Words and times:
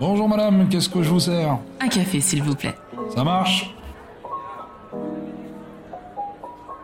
Bonjour 0.00 0.28
madame, 0.28 0.68
qu'est-ce 0.68 0.88
que 0.88 1.02
je 1.02 1.10
vous 1.10 1.18
sers 1.18 1.58
Un 1.80 1.88
café, 1.88 2.20
s'il 2.20 2.40
vous 2.44 2.54
plaît. 2.54 2.76
Ça 3.12 3.24
marche 3.24 3.74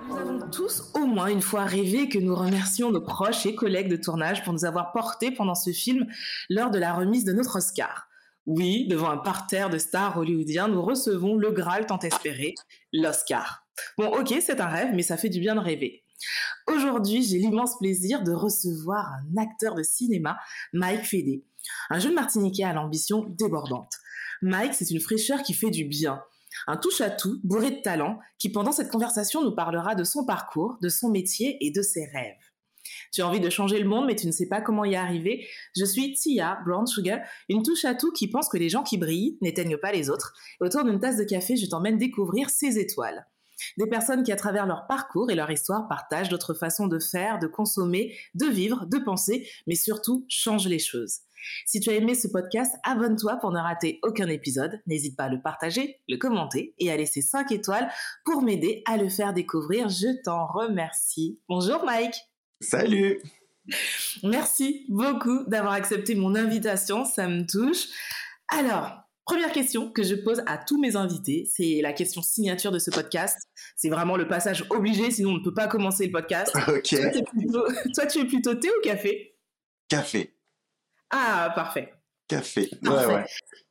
Nous 0.08 0.16
avons 0.16 0.40
tous 0.50 0.90
au 0.94 1.06
moins 1.06 1.28
une 1.28 1.40
fois 1.40 1.64
rêvé 1.64 2.08
que 2.08 2.18
nous 2.18 2.34
remercions 2.34 2.90
nos 2.90 3.00
proches 3.00 3.46
et 3.46 3.54
collègues 3.54 3.88
de 3.88 3.96
tournage 3.96 4.42
pour 4.42 4.52
nous 4.52 4.64
avoir 4.64 4.90
portés 4.90 5.30
pendant 5.30 5.54
ce 5.54 5.70
film 5.70 6.06
lors 6.50 6.72
de 6.72 6.78
la 6.80 6.92
remise 6.92 7.24
de 7.24 7.32
notre 7.32 7.58
Oscar. 7.58 8.08
Oui, 8.46 8.88
devant 8.88 9.10
un 9.10 9.18
parterre 9.18 9.70
de 9.70 9.78
stars 9.78 10.18
hollywoodiens, 10.18 10.66
nous 10.66 10.82
recevons 10.82 11.36
le 11.36 11.52
Graal 11.52 11.86
tant 11.86 12.00
espéré, 12.00 12.56
l'Oscar. 12.92 13.64
Bon, 13.96 14.08
ok, 14.08 14.34
c'est 14.40 14.60
un 14.60 14.66
rêve, 14.66 14.90
mais 14.92 15.02
ça 15.02 15.16
fait 15.16 15.28
du 15.28 15.38
bien 15.38 15.54
de 15.54 15.60
rêver. 15.60 16.03
Aujourd'hui, 16.66 17.22
j'ai 17.22 17.38
l'immense 17.38 17.78
plaisir 17.78 18.22
de 18.22 18.32
recevoir 18.32 19.12
un 19.12 19.42
acteur 19.42 19.74
de 19.74 19.82
cinéma, 19.82 20.38
Mike 20.72 21.04
Fédé, 21.04 21.44
un 21.90 21.98
jeune 21.98 22.14
Martiniquais 22.14 22.64
à 22.64 22.72
l'ambition 22.72 23.26
débordante. 23.28 23.92
Mike, 24.42 24.74
c'est 24.74 24.90
une 24.90 25.00
fraîcheur 25.00 25.42
qui 25.42 25.54
fait 25.54 25.70
du 25.70 25.84
bien. 25.84 26.22
Un 26.66 26.76
touche-à-tout, 26.76 27.40
bourré 27.42 27.70
de 27.70 27.82
talent, 27.82 28.18
qui 28.38 28.48
pendant 28.48 28.72
cette 28.72 28.90
conversation 28.90 29.42
nous 29.42 29.54
parlera 29.54 29.94
de 29.94 30.04
son 30.04 30.24
parcours, 30.24 30.78
de 30.80 30.88
son 30.88 31.10
métier 31.10 31.58
et 31.64 31.70
de 31.70 31.82
ses 31.82 32.06
rêves. 32.06 32.36
Tu 33.12 33.22
as 33.22 33.28
envie 33.28 33.40
de 33.40 33.50
changer 33.50 33.78
le 33.78 33.88
monde, 33.88 34.06
mais 34.06 34.16
tu 34.16 34.26
ne 34.26 34.32
sais 34.32 34.48
pas 34.48 34.60
comment 34.60 34.84
y 34.84 34.94
arriver. 34.94 35.46
Je 35.76 35.84
suis 35.84 36.12
Tia 36.14 36.58
Brown 36.64 36.86
Sugar, 36.86 37.20
une 37.48 37.62
touche-à-tout 37.62 38.12
qui 38.12 38.28
pense 38.28 38.48
que 38.48 38.58
les 38.58 38.68
gens 38.68 38.82
qui 38.82 38.98
brillent 38.98 39.38
n'éteignent 39.40 39.78
pas 39.78 39.92
les 39.92 40.10
autres. 40.10 40.34
Autour 40.60 40.84
d'une 40.84 41.00
tasse 41.00 41.16
de 41.16 41.24
café, 41.24 41.56
je 41.56 41.66
t'emmène 41.66 41.98
découvrir 41.98 42.50
ces 42.50 42.78
étoiles. 42.78 43.26
Des 43.78 43.86
personnes 43.86 44.22
qui, 44.22 44.32
à 44.32 44.36
travers 44.36 44.66
leur 44.66 44.86
parcours 44.86 45.30
et 45.30 45.34
leur 45.34 45.50
histoire, 45.50 45.88
partagent 45.88 46.28
d'autres 46.28 46.54
façons 46.54 46.86
de 46.86 46.98
faire, 46.98 47.38
de 47.38 47.46
consommer, 47.46 48.16
de 48.34 48.46
vivre, 48.46 48.86
de 48.86 48.98
penser, 48.98 49.48
mais 49.66 49.74
surtout 49.74 50.24
changent 50.28 50.68
les 50.68 50.78
choses. 50.78 51.20
Si 51.66 51.80
tu 51.80 51.90
as 51.90 51.94
aimé 51.94 52.14
ce 52.14 52.28
podcast, 52.28 52.74
abonne-toi 52.84 53.36
pour 53.36 53.52
ne 53.52 53.58
rater 53.58 53.98
aucun 54.02 54.28
épisode. 54.28 54.80
N'hésite 54.86 55.16
pas 55.16 55.24
à 55.24 55.28
le 55.28 55.42
partager, 55.42 56.00
le 56.08 56.16
commenter 56.16 56.74
et 56.78 56.90
à 56.90 56.96
laisser 56.96 57.22
5 57.22 57.52
étoiles 57.52 57.90
pour 58.24 58.42
m'aider 58.42 58.82
à 58.86 58.96
le 58.96 59.08
faire 59.08 59.34
découvrir. 59.34 59.88
Je 59.88 60.22
t'en 60.22 60.46
remercie. 60.46 61.38
Bonjour 61.48 61.84
Mike. 61.84 62.16
Salut. 62.60 63.20
Merci 64.22 64.86
beaucoup 64.88 65.44
d'avoir 65.46 65.72
accepté 65.74 66.14
mon 66.14 66.34
invitation, 66.34 67.04
ça 67.04 67.28
me 67.28 67.46
touche. 67.46 67.88
Alors, 68.48 69.03
Première 69.24 69.52
question 69.52 69.90
que 69.90 70.02
je 70.02 70.14
pose 70.16 70.42
à 70.46 70.58
tous 70.58 70.78
mes 70.80 70.96
invités, 70.96 71.48
c'est 71.50 71.80
la 71.82 71.92
question 71.94 72.20
signature 72.20 72.70
de 72.72 72.78
ce 72.78 72.90
podcast. 72.90 73.38
C'est 73.74 73.88
vraiment 73.88 74.16
le 74.16 74.28
passage 74.28 74.66
obligé, 74.70 75.10
sinon 75.10 75.30
on 75.30 75.38
ne 75.38 75.42
peut 75.42 75.54
pas 75.54 75.66
commencer 75.66 76.06
le 76.06 76.12
podcast. 76.12 76.54
Ok. 76.68 76.88
Toi, 76.90 77.22
plutôt- 77.32 77.66
toi, 77.94 78.06
tu 78.06 78.18
es 78.20 78.24
plutôt 78.26 78.54
thé 78.54 78.68
ou 78.68 78.80
café? 78.82 79.36
Café. 79.88 80.36
Ah, 81.10 81.52
parfait. 81.54 81.92
Café. 82.28 82.68
Ouais, 82.72 82.78
Parfait. 82.82 83.14
ouais. 83.14 83.24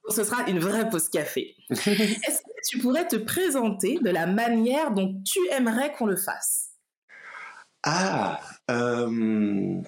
Ce 0.10 0.24
sera 0.24 0.48
une 0.50 0.60
vraie 0.60 0.90
pause 0.90 1.10
café. 1.10 1.56
Est-ce 1.70 1.86
que 1.86 2.52
tu 2.70 2.80
pourrais 2.80 3.08
te 3.08 3.16
présenter 3.16 4.00
de 4.02 4.10
la 4.10 4.26
manière 4.28 4.92
dont 4.92 5.22
tu 5.26 5.40
aimerais 5.52 5.92
qu'on 5.94 6.06
le 6.08 6.16
fasse? 6.18 6.72
Ah, 7.84 8.40
euh, 8.72 9.82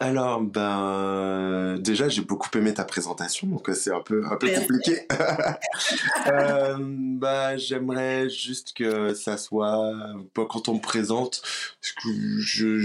alors, 0.00 0.40
ben, 0.40 1.78
déjà, 1.80 2.08
j'ai 2.08 2.22
beaucoup 2.22 2.48
aimé 2.56 2.74
ta 2.74 2.84
présentation, 2.84 3.46
donc 3.46 3.68
euh, 3.68 3.74
c'est 3.74 3.92
un 3.92 4.00
peu, 4.00 4.24
un 4.26 4.36
peu 4.36 4.48
compliqué. 4.48 5.06
euh, 6.28 6.76
bah, 6.78 7.56
j'aimerais 7.56 8.28
juste 8.28 8.74
que 8.74 9.14
ça 9.14 9.36
soit, 9.36 9.92
bah, 10.34 10.46
quand 10.48 10.68
on 10.68 10.74
me 10.74 10.80
présente, 10.80 11.42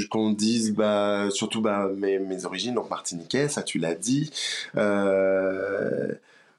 qu'on 0.09 0.31
dise, 0.31 0.73
bah, 0.73 1.29
surtout, 1.31 1.61
bah, 1.61 1.89
mes, 1.95 2.19
mes 2.19 2.45
origines, 2.45 2.75
donc 2.75 2.89
martiniquais, 2.89 3.47
ça 3.49 3.63
tu 3.63 3.79
l'as 3.79 3.95
dit. 3.95 4.31
Euh, 4.77 6.13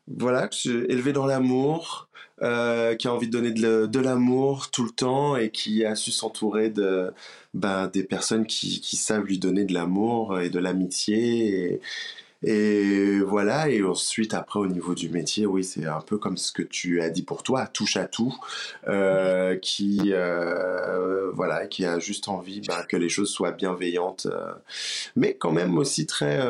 voilà, 0.08 0.48
je 0.52 0.56
suis 0.56 0.70
élevé 0.88 1.12
dans 1.12 1.26
l'amour, 1.26 2.08
euh, 2.42 2.96
qui 2.96 3.06
a 3.06 3.14
envie 3.14 3.28
de 3.28 3.32
donner 3.32 3.52
de, 3.52 3.98
l'amour 4.00 4.70
tout 4.70 4.84
le 4.84 4.90
temps 4.90 5.36
et 5.36 5.50
qui 5.50 5.84
a 5.84 5.94
su 5.94 6.10
s'entourer 6.10 6.70
de 6.70 7.12
ben, 7.54 7.86
des 7.86 8.02
personnes 8.02 8.46
qui, 8.46 8.96
savent 8.96 9.24
lui 9.24 9.38
donner 9.38 9.64
de 9.64 9.72
l'amour 9.72 10.40
et 10.40 10.50
de 10.50 10.58
l'amitié. 10.58 11.80
Et 12.42 13.20
voilà, 13.20 13.68
et 13.68 13.82
ensuite, 13.84 14.34
après, 14.34 14.58
au 14.58 14.66
niveau 14.66 14.94
du 14.94 15.08
métier, 15.08 15.46
oui, 15.46 15.62
c'est 15.62 15.86
un 15.86 16.00
peu 16.00 16.18
comme 16.18 16.36
ce 16.36 16.52
que 16.52 16.62
tu 16.62 17.00
as 17.00 17.08
dit 17.08 17.22
pour 17.22 17.42
toi, 17.42 17.66
touche 17.66 17.96
à 17.96 18.06
tout, 18.06 18.34
euh, 18.88 19.56
qui, 19.56 20.12
euh, 20.12 21.30
voilà, 21.32 21.66
qui 21.66 21.84
a 21.84 21.98
juste 22.00 22.28
envie 22.28 22.60
ben, 22.60 22.82
que 22.88 22.96
les 22.96 23.08
choses 23.08 23.30
soient 23.30 23.52
bienveillantes, 23.52 24.26
euh, 24.26 24.52
mais 25.14 25.34
quand 25.34 25.52
même 25.52 25.78
aussi 25.78 26.06
très 26.06 26.40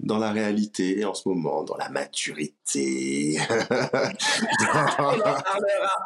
dans 0.00 0.18
la 0.18 0.32
réalité 0.32 1.04
en 1.04 1.14
ce 1.14 1.28
moment, 1.28 1.62
dans 1.62 1.76
la 1.76 1.88
maturité. 1.90 3.38
On 3.50 4.74
en 4.74 4.96
parlera. 4.96 5.42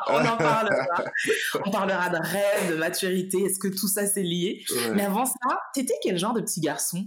On 0.08 0.20
en 0.20 0.36
parlera. 0.36 1.04
On 1.64 1.70
parlera 1.70 2.10
de 2.10 2.16
rêve, 2.16 2.70
de 2.70 2.76
maturité. 2.76 3.42
Est-ce 3.44 3.58
que 3.58 3.68
tout 3.68 3.88
ça 3.88 4.06
c'est 4.06 4.22
lié? 4.22 4.64
Ouais. 4.70 4.94
Mais 4.94 5.04
avant 5.04 5.26
ça, 5.26 5.60
t'étais 5.74 5.94
quel 6.02 6.18
genre 6.18 6.34
de 6.34 6.40
petit 6.40 6.60
garçon? 6.60 7.06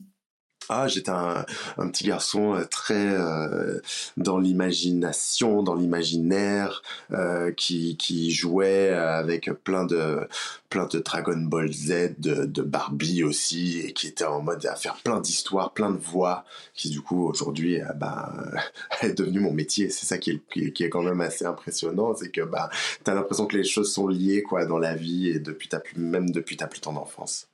Ah, 0.69 0.87
j'étais 0.89 1.11
un, 1.11 1.45
petit 1.77 2.03
garçon 2.05 2.55
euh, 2.55 2.65
très 2.65 3.15
euh, 3.15 3.79
dans 4.17 4.37
l'imagination, 4.37 5.63
dans 5.63 5.75
l'imaginaire, 5.75 6.81
euh, 7.11 7.51
qui, 7.53 7.95
jouait 8.31 8.89
avec 8.89 9.49
plein 9.63 9.85
de 9.85 10.27
plein 10.69 10.85
de 10.85 10.99
Dragon 10.99 11.37
Ball 11.37 11.71
Z, 11.71 12.15
de, 12.19 12.61
Barbie 12.61 13.23
aussi, 13.23 13.79
et 13.79 13.93
qui 13.93 14.07
était 14.07 14.25
en 14.25 14.41
mode 14.41 14.65
à 14.65 14.75
faire 14.75 14.95
plein 14.95 15.21
d'histoires, 15.21 15.71
plein 15.73 15.91
de 15.91 15.97
voix, 15.97 16.43
qui 16.73 16.89
du 16.89 17.01
coup 17.01 17.25
aujourd'hui, 17.27 17.79
bah, 17.95 18.33
est 19.01 19.13
devenu 19.13 19.39
mon 19.39 19.53
métier. 19.53 19.89
C'est 19.89 20.05
ça 20.05 20.17
qui 20.17 20.31
est, 20.31 20.41
qui 20.51 20.65
est- 20.65 20.71
qui 20.73 20.83
est 20.83 20.89
quand 20.89 21.03
même 21.03 21.21
assez 21.21 21.45
impressionnant, 21.45 22.13
c'est 22.15 22.29
que 22.29 22.41
bah, 22.41 22.69
t'as 23.05 23.13
l'impression 23.13 23.45
que 23.45 23.55
les 23.57 23.63
choses 23.63 23.93
sont 23.93 24.07
liées 24.07 24.43
quoi 24.43 24.65
dans 24.65 24.79
la 24.79 24.95
vie 24.95 25.29
et 25.29 25.39
depuis 25.39 25.69
ta 25.69 25.79
plus, 25.79 25.99
même 25.99 26.31
depuis 26.31 26.57
ta 26.57 26.67
plus 26.67 26.81
tendre 26.81 27.01
enfance. 27.01 27.47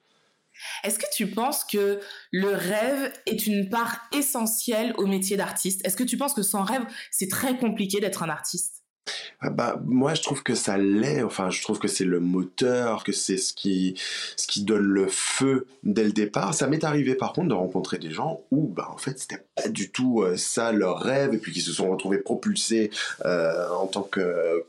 Est-ce 0.84 1.00
que 1.00 1.06
tu 1.14 1.28
penses 1.28 1.64
que 1.66 2.00
le 2.32 2.50
rêve 2.50 3.12
est 3.26 3.48
une 3.48 3.70
part 3.70 4.00
essentielle 4.14 4.94
au 4.98 5.06
métier 5.06 5.38
d'artiste? 5.38 5.86
Est-ce 5.86 5.98
que 5.98 6.04
tu 6.04 6.18
penses 6.18 6.34
que 6.34 6.44
sans 6.44 6.64
rêve, 6.64 6.84
c'est 7.12 7.30
très 7.30 7.58
compliqué 7.58 8.00
d'être 8.00 8.24
un 8.24 8.30
artiste? 8.30 8.84
Ah 9.42 9.50
Bah, 9.50 9.82
moi, 9.86 10.14
je 10.14 10.22
trouve 10.22 10.44
que 10.44 10.56
ça 10.56 10.78
l'est. 10.78 11.24
Enfin, 11.24 11.50
je 11.50 11.62
trouve 11.62 11.80
que 11.80 11.88
c'est 11.88 12.06
le 12.06 12.20
moteur, 12.20 13.04
que 13.04 13.12
c'est 13.12 13.38
ce 13.38 13.54
qui, 13.54 14.00
ce 14.38 14.48
qui 14.48 14.64
donne 14.64 14.86
le 14.86 15.08
feu 15.08 15.68
dès 15.84 16.04
le 16.04 16.14
départ. 16.14 16.54
Ça 16.54 16.68
m'est 16.68 16.84
arrivé, 16.84 17.16
par 17.16 17.34
contre, 17.34 17.50
de 17.50 17.54
rencontrer 17.54 17.98
des 17.98 18.12
gens 18.12 18.42
où, 18.52 18.68
bah, 18.68 18.90
en 18.92 18.98
fait, 18.98 19.20
c'était 19.20 19.46
pas 19.56 19.68
du 19.68 19.92
tout 19.92 20.22
euh, 20.22 20.38
ça 20.38 20.72
leur 20.72 21.00
rêve, 21.00 21.34
et 21.34 21.38
puis 21.38 21.52
qui 21.52 21.62
se 21.62 21.74
sont 21.74 21.92
retrouvés 21.92 22.20
propulsés 22.20 22.92
euh, 23.26 23.68
en 23.70 23.88
tant 23.88 24.04
que 24.04 24.64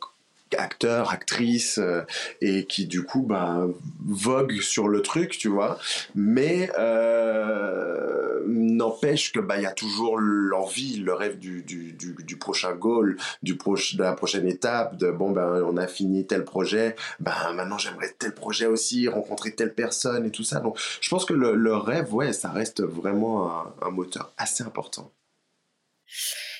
acteurs, 0.56 1.10
actrices, 1.10 1.78
euh, 1.78 2.02
et 2.40 2.64
qui 2.64 2.86
du 2.86 3.04
coup 3.04 3.22
bah, 3.22 3.66
voguent 4.04 4.60
sur 4.60 4.88
le 4.88 5.02
truc, 5.02 5.38
tu 5.38 5.48
vois. 5.48 5.78
Mais 6.14 6.70
euh, 6.78 8.42
n'empêche 8.46 9.32
que 9.32 9.40
bah 9.40 9.56
il 9.56 9.62
y 9.62 9.66
a 9.66 9.72
toujours 9.72 10.18
l'envie, 10.18 10.96
le 10.96 11.14
rêve 11.14 11.38
du, 11.38 11.62
du, 11.62 11.92
du, 11.92 12.36
prochain 12.36 12.74
goal, 12.74 13.16
du 13.42 13.56
proche, 13.56 13.96
de 13.96 14.02
la 14.02 14.12
prochaine 14.12 14.46
étape, 14.46 14.96
de 14.96 15.10
bon 15.10 15.30
ben 15.30 15.62
on 15.66 15.76
a 15.76 15.86
fini 15.86 16.26
tel 16.26 16.44
projet, 16.44 16.96
ben 17.20 17.52
maintenant 17.54 17.78
j'aimerais 17.78 18.14
tel 18.18 18.34
projet 18.34 18.66
aussi, 18.66 19.08
rencontrer 19.08 19.52
telle 19.52 19.74
personne 19.74 20.26
et 20.26 20.30
tout 20.30 20.44
ça. 20.44 20.60
Donc 20.60 20.78
je 21.00 21.08
pense 21.08 21.24
que 21.24 21.34
le, 21.34 21.76
rêve, 21.76 22.14
ouais, 22.14 22.32
ça 22.32 22.50
reste 22.50 22.82
vraiment 22.82 23.64
un 23.82 23.90
moteur 23.90 24.32
assez 24.36 24.62
important. 24.62 25.10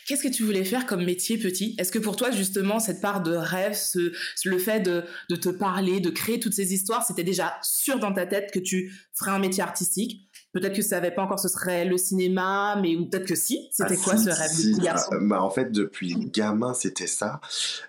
Qu'est-ce 0.07 0.23
que 0.23 0.29
tu 0.29 0.43
voulais 0.45 0.65
faire 0.65 0.87
comme 0.87 1.05
métier 1.05 1.39
petit? 1.39 1.75
Est-ce 1.79 1.91
que 1.93 1.99
pour 1.99 2.17
toi, 2.17 2.31
justement, 2.31 2.79
cette 2.81 3.01
part 3.01 3.23
de 3.23 3.35
rêve, 3.35 3.75
ce, 3.75 4.13
le 4.45 4.59
fait 4.59 4.81
de, 4.81 5.03
de 5.31 5.37
te 5.37 5.49
parler, 5.49 6.01
de 6.01 6.11
créer 6.11 6.41
toutes 6.41 6.55
ces 6.55 6.73
histoires, 6.75 7.05
c'était 7.07 7.25
déjà 7.25 7.55
sûr 7.63 7.99
dans 7.99 8.13
ta 8.13 8.27
tête 8.27 8.51
que 8.53 8.59
tu 8.59 8.93
ferais 9.15 9.31
un 9.31 9.39
métier 9.39 9.63
artistique? 9.63 10.29
Peut-être 10.53 10.71
que 10.71 10.77
tu 10.77 10.83
savais 10.83 11.11
pas 11.11 11.23
encore 11.23 11.41
ce 11.41 11.49
serait 11.49 11.85
le 11.85 11.99
cinéma, 11.99 12.79
mais 12.81 12.95
ou 12.95 13.07
peut-être 13.07 13.27
que 13.27 13.35
si. 13.35 13.69
C'était 13.73 13.97
Ah, 13.99 14.05
quoi 14.05 14.17
si, 14.17 14.25
ce 14.25 14.31
rêve 14.31 14.51
si. 14.51 14.73
de 14.75 14.81
garçon? 14.81 15.11
Ah, 15.13 15.17
bah, 15.21 15.43
En 15.43 15.51
fait, 15.51 15.73
depuis 15.73 16.15
gamin, 16.33 16.75
c'était 16.75 17.09
ça. 17.09 17.41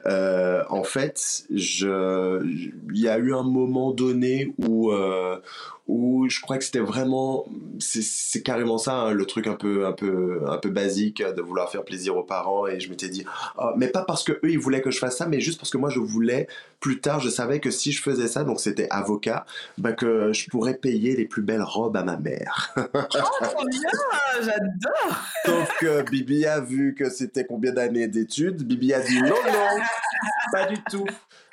Euh, 0.07 0.63
en 0.69 0.83
fait, 0.83 1.43
je, 1.53 2.43
il 2.43 2.99
y 2.99 3.07
a 3.07 3.19
eu 3.19 3.35
un 3.35 3.43
moment 3.43 3.91
donné 3.91 4.55
où, 4.57 4.91
euh, 4.91 5.37
où 5.87 6.27
je 6.29 6.41
crois 6.41 6.57
que 6.57 6.63
c'était 6.63 6.79
vraiment, 6.79 7.45
c'est, 7.79 8.41
carrément 8.41 8.77
ça, 8.77 8.93
hein, 8.93 9.11
le 9.11 9.25
truc 9.25 9.45
un 9.45 9.53
peu, 9.53 9.85
un 9.85 9.91
peu, 9.91 10.41
un 10.47 10.57
peu 10.57 10.69
basique 10.69 11.21
de 11.21 11.41
vouloir 11.41 11.69
faire 11.69 11.83
plaisir 11.83 12.17
aux 12.17 12.23
parents. 12.23 12.65
Et 12.65 12.79
je 12.79 12.89
m'étais 12.89 13.09
dit, 13.09 13.23
Ah, 13.57 13.73
mais 13.77 13.87
pas 13.87 14.03
parce 14.03 14.23
que 14.23 14.31
eux 14.31 14.49
ils 14.49 14.59
voulaient 14.59 14.81
que 14.81 14.89
je 14.89 14.97
fasse 14.97 15.17
ça, 15.17 15.27
mais 15.27 15.39
juste 15.39 15.59
parce 15.59 15.69
que 15.69 15.77
moi 15.77 15.89
je 15.89 15.99
voulais. 15.99 16.47
Plus 16.79 16.99
tard, 17.01 17.19
je 17.19 17.29
savais 17.29 17.59
que 17.59 17.71
si 17.71 17.91
je 17.91 18.01
faisais 18.01 18.27
ça, 18.27 18.43
donc 18.43 18.59
c'était 18.59 18.87
avocat, 18.89 19.45
bah 19.77 19.93
que 19.93 20.33
je 20.33 20.49
pourrais 20.49 20.75
payer 20.75 21.15
les 21.15 21.25
plus 21.25 21.41
belles 21.41 21.63
robes 21.63 21.97
à 21.97 22.03
ma 22.03 22.17
mère. 22.17 22.75
Oh, 22.77 23.45
trop 23.45 23.65
bien 23.67 23.89
J'adore 24.41 25.23
Sauf 25.45 25.77
que 25.79 26.09
Bibi 26.09 26.45
a 26.45 26.59
vu 26.59 26.95
que 26.95 27.09
c'était 27.09 27.45
combien 27.45 27.71
d'années 27.71 28.07
d'études. 28.07 28.63
Bibi 28.63 28.93
a 28.93 28.99
dit 28.99 29.21
non, 29.21 29.29
non, 29.29 29.83
pas 30.51 30.65
du 30.65 30.77
tout. 30.89 31.05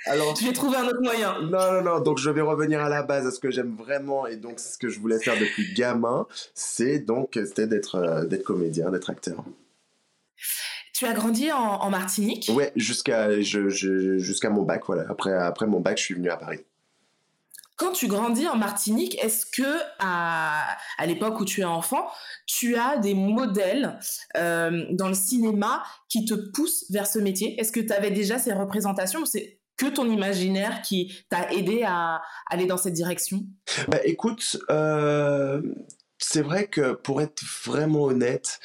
Alors, 0.07 0.35
Tu 0.35 0.45
vais 0.45 0.53
trouver 0.53 0.77
un 0.77 0.87
autre 0.87 1.01
moyen. 1.03 1.41
non, 1.43 1.73
non, 1.73 1.83
non. 1.83 2.01
Donc, 2.01 2.19
je 2.19 2.31
vais 2.31 2.41
revenir 2.41 2.81
à 2.81 2.89
la 2.89 3.03
base, 3.03 3.27
à 3.27 3.31
ce 3.31 3.39
que 3.39 3.51
j'aime 3.51 3.77
vraiment. 3.77 4.27
Et 4.27 4.37
donc, 4.37 4.59
ce 4.59 4.77
que 4.79 4.89
je 4.89 4.99
voulais 4.99 5.19
faire 5.19 5.39
depuis 5.39 5.73
gamin, 5.75 6.27
c'est 6.55 6.99
donc, 6.99 7.33
c'était 7.35 7.67
d'être, 7.67 7.97
euh, 7.97 8.25
d'être 8.25 8.45
comédien, 8.45 8.91
d'être 8.91 9.11
acteur. 9.11 9.45
Tu 10.93 11.07
as 11.07 11.13
grandi 11.15 11.51
en, 11.51 11.91
Martinique? 11.91 12.51
Ouais, 12.55 12.73
jusqu'à 12.77 13.41
jusqu'à 13.41 14.51
mon 14.51 14.63
bac, 14.63 14.83
voilà. 14.87 15.05
Après, 15.09 15.33
après 15.33 15.67
mon 15.67 15.81
bac, 15.81 15.99
je 15.99 16.05
suis 16.05 16.15
venu 16.15 16.31
à 16.31 16.37
Paris. 16.37 16.61
Quand 17.77 17.93
tu 17.93 18.07
grandis 18.07 18.47
en 18.47 18.57
Martinique, 18.57 19.19
est-ce 19.21 19.45
que 19.47 19.81
à, 19.99 20.77
à 20.99 21.07
l'époque 21.07 21.41
où 21.41 21.45
tu 21.45 21.63
es 21.63 21.65
enfant, 21.65 22.07
tu 22.47 22.77
as 22.77 22.99
des 22.99 23.15
modèles 23.15 23.99
euh, 24.37 24.85
dans 24.91 25.09
le 25.09 25.15
cinéma 25.15 25.83
qui 26.09 26.25
te 26.25 26.35
poussent 26.35 26.85
vers 26.91 27.07
ce 27.07 27.19
métier? 27.19 27.59
Est-ce 27.59 27.73
que 27.73 27.81
tu 27.81 27.93
avais 27.93 28.11
déjà 28.13 28.39
ces 28.39 28.53
représentations? 28.53 29.25
C'est 29.25 29.59
ton 29.89 30.11
imaginaire 30.11 30.83
qui 30.83 31.25
t'a 31.29 31.53
aidé 31.53 31.83
à 31.87 32.23
aller 32.51 32.67
dans 32.67 32.77
cette 32.77 32.95
direction? 32.95 33.45
Bah, 33.89 33.99
Écoute, 34.05 34.59
euh, 34.71 35.63
c'est 36.19 36.43
vrai 36.43 36.69
que 36.69 36.93
pour 36.93 37.21
être 37.21 37.43
vraiment 37.65 38.05
honnête, 38.05 38.61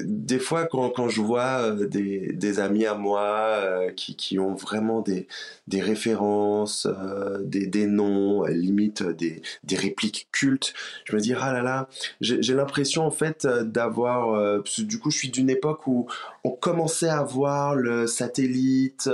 des 0.00 0.38
fois 0.38 0.66
quand, 0.66 0.90
quand 0.90 1.08
je 1.08 1.20
vois 1.20 1.62
euh, 1.62 1.86
des, 1.86 2.32
des, 2.32 2.60
amis 2.60 2.86
à 2.86 2.94
moi 2.94 3.22
euh, 3.22 3.90
qui, 3.90 4.16
qui, 4.16 4.38
ont 4.38 4.54
vraiment 4.54 5.00
des, 5.00 5.26
des 5.68 5.80
références, 5.80 6.86
euh, 6.86 7.42
des, 7.42 7.66
des, 7.66 7.86
noms, 7.86 8.44
limite 8.44 9.02
des, 9.02 9.42
des, 9.64 9.76
répliques 9.76 10.28
cultes, 10.32 10.74
je 11.04 11.14
me 11.14 11.20
dis 11.20 11.34
ah 11.34 11.52
là 11.52 11.62
là, 11.62 11.88
j'ai 12.20 12.54
l'impression 12.54 13.04
en 13.04 13.10
fait 13.10 13.46
d'avoir, 13.46 14.62
du 14.78 14.98
coup 14.98 15.10
je 15.10 15.18
suis 15.18 15.30
d'une 15.30 15.50
époque 15.50 15.86
où 15.86 16.06
on 16.44 16.50
commençait 16.50 17.08
à 17.08 17.22
voir 17.22 17.74
le 17.74 18.06
satellite, 18.06 19.10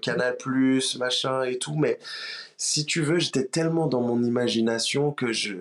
Canal+, 0.00 0.36
machin 0.98 1.42
et 1.44 1.58
tout, 1.58 1.76
mais 1.76 1.98
si 2.62 2.86
tu 2.86 3.00
veux, 3.00 3.18
j'étais 3.18 3.44
tellement 3.44 3.88
dans 3.88 4.02
mon 4.02 4.22
imagination 4.22 5.10
que 5.10 5.32
je, 5.32 5.56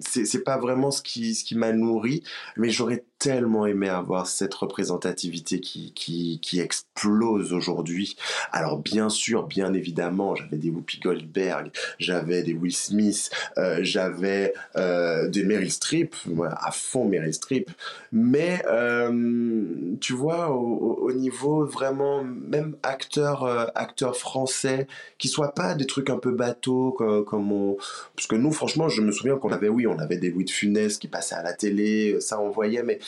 c'est 0.00 0.42
pas 0.42 0.56
vraiment 0.56 0.90
ce 0.90 1.02
qui, 1.02 1.34
ce 1.34 1.44
qui 1.44 1.54
m'a 1.54 1.72
nourri, 1.72 2.22
mais 2.56 2.70
j'aurais 2.70 3.04
tellement 3.22 3.66
aimé 3.66 3.88
avoir 3.88 4.26
cette 4.26 4.52
représentativité 4.52 5.60
qui, 5.60 5.92
qui, 5.94 6.60
explose 6.60 7.52
aujourd'hui. 7.52 8.16
Alors 8.50 8.78
bien 8.78 9.08
sûr, 9.08 9.46
bien 9.46 9.72
évidemment, 9.74 10.34
j'avais 10.34 10.56
des 10.56 10.70
Whoopi 10.70 10.98
Goldberg, 10.98 11.70
j'avais 12.00 12.42
des 12.42 12.52
Will 12.52 12.74
Smith, 12.74 13.30
euh, 13.58 13.78
j'avais 13.82 14.54
euh, 14.76 15.28
des 15.28 15.44
Meryl 15.44 15.70
Streep, 15.70 16.16
à 16.50 16.72
fond 16.72 17.04
Meryl 17.04 17.32
Streep, 17.32 17.70
mais 18.10 18.60
euh, 18.66 19.94
tu 20.00 20.14
vois, 20.14 20.50
au, 20.50 20.98
au, 21.02 21.12
niveau 21.12 21.64
vraiment, 21.64 22.24
même 22.24 22.74
acteur, 22.82 23.44
acteur 23.76 24.16
français, 24.16 24.88
qui 25.18 25.28
soit 25.28 25.54
pas 25.54 25.74
des 25.74 25.86
trucs 25.86 26.10
un 26.10 26.18
peu 26.18 26.32
bateaux 26.32 26.90
comme, 26.90 27.24
comme. 27.24 27.76
Parce 28.16 28.26
que 28.26 28.36
nous, 28.36 28.50
franchement, 28.50 28.88
je 28.88 29.00
me 29.00 29.12
souviens 29.12 29.36
qu'on 29.36 29.52
avait, 29.52 29.68
oui, 29.68 29.86
on 29.86 29.98
avait 30.00 30.16
des 30.16 30.30
Louis 30.30 30.44
de 30.44 30.50
Funès 30.50 30.98
qui 30.98 31.06
passaient 31.06 31.36
à 31.36 31.42
la 31.42 31.52
télé, 31.52 32.20
ça 32.20 32.40
on 32.40 32.50
voyait, 32.50 32.82
mais 32.82 32.98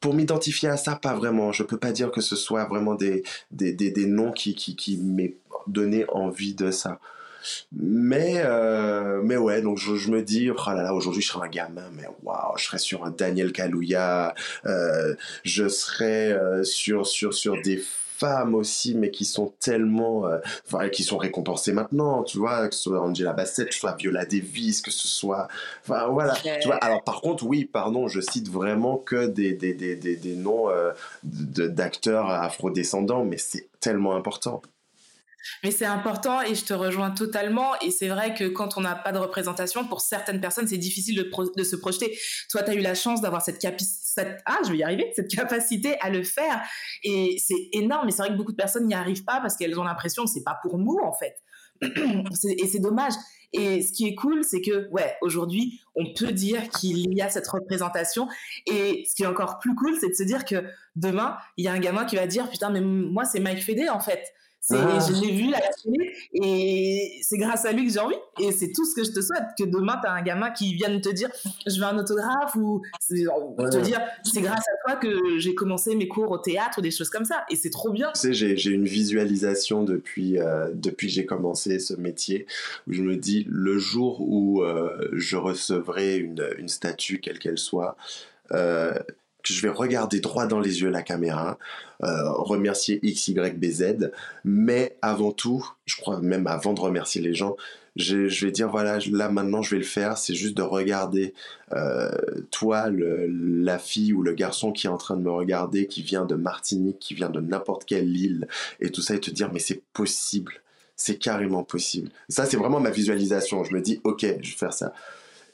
pour 0.00 0.14
m'identifier 0.14 0.68
à 0.68 0.76
ça, 0.76 0.96
pas 0.96 1.14
vraiment. 1.14 1.52
Je 1.52 1.62
peux 1.62 1.78
pas 1.78 1.92
dire 1.92 2.10
que 2.10 2.20
ce 2.20 2.36
soit 2.36 2.64
vraiment 2.64 2.94
des, 2.94 3.22
des, 3.50 3.72
des, 3.72 4.06
noms 4.06 4.32
qui, 4.32 4.54
qui, 4.54 4.74
qui 4.76 4.98
m'aient 4.98 5.36
donné 5.66 6.04
envie 6.08 6.54
de 6.54 6.70
ça. 6.70 6.98
Mais, 7.72 8.42
euh, 8.44 9.20
mais 9.24 9.36
ouais, 9.36 9.62
donc 9.62 9.78
je, 9.78 10.10
me 10.10 10.22
dis, 10.22 10.50
oh 10.50 10.56
là 10.66 10.82
là, 10.82 10.94
aujourd'hui 10.94 11.22
je 11.22 11.28
serai 11.28 11.46
un 11.46 11.50
gamin, 11.50 11.90
mais 11.94 12.06
waouh, 12.22 12.56
je 12.56 12.64
serais 12.64 12.78
sur 12.78 13.04
un 13.04 13.10
Daniel 13.10 13.52
Kalouya, 13.52 14.34
euh, 14.66 15.14
je 15.44 15.68
serais 15.68 16.32
euh, 16.32 16.62
sur, 16.62 17.06
sur, 17.06 17.34
sur 17.34 17.60
des 17.62 17.82
femmes 18.16 18.54
aussi, 18.54 18.94
mais 18.94 19.10
qui 19.10 19.24
sont 19.24 19.52
tellement, 19.60 20.26
euh, 20.26 20.38
enfin, 20.66 20.88
qui 20.88 21.02
sont 21.02 21.18
récompensées 21.18 21.72
maintenant, 21.72 22.22
tu 22.22 22.38
vois, 22.38 22.68
que 22.68 22.74
ce 22.74 22.82
soit 22.82 23.00
Angela 23.00 23.32
Bassett, 23.32 23.68
que 23.68 23.74
ce 23.74 23.80
soit 23.80 23.96
Viola 23.96 24.24
Davis, 24.24 24.80
que 24.82 24.90
ce 24.90 25.08
soit, 25.08 25.48
enfin 25.86 26.06
voilà, 26.08 26.34
tu 26.34 26.66
vois. 26.66 26.76
Alors 26.76 27.02
par 27.04 27.20
contre, 27.20 27.44
oui, 27.44 27.64
pardon, 27.64 28.08
je 28.08 28.20
cite 28.20 28.48
vraiment 28.48 28.96
que 28.96 29.26
des 29.26 29.52
des, 29.54 29.74
des, 29.74 29.96
des, 29.96 30.16
des 30.16 30.36
noms 30.36 30.68
euh, 30.68 30.92
d'acteurs 31.22 32.30
afrodescendants, 32.30 33.24
mais 33.24 33.38
c'est 33.38 33.68
tellement 33.80 34.14
important. 34.14 34.62
Mais 35.62 35.70
c'est 35.70 35.86
important 35.86 36.42
et 36.42 36.54
je 36.54 36.64
te 36.64 36.72
rejoins 36.72 37.10
totalement. 37.10 37.78
Et 37.80 37.90
c'est 37.90 38.08
vrai 38.08 38.34
que 38.34 38.44
quand 38.44 38.76
on 38.76 38.80
n'a 38.80 38.94
pas 38.94 39.12
de 39.12 39.18
représentation, 39.18 39.86
pour 39.86 40.00
certaines 40.00 40.40
personnes, 40.40 40.68
c'est 40.68 40.78
difficile 40.78 41.16
de, 41.16 41.30
de, 41.56 41.64
se 41.64 41.76
projeter. 41.76 42.18
Toi, 42.50 42.62
tu 42.62 42.70
as 42.70 42.74
eu 42.74 42.80
la 42.80 42.94
chance 42.94 43.20
d'avoir 43.20 43.42
cette 43.42 43.58
capacité, 44.14 44.42
ah, 44.46 44.58
je 44.64 44.70
vais 44.70 44.78
y 44.78 44.82
arriver, 44.82 45.12
cette 45.14 45.28
capacité 45.28 45.96
à 46.00 46.10
le 46.10 46.22
faire. 46.22 46.62
Et 47.02 47.36
c'est 47.38 47.68
énorme. 47.72 48.06
Mais 48.06 48.12
c'est 48.12 48.22
vrai 48.22 48.30
que 48.30 48.36
beaucoup 48.36 48.52
de 48.52 48.56
personnes 48.56 48.86
n'y 48.86 48.94
arrivent 48.94 49.24
pas 49.24 49.40
parce 49.40 49.56
qu'elles 49.56 49.78
ont 49.78 49.84
l'impression 49.84 50.24
que 50.24 50.30
c'est 50.30 50.44
pas 50.44 50.58
pour 50.62 50.78
nous, 50.78 50.98
en 51.02 51.12
fait. 51.12 51.36
et 51.82 52.66
c'est 52.66 52.80
dommage. 52.80 53.14
Et 53.52 53.82
ce 53.82 53.92
qui 53.92 54.06
est 54.08 54.14
cool, 54.14 54.44
c'est 54.44 54.62
que, 54.62 54.88
ouais, 54.90 55.14
aujourd'hui, 55.20 55.80
on 55.94 56.06
peut 56.14 56.32
dire 56.32 56.70
qu'il 56.70 57.12
y 57.14 57.20
a 57.20 57.28
cette 57.28 57.46
représentation. 57.48 58.28
Et 58.66 59.04
ce 59.08 59.14
qui 59.14 59.24
est 59.24 59.26
encore 59.26 59.58
plus 59.58 59.74
cool, 59.74 59.94
c'est 60.00 60.08
de 60.08 60.14
se 60.14 60.22
dire 60.22 60.44
que 60.44 60.64
demain, 60.96 61.36
il 61.56 61.64
y 61.64 61.68
a 61.68 61.72
un 61.72 61.78
gamin 61.78 62.04
qui 62.04 62.16
va 62.16 62.26
dire, 62.26 62.48
putain, 62.48 62.70
mais 62.70 62.80
moi, 62.80 63.24
c'est 63.24 63.40
Mike 63.40 63.62
Fédé, 63.62 63.88
en 63.88 64.00
fait. 64.00 64.32
Ah. 64.70 64.98
Je 65.00 65.20
l'ai 65.20 65.32
vu 65.32 65.52
et 66.34 67.20
c'est 67.22 67.36
grâce 67.36 67.64
à 67.64 67.72
lui 67.72 67.86
que 67.86 67.92
j'ai 67.92 67.98
envie. 67.98 68.14
Et 68.40 68.52
c'est 68.52 68.70
tout 68.72 68.84
ce 68.84 68.94
que 68.94 69.04
je 69.04 69.10
te 69.10 69.20
souhaite. 69.20 69.42
Que 69.58 69.64
demain, 69.64 69.98
tu 70.00 70.08
as 70.08 70.12
un 70.12 70.22
gamin 70.22 70.50
qui 70.50 70.74
vienne 70.74 71.00
te 71.00 71.08
dire 71.08 71.30
je 71.66 71.76
veux 71.78 71.84
un 71.84 71.98
autographe 71.98 72.54
ou 72.54 72.82
te 73.08 73.82
dire 73.82 74.00
c'est 74.22 74.40
grâce 74.40 74.60
à 74.60 74.88
toi 74.88 74.96
que 74.96 75.38
j'ai 75.38 75.54
commencé 75.54 75.96
mes 75.96 76.08
cours 76.08 76.30
au 76.30 76.38
théâtre 76.38 76.78
ou 76.78 76.80
des 76.80 76.90
choses 76.90 77.10
comme 77.10 77.24
ça. 77.24 77.44
Et 77.50 77.56
c'est 77.56 77.70
trop 77.70 77.90
bien. 77.90 78.12
Tu 78.14 78.34
sais, 78.34 78.56
j'ai 78.56 78.70
une 78.70 78.86
visualisation 78.86 79.82
depuis, 79.82 80.38
euh, 80.38 80.68
depuis 80.72 81.08
que 81.08 81.12
j'ai 81.14 81.26
commencé 81.26 81.78
ce 81.78 81.94
métier 81.94 82.46
où 82.86 82.92
je 82.92 83.02
me 83.02 83.16
dis 83.16 83.46
le 83.48 83.78
jour 83.78 84.20
où 84.20 84.62
euh, 84.62 85.08
je 85.12 85.36
recevrai 85.36 86.18
une, 86.18 86.46
une 86.58 86.68
statue, 86.68 87.18
quelle 87.20 87.38
qu'elle 87.38 87.58
soit, 87.58 87.96
euh, 88.52 88.92
que 89.42 89.52
je 89.52 89.62
vais 89.62 89.68
regarder 89.68 90.20
droit 90.20 90.46
dans 90.46 90.60
les 90.60 90.80
yeux 90.82 90.90
la 90.90 91.02
caméra, 91.02 91.58
euh, 92.02 92.30
remercier 92.32 93.00
X, 93.02 93.28
Y, 93.28 93.58
B, 93.58 93.64
Z, 93.66 94.10
mais 94.44 94.96
avant 95.02 95.32
tout, 95.32 95.66
je 95.86 95.96
crois 95.96 96.20
même 96.20 96.46
avant 96.46 96.72
de 96.72 96.80
remercier 96.80 97.20
les 97.20 97.34
gens, 97.34 97.56
je, 97.96 98.44
vais 98.44 98.50
dire 98.50 98.70
voilà, 98.70 98.98
là 99.10 99.28
maintenant 99.28 99.60
je 99.60 99.70
vais 99.70 99.78
le 99.78 99.86
faire, 99.86 100.16
c'est 100.16 100.34
juste 100.34 100.56
de 100.56 100.62
regarder 100.62 101.34
euh, 101.72 102.10
toi, 102.50 102.88
la 102.90 103.78
fille 103.78 104.12
ou 104.12 104.22
le 104.22 104.32
garçon 104.32 104.72
qui 104.72 104.86
est 104.86 104.90
en 104.90 104.96
train 104.96 105.16
de 105.16 105.22
me 105.22 105.30
regarder, 105.30 105.86
qui 105.86 106.02
vient 106.02 106.24
de 106.24 106.34
Martinique, 106.34 106.98
qui 106.98 107.14
vient 107.14 107.30
de 107.30 107.40
n'importe 107.40 107.84
quelle 107.84 108.16
île, 108.16 108.48
et 108.80 108.90
tout 108.90 109.02
ça, 109.02 109.14
et 109.14 109.20
te 109.20 109.30
dire 109.30 109.50
mais 109.52 109.58
c'est 109.58 109.82
possible, 109.92 110.62
c'est 110.96 111.16
carrément 111.16 111.64
possible. 111.64 112.10
Ça, 112.28 112.46
c'est 112.46 112.56
vraiment 112.56 112.80
ma 112.80 112.90
visualisation. 112.90 113.64
Je 113.64 113.74
me 113.74 113.80
dis 113.80 114.00
ok, 114.04 114.20
je 114.22 114.50
vais 114.50 114.56
faire 114.56 114.72
ça. 114.72 114.94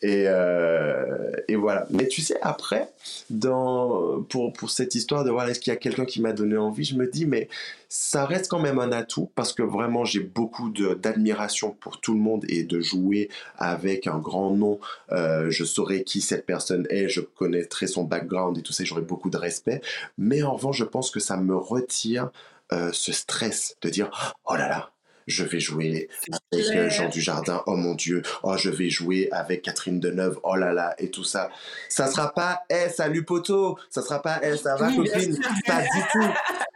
Et, 0.02 0.24
euh, 0.26 1.32
et, 1.48 1.56
voilà. 1.56 1.86
Mais 1.90 2.06
tu 2.06 2.22
sais, 2.22 2.36
après, 2.42 2.88
dans, 3.30 4.22
pour, 4.28 4.52
pour 4.52 4.70
cette 4.70 4.94
histoire 4.94 5.24
de 5.24 5.30
voir 5.30 5.48
est-ce 5.48 5.60
qu'il 5.60 5.72
y 5.72 5.76
a 5.76 5.78
quelqu'un 5.78 6.04
qui 6.04 6.20
m'a 6.20 6.32
donné 6.32 6.56
envie, 6.56 6.84
je 6.84 6.94
me 6.94 7.06
dis, 7.06 7.26
mais 7.26 7.48
ça 7.88 8.26
reste 8.26 8.48
quand 8.48 8.60
même 8.60 8.78
un 8.78 8.92
atout 8.92 9.30
parce 9.34 9.52
que 9.52 9.62
vraiment, 9.62 10.04
j'ai 10.04 10.20
beaucoup 10.20 10.70
d'admiration 10.70 11.70
pour 11.70 12.00
tout 12.00 12.14
le 12.14 12.20
monde 12.20 12.44
et 12.48 12.62
de 12.62 12.80
jouer 12.80 13.28
avec 13.56 14.06
un 14.06 14.18
grand 14.18 14.54
nom. 14.54 14.78
Euh, 15.12 15.50
je 15.50 15.64
saurais 15.64 16.04
qui 16.04 16.20
cette 16.20 16.46
personne 16.46 16.86
est, 16.90 17.08
je 17.08 17.20
connaîtrai 17.20 17.86
son 17.86 18.04
background 18.04 18.58
et 18.58 18.62
tout 18.62 18.72
ça, 18.72 18.84
j'aurai 18.84 19.02
beaucoup 19.02 19.30
de 19.30 19.38
respect. 19.38 19.80
Mais 20.16 20.42
en 20.42 20.54
revanche, 20.54 20.78
je 20.78 20.84
pense 20.84 21.10
que 21.10 21.20
ça 21.20 21.36
me 21.36 21.56
retire 21.56 22.30
euh, 22.72 22.90
ce 22.92 23.12
stress 23.12 23.76
de 23.80 23.88
dire, 23.88 24.36
oh 24.44 24.54
là 24.54 24.68
là, 24.68 24.90
je 25.28 25.44
vais 25.44 25.60
jouer 25.60 26.08
avec 26.52 26.66
euh, 26.74 26.90
Jean 26.90 27.08
Dujardin, 27.08 27.62
oh 27.66 27.76
mon 27.76 27.94
Dieu, 27.94 28.22
oh 28.42 28.56
je 28.56 28.70
vais 28.70 28.88
jouer 28.88 29.28
avec 29.30 29.62
Catherine 29.62 30.00
Deneuve, 30.00 30.40
oh 30.42 30.56
là 30.56 30.72
là, 30.72 30.94
et 30.98 31.10
tout 31.10 31.24
ça. 31.24 31.50
Ça 31.88 32.06
sera 32.06 32.32
pas, 32.32 32.62
eh 32.70 32.88
salut 32.88 33.24
poteau, 33.24 33.78
ça 33.90 34.02
sera 34.02 34.20
pas, 34.22 34.40
eh 34.42 34.56
ça 34.56 34.76
va 34.76 34.90
copine, 34.90 35.38
pas 35.66 35.82
du 35.82 36.02
tout, 36.12 36.28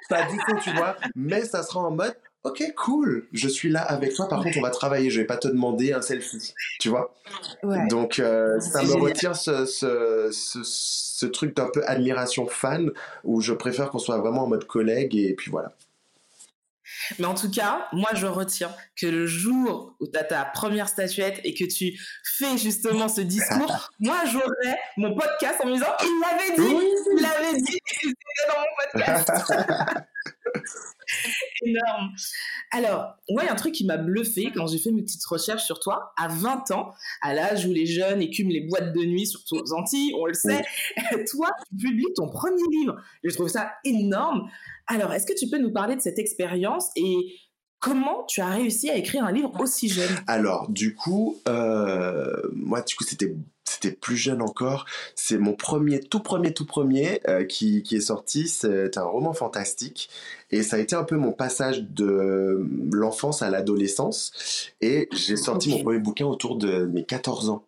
pas 0.08 0.22
du 0.30 0.36
tout, 0.36 0.58
tu 0.62 0.72
vois, 0.74 0.96
mais 1.16 1.44
ça 1.44 1.62
sera 1.62 1.80
en 1.80 1.90
mode, 1.90 2.14
ok, 2.44 2.62
cool, 2.76 3.26
je 3.32 3.48
suis 3.48 3.70
là 3.70 3.82
avec 3.82 4.14
toi, 4.14 4.28
par 4.28 4.42
contre 4.42 4.58
on 4.58 4.62
va 4.62 4.70
travailler, 4.70 5.10
je 5.10 5.20
vais 5.20 5.26
pas 5.26 5.38
te 5.38 5.48
demander 5.48 5.92
un 5.92 6.02
selfie, 6.02 6.52
tu 6.78 6.90
vois. 6.90 7.14
Donc 7.88 8.18
euh, 8.18 8.60
ça 8.60 8.82
me 8.82 8.92
retire 8.94 9.34
ce, 9.34 9.64
ce, 9.64 10.28
ce 10.30 11.26
truc 11.26 11.56
d'un 11.56 11.70
peu 11.72 11.82
admiration 11.86 12.46
fan, 12.46 12.90
où 13.24 13.40
je 13.40 13.54
préfère 13.54 13.90
qu'on 13.90 13.98
soit 13.98 14.18
vraiment 14.18 14.44
en 14.44 14.48
mode 14.48 14.66
collègue, 14.66 15.16
et 15.16 15.32
puis 15.34 15.50
voilà. 15.50 15.72
Mais 17.18 17.26
en 17.26 17.34
tout 17.34 17.50
cas, 17.50 17.88
moi, 17.92 18.10
je 18.14 18.26
retiens 18.26 18.74
que 18.96 19.06
le 19.06 19.26
jour 19.26 19.96
où 20.00 20.06
tu 20.06 20.18
as 20.18 20.24
ta 20.24 20.44
première 20.44 20.88
statuette 20.88 21.40
et 21.44 21.54
que 21.54 21.64
tu 21.64 21.98
fais 22.38 22.56
justement 22.58 23.08
ce 23.08 23.20
discours, 23.20 23.90
moi, 24.00 24.18
j'aurais 24.30 24.78
mon 24.96 25.14
podcast 25.14 25.60
en 25.62 25.66
me 25.66 25.74
disant 25.74 25.94
il 26.02 26.20
l'avait 26.20 26.56
dit, 26.56 26.86
il 27.16 27.22
l'avait 27.22 27.60
dit, 27.60 27.78
c'était 28.00 28.46
dans 28.48 28.60
mon 28.60 28.66
podcast. 28.82 29.30
Énorme. 31.62 32.14
Alors, 32.74 33.16
ouais, 33.28 33.46
un 33.48 33.54
truc 33.54 33.74
qui 33.74 33.84
m'a 33.84 33.98
bluffé 33.98 34.50
quand 34.54 34.66
j'ai 34.66 34.78
fait 34.78 34.90
mes 34.90 35.02
petites 35.02 35.24
recherches 35.26 35.64
sur 35.64 35.78
toi, 35.78 36.14
à 36.16 36.28
20 36.28 36.70
ans, 36.70 36.94
à 37.20 37.34
l'âge 37.34 37.66
où 37.66 37.72
les 37.72 37.84
jeunes 37.84 38.22
écument 38.22 38.50
les 38.50 38.62
boîtes 38.62 38.94
de 38.94 39.04
nuit, 39.04 39.26
surtout 39.26 39.56
aux 39.56 39.72
Antilles, 39.74 40.14
on 40.18 40.24
le 40.24 40.32
sait, 40.32 40.62
toi, 41.30 41.50
tu 41.68 41.76
publies 41.76 42.14
ton 42.16 42.28
premier 42.30 42.62
livre. 42.70 42.96
Je 43.22 43.34
trouve 43.34 43.48
ça 43.48 43.72
énorme. 43.84 44.48
Alors, 44.86 45.12
est-ce 45.12 45.26
que 45.26 45.38
tu 45.38 45.48
peux 45.48 45.58
nous 45.58 45.72
parler 45.72 45.96
de 45.96 46.00
cette 46.00 46.18
expérience 46.18 46.88
et 46.96 47.36
comment 47.82 48.22
tu 48.28 48.40
as 48.40 48.48
réussi 48.48 48.88
à 48.88 48.96
écrire 48.96 49.24
un 49.24 49.32
livre 49.32 49.52
aussi 49.60 49.88
jeune 49.88 50.08
Alors, 50.28 50.70
du 50.70 50.94
coup, 50.94 51.38
euh, 51.48 52.40
moi, 52.54 52.80
du 52.80 52.94
coup, 52.94 53.04
c'était 53.04 53.34
c'était 53.64 53.90
plus 53.90 54.16
jeune 54.16 54.42
encore. 54.42 54.86
C'est 55.14 55.38
mon 55.38 55.54
premier, 55.54 55.98
tout 56.00 56.20
premier, 56.20 56.52
tout 56.52 56.66
premier 56.66 57.20
euh, 57.26 57.44
qui, 57.44 57.82
qui, 57.82 57.96
est 57.96 58.00
sorti. 58.00 58.46
C'est 58.46 58.96
un 58.96 59.04
roman 59.04 59.32
fantastique. 59.32 60.10
Et 60.50 60.62
ça 60.62 60.76
a 60.76 60.78
été 60.78 60.94
un 60.94 61.04
peu 61.04 61.16
mon 61.16 61.32
passage 61.32 61.82
de 61.82 62.68
l'enfance 62.92 63.42
à 63.42 63.50
l'adolescence. 63.50 64.70
Et 64.80 65.08
j'ai 65.12 65.36
sorti 65.36 65.70
mon 65.70 65.82
premier 65.82 65.98
bouquin 65.98 66.26
autour 66.26 66.56
de 66.56 66.84
mes 66.84 67.04
14 67.04 67.48
ans. 67.48 67.64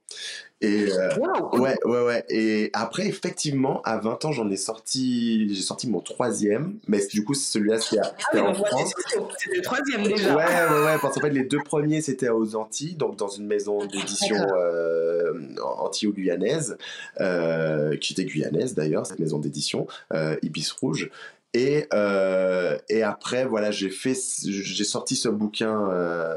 Et 0.61 0.87
euh, 0.90 1.14
ouais, 1.52 1.76
ouais, 1.84 2.02
ouais. 2.04 2.25
Et 2.28 2.70
après, 2.73 3.06
effectivement, 3.06 3.82
à 3.82 3.99
20 3.99 4.25
ans, 4.25 4.32
j'en 4.32 4.49
ai 4.50 4.56
sorti, 4.56 5.52
j'ai 5.52 5.62
sorti 5.62 5.90
mon 5.90 6.00
troisième, 6.00 6.78
mais 6.88 7.04
du 7.06 7.25
coup, 7.25 7.34
celui-là, 7.34 7.80
c'était 7.80 8.00
ah, 8.32 8.42
en 8.44 8.54
France. 8.54 8.92
C'était 9.38 9.56
le 9.56 9.62
troisième 9.62 10.04
déjà. 10.04 10.34
Ouais, 10.34 10.44
ouais, 10.44 10.84
ouais, 10.84 10.96
parce 11.02 11.14
qu'en 11.14 11.20
fait, 11.20 11.30
les 11.30 11.44
deux 11.44 11.62
premiers, 11.62 12.00
c'était 12.00 12.30
aux 12.30 12.56
Antilles, 12.56 12.94
donc 12.94 13.16
dans 13.16 13.28
une 13.28 13.46
maison 13.46 13.84
d'édition 13.84 14.37
euh, 14.56 15.32
antillo-guyanaise, 15.61 16.78
euh, 17.20 17.96
qui 17.96 18.14
était 18.14 18.25
guyanaise 18.25 18.75
d'ailleurs, 18.75 19.06
cette 19.06 19.18
maison 19.18 19.38
d'édition, 19.38 19.87
euh, 20.12 20.37
Ibis 20.42 20.70
Rouge. 20.80 21.11
Et, 21.54 21.87
euh, 21.94 22.76
et 22.88 23.04
après, 23.04 23.44
voilà, 23.44 23.70
j'ai 23.70 23.88
fait, 23.88 24.18
j'ai 24.44 24.84
sorti 24.84 25.14
ce 25.14 25.28
bouquin 25.28 25.88
euh, 25.88 26.37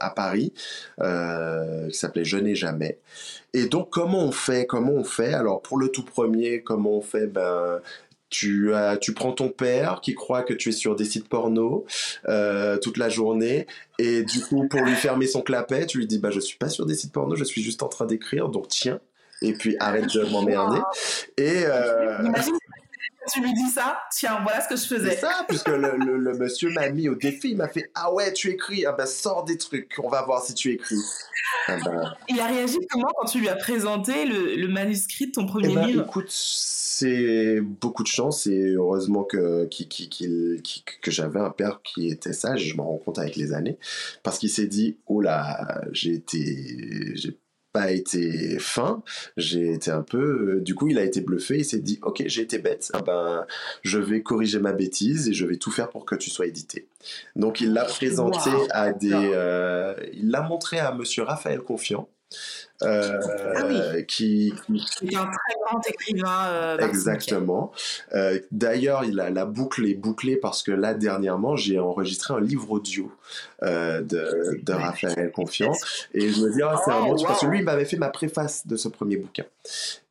à 0.00 0.10
Paris 0.10 0.52
euh, 1.00 1.88
qui 1.88 1.96
s'appelait 1.96 2.24
Je 2.24 2.38
n'ai 2.38 2.56
jamais. 2.56 2.98
Et 3.54 3.66
donc, 3.66 3.90
comment 3.90 4.24
on 4.24 4.32
fait 4.32 4.66
Comment 4.66 4.92
on 4.92 5.04
fait? 5.04 5.34
Alors, 5.34 5.62
pour 5.62 5.78
le 5.78 5.88
tout 5.88 6.04
premier, 6.04 6.62
comment 6.62 6.98
on 6.98 7.00
fait? 7.00 7.26
Ben, 7.26 7.80
tu, 8.30 8.74
as, 8.74 8.96
tu 8.96 9.14
prends 9.14 9.32
ton 9.32 9.48
père 9.48 10.00
qui 10.02 10.14
croit 10.14 10.42
que 10.42 10.52
tu 10.52 10.68
es 10.68 10.72
sur 10.72 10.96
des 10.96 11.04
sites 11.04 11.28
porno 11.28 11.86
euh, 12.28 12.76
toute 12.78 12.98
la 12.98 13.08
journée. 13.08 13.66
Et 13.98 14.22
du 14.22 14.40
coup 14.40 14.68
pour 14.68 14.82
lui 14.82 14.94
fermer 14.94 15.26
son 15.26 15.40
clapet 15.40 15.86
tu 15.86 15.98
lui 15.98 16.06
dis 16.06 16.18
bah 16.18 16.30
je 16.30 16.40
suis 16.40 16.58
pas 16.58 16.68
sur 16.68 16.86
des 16.86 16.94
sites 16.94 17.12
porno 17.12 17.34
je 17.36 17.44
suis 17.44 17.62
juste 17.62 17.82
en 17.82 17.88
train 17.88 18.06
d'écrire. 18.06 18.48
Donc 18.48 18.68
tiens. 18.68 19.00
Et 19.40 19.52
puis 19.52 19.76
arrête 19.78 20.12
de 20.12 20.24
m'emmerder. 20.30 20.80
Et 21.36 21.64
euh 21.64 22.18
tu 23.32 23.40
lui 23.40 23.52
dis 23.54 23.68
ça, 23.68 24.00
tiens, 24.10 24.40
voilà 24.42 24.60
ce 24.60 24.68
que 24.68 24.76
je 24.76 24.86
faisais. 24.86 25.10
C'est 25.10 25.20
ça, 25.20 25.44
puisque 25.48 25.68
le, 25.68 26.34
monsieur 26.38 26.70
m'a 26.70 26.90
mis 26.90 27.08
au 27.08 27.14
défi, 27.14 27.50
il 27.50 27.56
m'a 27.56 27.68
fait 27.68 27.90
Ah 27.94 28.12
ouais, 28.12 28.32
tu 28.32 28.50
écris, 28.50 28.86
ah 28.86 28.92
ben 28.92 29.06
sors 29.06 29.44
des 29.44 29.58
trucs, 29.58 29.94
on 30.02 30.08
va 30.08 30.22
voir 30.22 30.42
si 30.42 30.54
tu 30.54 30.72
écris. 30.72 31.00
Ah 31.66 31.76
ben... 31.84 32.14
Il 32.28 32.40
a 32.40 32.46
réagi 32.46 32.78
comment 32.90 33.08
quand 33.16 33.26
tu 33.26 33.40
lui 33.40 33.48
as 33.48 33.56
présenté 33.56 34.24
le, 34.24 34.68
manuscrit 34.68 35.28
de 35.28 35.32
ton 35.32 35.46
premier 35.46 35.70
eh 35.70 35.74
ben, 35.74 35.86
livre? 35.86 36.04
Écoute, 36.04 36.28
c'est 36.28 37.60
beaucoup 37.60 38.02
de 38.02 38.08
chance 38.08 38.46
et 38.46 38.74
heureusement 38.74 39.24
que, 39.24 39.68
que 39.68 41.10
j'avais 41.10 41.40
un 41.40 41.50
père 41.50 41.80
qui 41.82 42.08
était 42.08 42.32
sage, 42.32 42.64
je 42.64 42.76
m'en 42.76 42.84
rends 42.84 42.98
compte 42.98 43.18
avec 43.18 43.36
les 43.36 43.52
années, 43.52 43.78
parce 44.22 44.38
qu'il 44.38 44.50
s'est 44.50 44.66
dit 44.66 44.98
Oh 45.06 45.20
là, 45.20 45.80
j'ai 45.92 46.14
été. 46.14 47.12
J'ai 47.14 47.38
pas 47.78 47.92
été 47.92 48.58
fin, 48.58 49.02
j'ai 49.36 49.72
été 49.72 49.90
un 49.90 50.02
peu. 50.02 50.56
Euh, 50.56 50.60
du 50.60 50.74
coup, 50.74 50.88
il 50.88 50.98
a 50.98 51.04
été 51.04 51.20
bluffé. 51.20 51.58
Il 51.58 51.64
s'est 51.64 51.78
dit, 51.78 52.00
ok, 52.02 52.24
j'ai 52.26 52.42
été 52.42 52.58
bête. 52.58 52.90
Ah 52.92 53.02
ben, 53.02 53.46
je 53.82 53.98
vais 53.98 54.22
corriger 54.22 54.58
ma 54.58 54.72
bêtise 54.72 55.28
et 55.28 55.32
je 55.32 55.46
vais 55.46 55.56
tout 55.56 55.70
faire 55.70 55.88
pour 55.88 56.04
que 56.04 56.16
tu 56.16 56.28
sois 56.28 56.46
édité. 56.46 56.88
Donc, 57.36 57.60
il 57.60 57.72
l'a 57.72 57.84
présenté 57.84 58.50
à 58.70 58.92
des. 58.92 59.12
Euh, 59.12 59.94
il 60.12 60.30
l'a 60.30 60.42
montré 60.42 60.78
à 60.80 60.92
Monsieur 60.92 61.22
Raphaël 61.22 61.60
Confiant. 61.60 62.08
Euh, 62.82 63.20
ah 63.56 64.02
qui, 64.02 64.48
est 64.48 65.16
un 65.16 65.24
très 65.24 65.54
grand 65.66 65.80
écrivain. 65.88 66.46
Euh, 66.46 66.78
exactement. 66.78 67.72
Euh, 68.14 68.38
d'ailleurs, 68.52 69.02
la 69.04 69.44
boucle 69.46 69.84
est 69.86 69.94
bouclée 69.94 70.36
parce 70.36 70.62
que 70.62 70.70
là, 70.70 70.94
dernièrement, 70.94 71.56
j'ai 71.56 71.78
enregistré 71.78 72.34
un 72.34 72.40
livre 72.40 72.70
audio 72.70 73.10
de, 73.62 74.02
de 74.62 74.72
Raphaël 74.72 75.32
Confiant. 75.32 75.72
Et 76.14 76.28
je 76.28 76.40
me 76.40 76.52
dis, 76.52 76.58
c'est 76.84 76.92
un 76.92 77.06
oh, 77.08 77.16
parce 77.26 77.40
que 77.40 77.46
lui, 77.46 77.58
il 77.58 77.64
m'avait 77.64 77.84
fait 77.84 77.96
ma 77.96 78.10
préface 78.10 78.66
de 78.66 78.76
ce 78.76 78.88
premier 78.88 79.16
bouquin. 79.16 79.44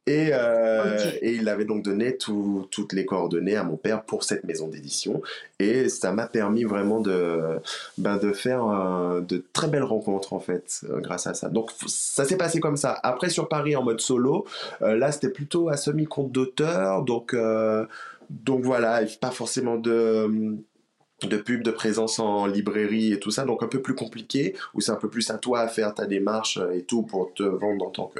Et, 0.07 0.29
euh, 0.31 0.97
et, 1.21 1.33
il 1.33 1.49
avait 1.49 1.65
donc 1.65 1.83
donné 1.83 2.17
toutes 2.17 2.93
les 2.93 3.05
coordonnées 3.05 3.57
à 3.57 3.63
mon 3.63 3.75
père 3.75 4.03
pour 4.03 4.23
cette 4.23 4.45
maison 4.45 4.69
d'édition. 4.69 5.21
Et 5.59 5.89
ça 5.89 6.13
m'a 6.13 6.27
permis 6.27 6.63
vraiment 6.63 7.01
de, 7.01 7.59
ben 7.97 8.15
de 8.15 8.31
faire 8.31 8.65
de 9.21 9.43
très 9.51 9.67
belles 9.67 9.83
rencontres, 9.83 10.31
en 10.31 10.39
fait, 10.39 10.81
euh, 10.89 11.01
grâce 11.01 11.27
à 11.27 11.33
ça. 11.33 11.49
Donc, 11.49 11.71
ça 11.87 12.23
s'est 12.23 12.37
passé 12.37 12.61
comme 12.61 12.77
ça. 12.77 12.97
Après, 13.03 13.29
sur 13.29 13.49
Paris, 13.49 13.75
en 13.75 13.83
mode 13.83 13.99
solo, 13.99 14.45
euh, 14.81 14.95
là, 14.95 15.11
c'était 15.11 15.29
plutôt 15.29 15.67
à 15.67 15.75
semi-compte 15.75 16.31
d'auteur. 16.31 17.03
Donc, 17.03 17.35
donc 18.29 18.63
voilà, 18.63 19.01
pas 19.19 19.31
forcément 19.31 19.75
de 19.75 20.57
de 21.23 21.37
pub, 21.37 21.63
de 21.63 21.71
présence 21.71 22.19
en 22.19 22.45
librairie 22.45 23.13
et 23.13 23.19
tout 23.19 23.31
ça, 23.31 23.43
donc 23.45 23.63
un 23.63 23.67
peu 23.67 23.81
plus 23.81 23.95
compliqué, 23.95 24.55
où 24.73 24.81
c'est 24.81 24.91
un 24.91 24.97
peu 24.97 25.09
plus 25.09 25.29
à 25.31 25.37
toi 25.37 25.61
à 25.61 25.67
faire 25.67 25.93
ta 25.93 26.05
démarche 26.05 26.59
et 26.73 26.83
tout 26.83 27.01
pour 27.03 27.33
te 27.33 27.43
vendre 27.43 27.87
en 27.87 27.89
tant 27.89 28.11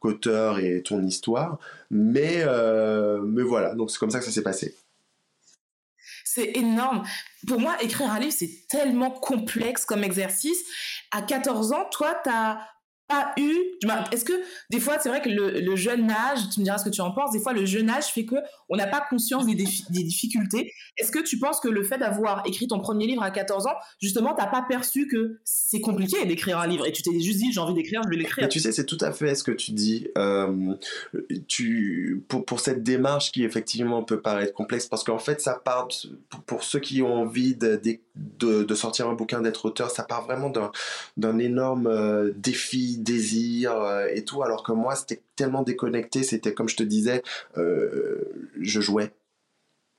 qu'auteur 0.00 0.58
et 0.58 0.82
ton 0.82 1.02
histoire. 1.02 1.58
Mais, 1.90 2.42
euh, 2.42 3.20
mais 3.22 3.42
voilà, 3.42 3.74
donc 3.74 3.90
c'est 3.90 3.98
comme 3.98 4.10
ça 4.10 4.20
que 4.20 4.24
ça 4.24 4.30
s'est 4.30 4.42
passé. 4.42 4.76
C'est 6.24 6.56
énorme. 6.56 7.02
Pour 7.48 7.58
moi, 7.58 7.76
écrire 7.82 8.12
un 8.12 8.20
livre, 8.20 8.34
c'est 8.36 8.68
tellement 8.68 9.10
complexe 9.10 9.84
comme 9.84 10.04
exercice. 10.04 10.62
À 11.10 11.22
14 11.22 11.72
ans, 11.72 11.86
toi, 11.90 12.20
tu 12.22 12.30
as 12.30 12.60
pas 13.10 13.32
eu. 13.36 13.54
Est-ce 14.12 14.24
que 14.24 14.32
des 14.70 14.80
fois, 14.80 14.98
c'est 15.00 15.08
vrai 15.08 15.20
que 15.20 15.28
le, 15.28 15.76
jeune 15.76 16.10
âge, 16.10 16.38
tu 16.54 16.60
me 16.60 16.64
diras 16.64 16.78
ce 16.78 16.84
que 16.84 16.90
tu 16.90 17.00
en 17.00 17.10
penses, 17.10 17.32
des 17.32 17.40
fois, 17.40 17.52
le 17.52 17.66
jeune 17.66 17.90
âge 17.90 18.06
fait 18.06 18.24
que 18.24 18.36
on 18.68 18.76
n'a 18.76 18.86
pas 18.86 19.04
conscience 19.10 19.46
des, 19.46 19.54
difficultés. 19.54 20.72
Est-ce 20.96 21.10
que 21.10 21.18
tu 21.18 21.38
penses 21.38 21.60
que 21.60 21.68
le 21.68 21.82
fait 21.82 21.98
d'avoir 21.98 22.46
écrit 22.46 22.68
ton 22.68 22.78
premier 22.78 23.06
livre 23.06 23.22
à 23.22 23.30
14 23.30 23.66
ans, 23.66 23.74
justement, 24.00 24.34
t'as 24.34 24.46
pas 24.46 24.62
perçu 24.62 25.08
que 25.08 25.40
c'est 25.44 25.80
compliqué 25.80 26.24
d'écrire 26.24 26.58
un 26.58 26.66
livre 26.66 26.86
et 26.86 26.92
tu 26.92 27.02
t'es 27.02 27.18
juste 27.20 27.38
dit, 27.38 27.52
j'ai 27.52 27.60
envie 27.60 27.74
d'écrire, 27.74 28.02
je 28.04 28.08
vais 28.08 28.16
l'écrire? 28.16 28.48
Tu 28.48 28.60
sais, 28.60 28.72
c'est 28.72 28.86
tout 28.86 28.98
à 29.00 29.12
fait 29.12 29.34
ce 29.34 29.42
que 29.42 29.52
tu 29.52 29.72
dis. 29.72 30.08
Euh, 30.16 30.74
tu, 31.48 32.24
pour, 32.28 32.44
pour 32.44 32.60
cette 32.60 32.82
démarche 32.82 33.32
qui, 33.32 33.44
effectivement, 33.44 34.02
peut 34.04 34.20
paraître 34.20 34.54
complexe, 34.54 34.86
parce 34.86 35.04
qu'en 35.04 35.18
fait, 35.18 35.40
ça 35.40 35.60
part, 35.64 35.88
pour, 36.46 36.62
ceux 36.62 36.80
qui 36.80 37.02
ont 37.02 37.14
envie 37.14 37.56
de, 37.56 37.80
de, 38.38 38.62
de 38.62 38.74
sortir 38.74 39.08
un 39.08 39.14
bouquin, 39.14 39.40
d'être 39.40 39.64
auteur, 39.64 39.90
ça 39.90 40.02
part 40.02 40.24
vraiment 40.24 40.52
d'un 41.16 41.38
énorme 41.38 41.86
euh, 41.86 42.32
défi 42.36 42.98
désir 42.98 43.72
euh, 43.72 44.06
et 44.12 44.24
tout, 44.24 44.42
alors 44.42 44.62
que 44.62 44.72
moi, 44.72 44.94
c'était 44.94 45.22
tellement 45.36 45.62
déconnecté, 45.62 46.22
c'était 46.22 46.54
comme 46.54 46.68
je 46.68 46.76
te 46.76 46.82
disais, 46.82 47.22
euh, 47.56 48.20
je 48.60 48.80
jouais. 48.80 49.12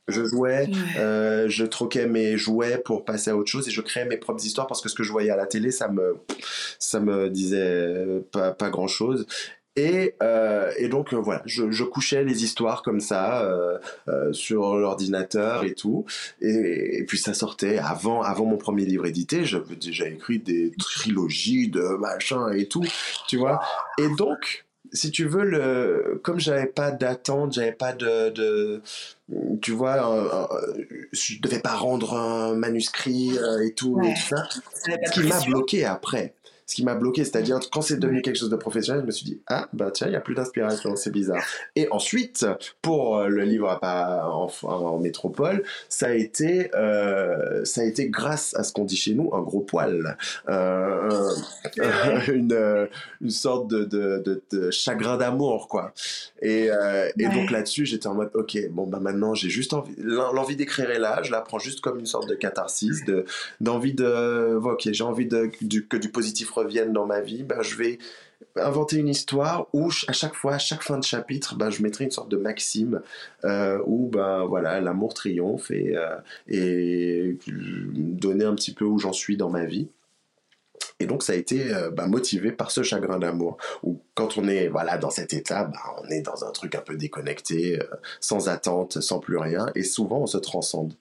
Je 0.08 0.26
jouais, 0.26 0.68
je 0.96 1.64
troquais 1.64 2.06
mes 2.06 2.36
jouets 2.36 2.80
pour 2.80 3.06
passer 3.06 3.30
à 3.30 3.38
autre 3.38 3.50
chose 3.50 3.68
et 3.70 3.72
je 3.72 3.82
créais 3.82 4.04
mes 4.04 4.18
propres 4.18 4.44
histoires 4.44 4.68
parce 4.68 4.82
que 4.82 4.90
ce 4.90 4.96
que 4.96 5.04
je 5.04 5.12
voyais 5.12 5.30
à 5.30 5.38
la 5.38 5.46
télé, 5.46 5.72
ça 5.72 5.88
me, 5.88 6.18
ça 6.80 7.00
me 7.00 7.30
disait 7.30 8.22
pas, 8.32 8.52
pas 8.52 8.70
grand 8.70 8.88
chose. 8.88 9.26
Et, 9.78 10.16
euh, 10.22 10.70
et, 10.78 10.90
donc 10.90 11.14
euh, 11.14 11.18
voilà, 11.18 11.42
je, 11.46 11.72
je, 11.72 11.86
couchais 11.86 12.26
les 12.26 12.44
histoires 12.44 12.82
comme 12.82 13.00
ça 13.00 13.44
euh, 13.44 13.78
euh 14.10 14.34
sur 14.34 14.76
l'ordinateur 14.76 15.64
et 15.64 15.74
tout. 15.74 16.06
Et, 16.42 17.00
et, 17.00 17.06
puis 17.06 17.18
ça 17.18 17.34
sortait 17.34 17.78
avant, 17.78 18.22
avant 18.22 18.46
mon 18.46 18.58
premier 18.58 18.84
livre 18.84 19.06
édité. 19.06 19.46
J'avais 19.46 19.78
déjà 19.78 20.10
écrit 20.10 20.40
des 20.40 20.74
trilogies 20.78 21.70
de 21.70 21.98
machin 22.00 22.52
et 22.52 22.68
tout, 22.68 22.84
tu 23.30 23.38
vois. 23.38 23.62
Et 23.98 24.10
donc, 24.18 24.66
si 24.92 25.10
tu 25.10 25.26
veux, 25.26 25.46
le, 25.46 26.20
comme 26.22 26.40
j'avais 26.40 26.68
pas 26.68 26.92
d'attente, 26.92 27.54
j'avais 27.54 27.72
pas 27.72 27.94
de, 27.94 28.30
de, 28.30 28.82
tu 29.62 29.72
vois, 29.72 30.50
je 31.14 31.40
devais 31.40 31.60
pas 31.60 31.76
rendre 31.76 32.16
un 32.16 32.56
manuscrit 32.56 33.38
et 33.64 33.74
tout, 33.74 34.02
et 34.04 34.16
tout 34.16 34.36
ça. 34.36 34.50
Ce 34.84 35.12
qui 35.14 35.24
m'a 35.24 35.40
bloqué 35.40 35.86
après 35.86 36.34
ce 36.72 36.76
qui 36.76 36.86
m'a 36.86 36.96
bloqué. 36.96 37.26
C'est-à-dire, 37.26 37.60
quand 37.70 37.82
c'est 37.82 38.00
devenu 38.00 38.22
quelque 38.22 38.38
chose 38.38 38.50
de 38.50 38.56
professionnel, 38.56 39.02
je 39.02 39.06
me 39.06 39.12
suis 39.12 39.26
dit, 39.26 39.42
ah, 39.48 39.68
bah 39.74 39.92
tiens, 39.92 40.08
il 40.08 40.12
n'y 40.12 40.16
a 40.16 40.22
plus 40.22 40.36
d'inspiration, 40.36 40.96
c'est 40.96 41.12
bizarre. 41.12 41.44
Et 41.76 41.90
ensuite, 41.92 42.46
pour 42.82 43.18
euh, 43.18 43.28
le 43.28 43.44
livre 43.44 43.78
à, 43.82 44.30
en, 44.30 44.50
en, 44.64 44.98
métropole, 45.00 45.64
ça 45.90 46.08
a, 46.08 46.14
été, 46.14 46.74
euh, 46.74 47.66
ça 47.66 47.82
a 47.82 47.84
été 47.84 48.08
grâce 48.08 48.56
à 48.56 48.64
ce 48.64 48.72
qu'on 48.72 48.86
dit 48.86 48.96
chez 48.96 49.14
nous, 49.14 49.34
un 49.34 49.42
gros 49.42 49.60
poil. 49.60 50.18
Euh, 50.48 51.30
une, 52.30 52.88
une 53.20 53.30
sorte 53.30 53.68
de, 53.68 53.84
de, 53.84 54.42
de, 54.52 54.72
chagrin 54.72 55.18
d'amour, 55.18 55.68
quoi. 55.68 55.94
Et, 56.42 56.70
et 57.20 57.28
donc 57.28 57.52
là-dessus, 57.52 57.86
j'étais 57.86 58.08
en 58.08 58.16
mode, 58.16 58.32
ok, 58.34 58.58
bon, 58.72 58.88
bah 58.88 59.00
maintenant, 59.02 59.34
j'ai 59.34 59.50
juste 59.50 59.74
envie, 59.74 59.94
l'envie 59.98 60.56
d'écrire 60.56 60.90
est 60.90 61.00
là, 61.00 61.22
je 61.22 61.32
la 61.32 61.42
prends 61.42 61.60
juste 61.60 61.82
comme 61.82 62.00
une 62.00 62.06
sorte 62.06 62.30
de 62.30 62.36
catharsis, 62.36 63.04
de, 63.06 63.26
d'envie 63.60 63.94
de, 63.94 64.56
ok, 64.64 64.88
j'ai 64.90 65.04
envie 65.04 65.26
de, 65.26 65.52
que 65.90 65.98
du 65.98 66.10
positif 66.10 66.50
reviennent 66.64 66.94
dans 66.94 67.06
ma 67.06 67.22
vie, 67.22 67.44
ben, 67.44 67.62
je 67.62 67.76
vais 67.76 68.00
inventer 68.56 68.98
une 68.98 69.08
histoire 69.08 69.68
où 69.74 69.90
à 70.08 70.14
chaque 70.14 70.34
fois, 70.36 70.56
à 70.56 70.58
chaque 70.58 70.84
fin 70.84 70.98
de 70.98 71.04
chapitre, 71.04 71.56
ben, 71.56 71.70
je 71.70 71.82
mettrai 71.82 72.06
une 72.06 72.12
sorte 72.12 72.30
de 72.30 72.38
maxime 72.38 73.02
euh, 73.46 73.80
où 73.86 74.10
ben, 74.10 74.46
voilà, 74.46 74.82
l'amour 74.82 75.14
triomphe 75.14 75.72
et, 75.72 75.96
euh, 75.96 76.18
et 76.48 77.38
donner 77.48 78.46
un 78.46 78.56
petit 78.56 78.74
peu 78.74 78.86
où 78.86 79.00
j'en 79.00 79.14
suis 79.14 79.38
dans 79.38 79.50
ma 79.50 79.66
vie. 79.66 79.90
Et 81.00 81.06
donc 81.08 81.24
ça 81.24 81.34
a 81.34 81.36
été 81.36 81.74
euh, 81.74 81.90
ben, 81.90 82.08
motivé 82.08 82.52
par 82.52 82.72
ce 82.72 82.84
chagrin 82.84 83.20
d'amour, 83.20 83.58
où 83.84 84.02
quand 84.14 84.38
on 84.38 84.48
est 84.48 84.68
voilà 84.68 84.98
dans 84.98 85.10
cet 85.10 85.34
état, 85.34 85.66
ben, 85.66 85.80
on 86.04 86.10
est 86.10 86.22
dans 86.22 86.46
un 86.46 86.52
truc 86.52 86.76
un 86.76 86.82
peu 86.82 86.96
déconnecté, 86.96 87.80
sans 88.20 88.50
attente, 88.50 89.02
sans 89.02 89.20
plus 89.20 89.38
rien, 89.38 89.68
et 89.76 89.84
souvent 89.84 90.20
on 90.22 90.28
se 90.28 90.38
transcende. 90.38 90.94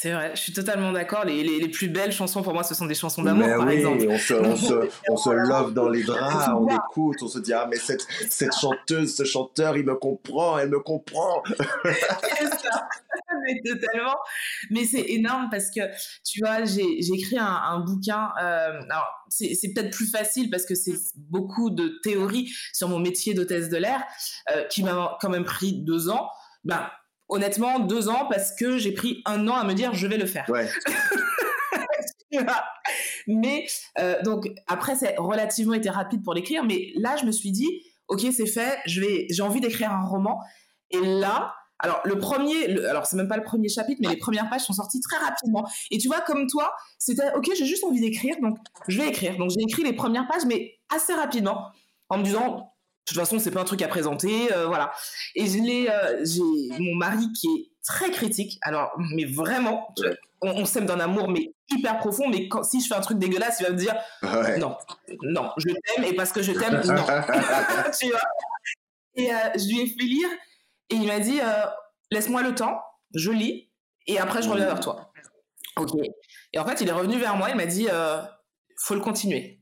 C'est 0.00 0.12
vrai, 0.12 0.30
je 0.36 0.40
suis 0.40 0.52
totalement 0.52 0.92
d'accord. 0.92 1.24
Les, 1.24 1.42
les, 1.42 1.58
les, 1.58 1.68
plus 1.68 1.88
belles 1.88 2.12
chansons 2.12 2.44
pour 2.44 2.54
moi, 2.54 2.62
ce 2.62 2.72
sont 2.72 2.86
des 2.86 2.94
chansons 2.94 3.24
d'amour, 3.24 3.48
par 3.48 3.66
oui, 3.66 3.74
exemple. 3.74 4.06
On 4.08 4.16
se, 4.16 4.34
on, 4.34 4.54
se, 4.56 4.88
on 5.08 5.16
se 5.16 5.30
love 5.48 5.74
dans 5.74 5.88
les 5.88 6.04
draps, 6.04 6.50
on 6.56 6.68
écoute, 6.68 7.16
on 7.20 7.26
se 7.26 7.40
dit 7.40 7.52
Ah, 7.52 7.66
mais 7.68 7.78
cette, 7.78 8.06
cette 8.30 8.54
chanteuse, 8.54 9.16
ce 9.16 9.24
chanteur, 9.24 9.76
il 9.76 9.84
me 9.84 9.96
comprend, 9.96 10.56
elle 10.56 10.68
me 10.68 10.78
comprend. 10.78 11.42
c'est 11.48 12.46
ça, 12.46 12.88
mais 13.44 13.60
totalement. 13.68 14.14
Mais 14.70 14.84
c'est 14.84 15.04
énorme 15.08 15.48
parce 15.50 15.68
que, 15.68 15.80
tu 16.24 16.42
vois, 16.44 16.64
j'ai 16.64 17.00
écrit 17.00 17.36
un, 17.36 17.44
un 17.44 17.80
bouquin. 17.80 18.30
Euh, 18.40 18.80
alors, 18.90 19.08
c'est 19.28 19.72
peut-être 19.74 19.90
plus 19.90 20.08
facile 20.08 20.48
parce 20.48 20.64
que 20.64 20.76
c'est 20.76 20.94
beaucoup 21.16 21.70
de 21.70 21.98
théories 22.04 22.52
sur 22.72 22.88
mon 22.88 23.00
métier 23.00 23.34
d'hôtesse 23.34 23.68
de 23.68 23.78
l'air 23.78 24.04
euh, 24.52 24.62
qui 24.66 24.84
m'a 24.84 25.18
quand 25.20 25.28
même 25.28 25.44
pris 25.44 25.72
deux 25.72 26.08
ans. 26.08 26.30
Ben, 26.62 26.88
honnêtement, 27.28 27.78
deux 27.80 28.08
ans 28.08 28.26
parce 28.28 28.54
que 28.54 28.78
j'ai 28.78 28.92
pris 28.92 29.22
un 29.24 29.48
an 29.48 29.54
à 29.54 29.64
me 29.64 29.74
dire 29.74 29.94
je 29.94 30.06
vais 30.06 30.18
le 30.18 30.26
faire. 30.26 30.46
Ouais. 30.48 30.68
mais 33.26 33.66
euh, 33.98 34.20
donc 34.22 34.48
après 34.66 34.96
c'est 34.96 35.14
relativement 35.18 35.74
été 35.74 35.90
rapide 35.90 36.22
pour 36.22 36.34
l'écrire, 36.34 36.64
mais 36.64 36.92
là 36.96 37.16
je 37.16 37.24
me 37.24 37.32
suis 37.32 37.52
dit 37.52 37.82
ok 38.08 38.20
c'est 38.32 38.46
fait, 38.46 38.78
je 38.86 39.00
vais 39.00 39.26
j'ai 39.30 39.42
envie 39.42 39.60
d'écrire 39.60 39.92
un 39.92 40.04
roman 40.04 40.40
et 40.90 41.00
là 41.00 41.54
alors 41.80 42.00
le 42.04 42.18
premier, 42.18 42.66
le, 42.66 42.88
alors 42.88 43.06
c'est 43.06 43.16
même 43.16 43.28
pas 43.28 43.36
le 43.36 43.44
premier 43.44 43.68
chapitre, 43.68 44.00
mais 44.02 44.08
les 44.08 44.16
premières 44.16 44.50
pages 44.50 44.62
sont 44.62 44.72
sorties 44.72 45.00
très 45.00 45.16
rapidement. 45.18 45.68
Et 45.90 45.98
tu 45.98 46.08
vois, 46.08 46.20
comme 46.20 46.48
toi, 46.48 46.72
c'était 46.98 47.32
ok, 47.36 47.50
j'ai 47.56 47.66
juste 47.66 47.84
envie 47.84 48.00
d'écrire, 48.00 48.34
donc 48.42 48.58
je 48.88 49.00
vais 49.00 49.08
écrire. 49.08 49.36
Donc 49.36 49.50
j'ai 49.50 49.62
écrit 49.62 49.84
les 49.84 49.92
premières 49.92 50.26
pages, 50.26 50.44
mais 50.44 50.74
assez 50.94 51.14
rapidement, 51.14 51.68
en 52.08 52.18
me 52.18 52.24
disant 52.24 52.72
toute 53.08 53.18
façon, 53.18 53.38
c'est 53.38 53.50
pas 53.50 53.60
un 53.60 53.64
truc 53.64 53.82
à 53.82 53.88
présenter, 53.88 54.52
euh, 54.52 54.66
voilà. 54.66 54.92
Et 55.34 55.46
je 55.46 55.58
l'ai, 55.58 55.88
euh, 55.88 56.24
j'ai 56.24 56.78
mon 56.78 56.94
mari 56.94 57.32
qui 57.32 57.46
est 57.46 57.70
très 57.84 58.10
critique. 58.10 58.58
Alors, 58.62 58.92
mais 59.14 59.24
vraiment, 59.24 59.94
on, 60.42 60.50
on 60.50 60.64
s'aime 60.64 60.86
d'un 60.86 61.00
amour 61.00 61.28
mais 61.28 61.52
hyper 61.70 61.98
profond. 61.98 62.28
Mais 62.28 62.48
quand, 62.48 62.62
si 62.62 62.80
je 62.80 62.88
fais 62.88 62.94
un 62.94 63.00
truc 63.00 63.18
dégueulasse, 63.18 63.58
il 63.60 63.64
va 63.64 63.70
me 63.70 63.76
dire 63.76 63.94
Ouais. 64.22 64.58
non, 64.58 64.76
non, 65.22 65.50
je 65.56 65.68
t'aime 65.68 66.04
et 66.04 66.14
parce 66.14 66.32
que 66.32 66.42
je 66.42 66.52
t'aime, 66.52 66.80
non. 66.84 67.04
tu 67.98 68.08
vois. 68.08 68.20
Et 69.14 69.32
euh, 69.32 69.36
je 69.56 69.68
lui 69.68 69.80
ai 69.80 69.86
fait 69.86 70.04
lire 70.04 70.28
et 70.90 70.94
il 70.94 71.06
m'a 71.06 71.18
dit 71.18 71.40
laisse-moi 72.10 72.42
le 72.42 72.54
temps, 72.54 72.80
je 73.14 73.30
lis 73.30 73.70
et 74.06 74.18
après 74.18 74.42
je 74.42 74.48
reviens 74.48 74.66
vers 74.66 74.80
toi. 74.80 75.12
Ok. 75.76 75.92
Et 76.52 76.58
en 76.58 76.64
fait, 76.66 76.80
il 76.80 76.88
est 76.88 76.92
revenu 76.92 77.18
vers 77.18 77.36
moi, 77.36 77.50
il 77.50 77.56
m'a 77.56 77.66
dit 77.66 77.88
faut 78.78 78.94
le 78.94 79.00
continuer. 79.00 79.60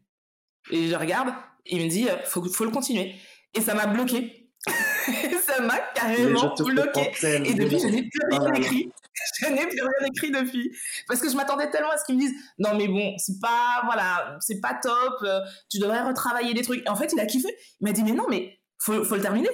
Et 0.70 0.88
je 0.88 0.94
regarde, 0.94 1.32
il 1.66 1.82
me 1.82 1.88
dit 1.88 2.08
faut, 2.24 2.44
faut 2.44 2.64
le 2.64 2.70
continuer. 2.70 3.16
Et 3.54 3.60
ça 3.60 3.74
m'a 3.74 3.86
bloqué. 3.86 4.50
ça 5.46 5.60
m'a 5.60 5.78
carrément 5.94 6.54
bloqué. 6.54 7.12
Et 7.22 7.54
depuis, 7.54 7.78
je 7.78 7.86
n'ai 7.86 8.02
plus 8.02 8.20
rien 8.30 8.54
écrit. 8.54 8.90
Je 9.40 9.46
n'ai 9.46 9.66
plus 9.66 9.80
rien 9.80 10.08
écrit 10.14 10.30
depuis. 10.30 10.70
Parce 11.08 11.20
que 11.20 11.30
je 11.30 11.36
m'attendais 11.36 11.70
tellement 11.70 11.90
à 11.90 11.96
ce 11.96 12.04
qu'ils 12.04 12.16
me 12.16 12.20
disent 12.20 12.34
non, 12.58 12.76
mais 12.76 12.86
bon, 12.86 13.14
c'est 13.16 13.40
pas, 13.40 13.80
voilà, 13.86 14.36
c'est 14.40 14.60
pas 14.60 14.78
top, 14.80 15.14
euh, 15.22 15.40
tu 15.70 15.78
devrais 15.78 16.02
retravailler 16.02 16.52
des 16.52 16.60
trucs. 16.60 16.84
Et 16.84 16.88
en 16.90 16.96
fait, 16.96 17.10
il 17.14 17.18
a 17.18 17.24
kiffé. 17.24 17.48
Il 17.80 17.86
m'a 17.86 17.92
dit, 17.92 18.02
mais 18.02 18.12
non, 18.12 18.26
mais 18.28 18.58
faut, 18.78 19.04
faut 19.04 19.14
le 19.14 19.22
terminer. 19.22 19.48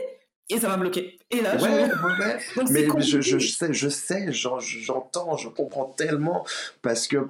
Et 0.49 0.59
ça 0.59 0.69
m'a 0.69 0.77
bloqué. 0.77 1.17
Et 1.31 1.41
là, 1.41 1.55
ouais, 1.55 1.61
je... 1.61 1.67
ouais. 1.67 2.39
Mais, 2.71 2.87
mais 2.93 3.03
je, 3.03 3.21
je 3.21 3.39
sais, 3.39 3.73
je 3.73 3.89
sais, 3.89 4.33
j'en- 4.33 4.59
j'entends, 4.59 5.37
je 5.37 5.49
comprends 5.49 5.87
tellement 5.87 6.45
parce 6.83 7.07
que 7.07 7.29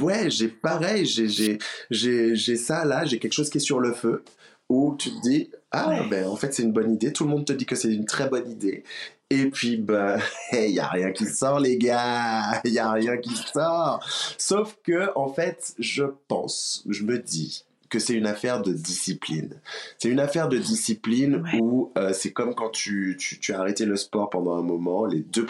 ouais, 0.00 0.30
j'ai 0.30 0.48
pareil, 0.48 1.04
j'ai 1.04 2.56
ça 2.56 2.84
là, 2.86 3.04
j'ai 3.04 3.18
quelque 3.18 3.34
chose 3.34 3.50
qui 3.50 3.58
est 3.58 3.60
sur 3.60 3.78
le 3.78 3.92
feu 3.92 4.24
où 4.68 4.94
tu 4.98 5.10
te 5.10 5.20
dis 5.22 5.50
ah 5.72 6.02
ben 6.10 6.26
en 6.26 6.36
fait 6.36 6.52
c'est 6.54 6.62
une 6.62 6.72
bonne 6.72 6.92
idée, 6.92 7.12
tout 7.12 7.24
le 7.24 7.30
monde 7.30 7.44
te 7.44 7.52
dit 7.52 7.66
que 7.66 7.74
c'est 7.76 7.92
une 7.92 8.04
très 8.06 8.28
bonne 8.28 8.50
idée. 8.50 8.84
Et 9.30 9.46
puis 9.50 9.76
ben 9.76 10.18
il 10.52 10.70
y 10.70 10.80
a 10.80 10.88
rien 10.88 11.12
qui 11.12 11.26
sort 11.26 11.60
les 11.60 11.76
gars, 11.78 12.60
il 12.64 12.72
y 12.72 12.78
a 12.78 12.90
rien 12.92 13.16
qui 13.18 13.34
sort. 13.36 14.00
Sauf 14.38 14.78
que 14.82 15.10
en 15.16 15.28
fait, 15.32 15.74
je 15.78 16.04
pense, 16.28 16.84
je 16.88 17.04
me 17.04 17.18
dis 17.18 17.64
que 17.90 17.98
c'est 17.98 18.12
une 18.14 18.26
affaire 18.26 18.60
de 18.60 18.72
discipline. 18.72 19.60
C'est 19.98 20.10
une 20.10 20.20
affaire 20.20 20.48
de 20.48 20.58
discipline 20.58 21.36
Ouais. 21.42 21.58
où 21.60 21.90
euh, 21.96 22.12
c'est 22.12 22.32
comme 22.32 22.54
quand 22.54 22.68
tu, 22.70 23.16
tu, 23.18 23.38
tu 23.40 23.54
as 23.54 23.60
arrêté 23.60 23.86
le 23.86 23.96
sport 23.96 24.28
pendant 24.28 24.56
un 24.58 24.62
moment, 24.62 25.06
les 25.06 25.20
deux 25.20 25.46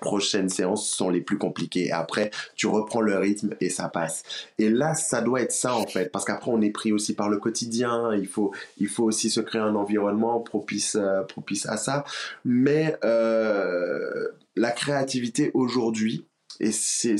prochaines 0.00 0.48
séances 0.48 0.88
sont 0.90 1.10
les 1.10 1.20
plus 1.20 1.38
compliquées. 1.38 1.92
Après, 1.92 2.30
tu 2.56 2.66
reprends 2.66 3.00
le 3.00 3.16
rythme 3.16 3.54
et 3.60 3.70
ça 3.70 3.88
passe. 3.88 4.22
Et 4.58 4.68
là, 4.68 4.94
ça 4.94 5.20
doit 5.20 5.40
être 5.42 5.52
ça 5.52 5.74
en 5.74 5.86
fait, 5.86 6.10
parce 6.10 6.24
qu'après, 6.24 6.50
on 6.50 6.60
est 6.60 6.70
pris 6.70 6.92
aussi 6.92 7.14
par 7.14 7.28
le 7.28 7.38
quotidien. 7.38 8.14
Il 8.14 8.26
faut, 8.26 8.52
il 8.78 8.88
faut 8.88 9.04
aussi 9.04 9.30
se 9.30 9.40
créer 9.40 9.60
un 9.60 9.74
environnement 9.74 10.40
propice, 10.40 10.96
euh, 10.96 11.22
propice 11.22 11.66
à 11.66 11.76
ça. 11.76 12.04
Mais 12.44 12.96
euh, 13.04 14.28
la 14.56 14.70
créativité 14.70 15.50
aujourd'hui, 15.54 16.26
et 16.58 16.72
c'est- 16.72 17.16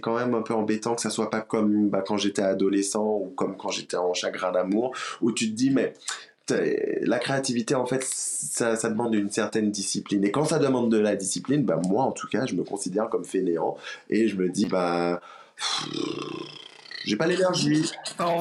quand 0.00 0.16
même 0.16 0.34
un 0.34 0.42
peu 0.42 0.52
embêtant 0.52 0.94
que 0.94 1.00
ça 1.00 1.08
soit 1.10 1.30
pas 1.30 1.40
comme 1.40 1.88
bah, 1.88 2.02
quand 2.06 2.18
j'étais 2.18 2.42
adolescent 2.42 3.04
ou 3.04 3.32
comme 3.34 3.56
quand 3.56 3.70
j'étais 3.70 3.96
en 3.96 4.12
chagrin 4.12 4.52
d'amour, 4.52 4.94
où 5.22 5.32
tu 5.32 5.50
te 5.50 5.54
dis, 5.54 5.70
mais 5.70 5.94
la 6.50 7.18
créativité, 7.18 7.74
en 7.74 7.86
fait, 7.86 8.04
ça, 8.04 8.76
ça 8.76 8.88
demande 8.90 9.14
une 9.14 9.30
certaine 9.30 9.70
discipline. 9.70 10.24
Et 10.24 10.30
quand 10.30 10.44
ça 10.44 10.58
demande 10.58 10.90
de 10.90 10.98
la 10.98 11.16
discipline, 11.16 11.64
bah, 11.64 11.80
moi, 11.88 12.04
en 12.04 12.12
tout 12.12 12.28
cas, 12.28 12.46
je 12.46 12.54
me 12.54 12.62
considère 12.64 13.08
comme 13.08 13.24
fainéant 13.24 13.76
et 14.10 14.28
je 14.28 14.36
me 14.36 14.48
dis, 14.48 14.66
bah, 14.66 15.20
j'ai 17.04 17.16
pas 17.16 17.26
l'énergie, 17.26 17.90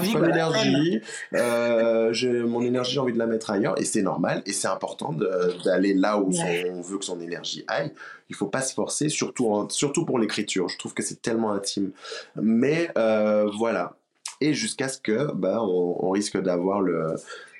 j'ai 0.03 0.13
pas 0.13 0.27
l'énergie, 0.27 1.01
euh, 1.33 2.47
mon 2.47 2.61
énergie, 2.61 2.93
j'ai 2.93 2.99
envie 2.99 3.13
de 3.13 3.17
la 3.19 3.27
mettre 3.27 3.49
ailleurs 3.51 3.79
et 3.79 3.85
c'est 3.85 4.01
normal 4.01 4.41
et 4.45 4.51
c'est 4.51 4.67
important 4.67 5.13
d'aller 5.63 5.93
là 5.93 6.17
où 6.17 6.31
Ouais. 6.31 6.69
on 6.73 6.81
veut 6.81 6.97
que 6.97 7.05
son 7.05 7.21
énergie 7.21 7.63
aille. 7.67 7.91
Il 8.29 8.35
faut 8.35 8.47
pas 8.47 8.61
se 8.61 8.73
forcer, 8.73 9.07
surtout, 9.09 9.47
en- 9.51 9.69
surtout 9.69 10.03
pour 10.05 10.19
l'écriture. 10.19 10.67
Je 10.67 10.77
trouve 10.77 10.93
que 10.93 11.01
c'est 11.03 11.21
tellement 11.21 11.53
intime. 11.53 11.91
Mais 12.35 12.89
euh, 12.97 13.49
voilà. 13.57 13.95
Et 14.41 14.53
jusqu'à 14.53 14.89
ce 14.89 14.99
que 14.99 15.31
bah, 15.33 15.59
on, 15.61 16.05
on 16.05 16.09
risque 16.09 16.37
d'avoir 16.41 16.81
le- 16.81 17.15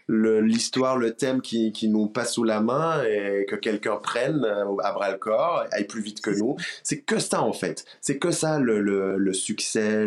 l'histoire, 0.07 0.97
le, 0.97 1.13
thème 1.13 1.41
qui, 1.41 1.71
qui 1.71 1.89
nous 1.89 2.07
passe 2.07 2.33
sous 2.33 2.43
la 2.43 2.61
main 2.61 3.03
et 3.03 3.45
que 3.47 3.55
quelqu'un 3.55 3.97
prenne 3.97 4.43
euh, 4.45 4.77
à 4.83 4.91
bras 4.91 5.11
le 5.11 5.17
corps, 5.17 5.65
aille 5.71 5.85
plus 5.85 6.01
vite 6.01 6.21
que 6.21 6.31
nous. 6.31 6.55
C'est 6.83 7.01
que 7.01 7.19
ça 7.19 7.41
en 7.41 7.53
fait. 7.53 7.85
C'est 8.01 8.17
que 8.17 8.31
ça 8.31 8.59
le, 8.59 8.79
le, 8.81 9.17
le 9.17 9.33
succès. 9.33 10.05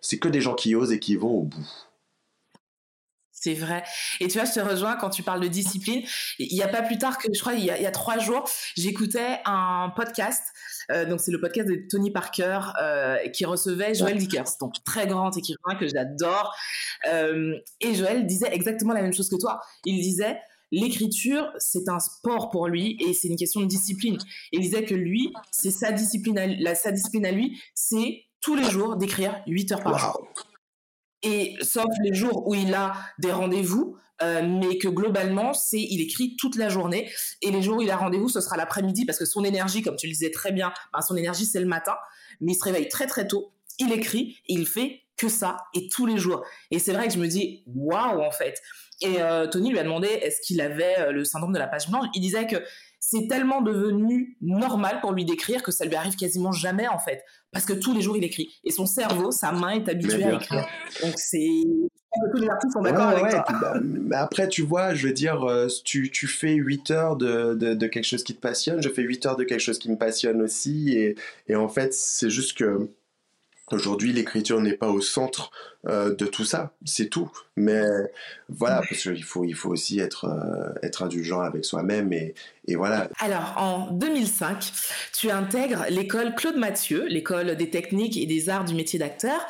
C'est 0.00 0.18
que 0.18 0.28
des 0.28 0.40
gens 0.40 0.54
qui 0.54 0.74
osent 0.74 0.92
et 0.92 0.98
qui 0.98 1.16
vont 1.16 1.30
au 1.30 1.42
bout. 1.42 1.66
C'est 3.46 3.54
vrai. 3.54 3.84
Et 4.18 4.26
tu 4.26 4.38
vois, 4.38 4.44
je 4.44 4.54
te 4.54 4.58
rejoins 4.58 4.96
quand 4.96 5.08
tu 5.08 5.22
parles 5.22 5.40
de 5.40 5.46
discipline. 5.46 6.02
Il 6.40 6.52
n'y 6.52 6.64
a 6.64 6.68
pas 6.68 6.82
plus 6.82 6.98
tard 6.98 7.16
que, 7.16 7.28
je 7.32 7.38
crois, 7.38 7.54
il 7.54 7.64
y 7.64 7.70
a, 7.70 7.76
il 7.76 7.82
y 7.84 7.86
a 7.86 7.92
trois 7.92 8.18
jours, 8.18 8.50
j'écoutais 8.76 9.38
un 9.44 9.92
podcast. 9.94 10.42
Euh, 10.90 11.04
donc, 11.04 11.20
c'est 11.20 11.30
le 11.30 11.40
podcast 11.40 11.68
de 11.68 11.76
Tony 11.88 12.10
Parker 12.10 12.58
euh, 12.82 13.18
qui 13.28 13.44
recevait 13.44 13.94
Joël 13.94 14.18
Dickers, 14.18 14.48
donc 14.60 14.82
très 14.84 15.06
grand 15.06 15.30
écrivain 15.36 15.76
que 15.78 15.86
j'adore. 15.86 16.52
Euh, 17.08 17.56
et 17.80 17.94
Joël 17.94 18.26
disait 18.26 18.52
exactement 18.52 18.94
la 18.94 19.02
même 19.02 19.14
chose 19.14 19.28
que 19.28 19.36
toi. 19.36 19.60
Il 19.84 20.02
disait 20.02 20.40
l'écriture, 20.72 21.48
c'est 21.58 21.88
un 21.88 22.00
sport 22.00 22.50
pour 22.50 22.66
lui 22.66 22.96
et 22.98 23.14
c'est 23.14 23.28
une 23.28 23.36
question 23.36 23.60
de 23.60 23.66
discipline. 23.66 24.18
Il 24.50 24.60
disait 24.60 24.84
que 24.84 24.96
lui, 24.96 25.32
c'est 25.52 25.70
sa 25.70 25.92
discipline, 25.92 26.36
à, 26.36 26.48
la, 26.48 26.74
sa 26.74 26.90
discipline 26.90 27.26
à 27.26 27.30
lui, 27.30 27.62
c'est 27.76 28.24
tous 28.40 28.56
les 28.56 28.68
jours 28.68 28.96
d'écrire 28.96 29.40
8 29.46 29.70
heures 29.70 29.82
par 29.84 29.96
jour. 30.00 30.26
Et 31.22 31.54
sauf 31.62 31.86
les 32.02 32.14
jours 32.14 32.46
où 32.46 32.54
il 32.54 32.74
a 32.74 32.94
des 33.18 33.32
rendez-vous, 33.32 33.96
euh, 34.22 34.42
mais 34.42 34.78
que 34.78 34.88
globalement, 34.88 35.52
c'est 35.52 35.80
il 35.80 36.00
écrit 36.00 36.36
toute 36.36 36.56
la 36.56 36.68
journée. 36.68 37.10
Et 37.42 37.50
les 37.50 37.62
jours 37.62 37.78
où 37.78 37.82
il 37.82 37.90
a 37.90 37.96
rendez-vous, 37.96 38.28
ce 38.28 38.40
sera 38.40 38.56
l'après-midi 38.56 39.04
parce 39.04 39.18
que 39.18 39.24
son 39.24 39.44
énergie, 39.44 39.82
comme 39.82 39.96
tu 39.96 40.06
le 40.06 40.12
disais 40.12 40.30
très 40.30 40.52
bien, 40.52 40.72
ben, 40.92 41.00
son 41.00 41.16
énergie 41.16 41.46
c'est 41.46 41.60
le 41.60 41.66
matin. 41.66 41.96
Mais 42.40 42.52
il 42.52 42.54
se 42.54 42.64
réveille 42.64 42.88
très 42.88 43.06
très 43.06 43.26
tôt, 43.26 43.52
il 43.78 43.92
écrit 43.92 44.38
il 44.46 44.66
fait 44.66 45.02
que 45.16 45.28
ça 45.28 45.56
et 45.74 45.88
tous 45.88 46.06
les 46.06 46.18
jours. 46.18 46.44
Et 46.70 46.78
c'est 46.78 46.92
vrai 46.92 47.08
que 47.08 47.14
je 47.14 47.18
me 47.18 47.26
dis 47.26 47.62
waouh 47.66 48.20
en 48.20 48.30
fait. 48.30 48.60
Et 49.02 49.20
euh, 49.20 49.46
Tony 49.46 49.70
lui 49.70 49.78
a 49.78 49.82
demandé 49.82 50.08
est-ce 50.08 50.40
qu'il 50.40 50.60
avait 50.60 50.98
euh, 50.98 51.12
le 51.12 51.24
syndrome 51.24 51.52
de 51.52 51.58
la 51.58 51.66
page 51.66 51.88
blanche? 51.88 52.06
Il 52.14 52.20
disait 52.20 52.46
que 52.46 52.56
c'est 53.08 53.28
tellement 53.28 53.60
devenu 53.62 54.36
normal 54.40 54.98
pour 55.00 55.12
lui 55.12 55.24
d'écrire 55.24 55.62
que 55.62 55.70
ça 55.70 55.84
lui 55.84 55.94
arrive 55.94 56.16
quasiment 56.16 56.50
jamais 56.50 56.88
en 56.88 56.98
fait, 56.98 57.22
parce 57.52 57.64
que 57.64 57.72
tous 57.72 57.94
les 57.94 58.00
jours 58.00 58.16
il 58.16 58.24
écrit 58.24 58.48
et 58.64 58.72
son 58.72 58.84
cerveau, 58.84 59.30
sa 59.30 59.52
main 59.52 59.70
est 59.70 59.88
habituée 59.88 60.24
à 60.24 60.34
écrire. 60.34 60.66
Donc 61.04 61.14
c'est 61.16 61.46
tous 62.32 62.40
les 62.40 62.48
artistes 62.48 62.72
sont 62.72 62.80
Ouais, 62.80 62.90
d'accord 62.90 63.08
avec 63.10 63.22
ouais, 63.24 63.30
toi. 63.30 63.44
puis 63.46 63.54
bah, 63.60 63.74
mais 63.82 64.16
après, 64.16 64.48
tu 64.48 64.62
vois, 64.62 64.94
je 64.94 65.06
veux 65.06 65.12
dire, 65.12 65.44
euh, 65.44 65.68
tu, 65.84 66.10
tu 66.10 66.26
fais 66.26 66.54
8 66.54 66.90
heures 66.90 67.16
de, 67.16 67.54
de, 67.54 67.74
de 67.74 67.86
quelque 67.86 68.06
chose 68.06 68.24
qui 68.24 68.34
te 68.34 68.40
passionne, 68.40 68.82
je 68.82 68.88
fais 68.88 69.02
8 69.02 69.26
heures 69.26 69.36
de 69.36 69.44
quelque 69.44 69.60
chose 69.60 69.78
qui 69.78 69.90
me 69.90 69.96
passionne 69.96 70.40
aussi, 70.42 70.94
et, 70.96 71.14
et 71.46 71.54
en 71.54 71.68
fait, 71.68 71.92
c'est 71.94 72.30
juste 72.30 72.56
que 72.56 72.88
aujourd'hui, 73.72 74.12
l'écriture 74.12 74.60
n'est 74.60 74.74
pas 74.74 74.88
au 74.88 75.00
centre 75.00 75.50
euh, 75.86 76.14
de 76.14 76.26
tout 76.26 76.44
ça, 76.44 76.72
c'est 76.84 77.08
tout. 77.08 77.30
Mais 77.56 77.84
voilà, 78.48 78.82
parce 78.88 79.02
qu'il 79.02 79.24
faut, 79.24 79.44
il 79.44 79.54
faut 79.54 79.70
aussi 79.70 79.98
être, 80.00 80.26
euh, 80.26 80.72
être 80.82 81.02
indulgent 81.02 81.40
avec 81.40 81.64
soi-même, 81.64 82.12
et, 82.12 82.34
et 82.66 82.76
voilà. 82.76 83.08
Alors, 83.20 83.54
en 83.56 83.90
2005, 83.92 84.72
tu 85.12 85.30
intègres 85.30 85.84
l'école 85.90 86.34
Claude 86.34 86.56
Mathieu, 86.56 87.06
l'école 87.06 87.56
des 87.56 87.70
techniques 87.70 88.16
et 88.16 88.26
des 88.26 88.48
arts 88.48 88.64
du 88.64 88.74
métier 88.74 88.98
d'acteur. 88.98 89.40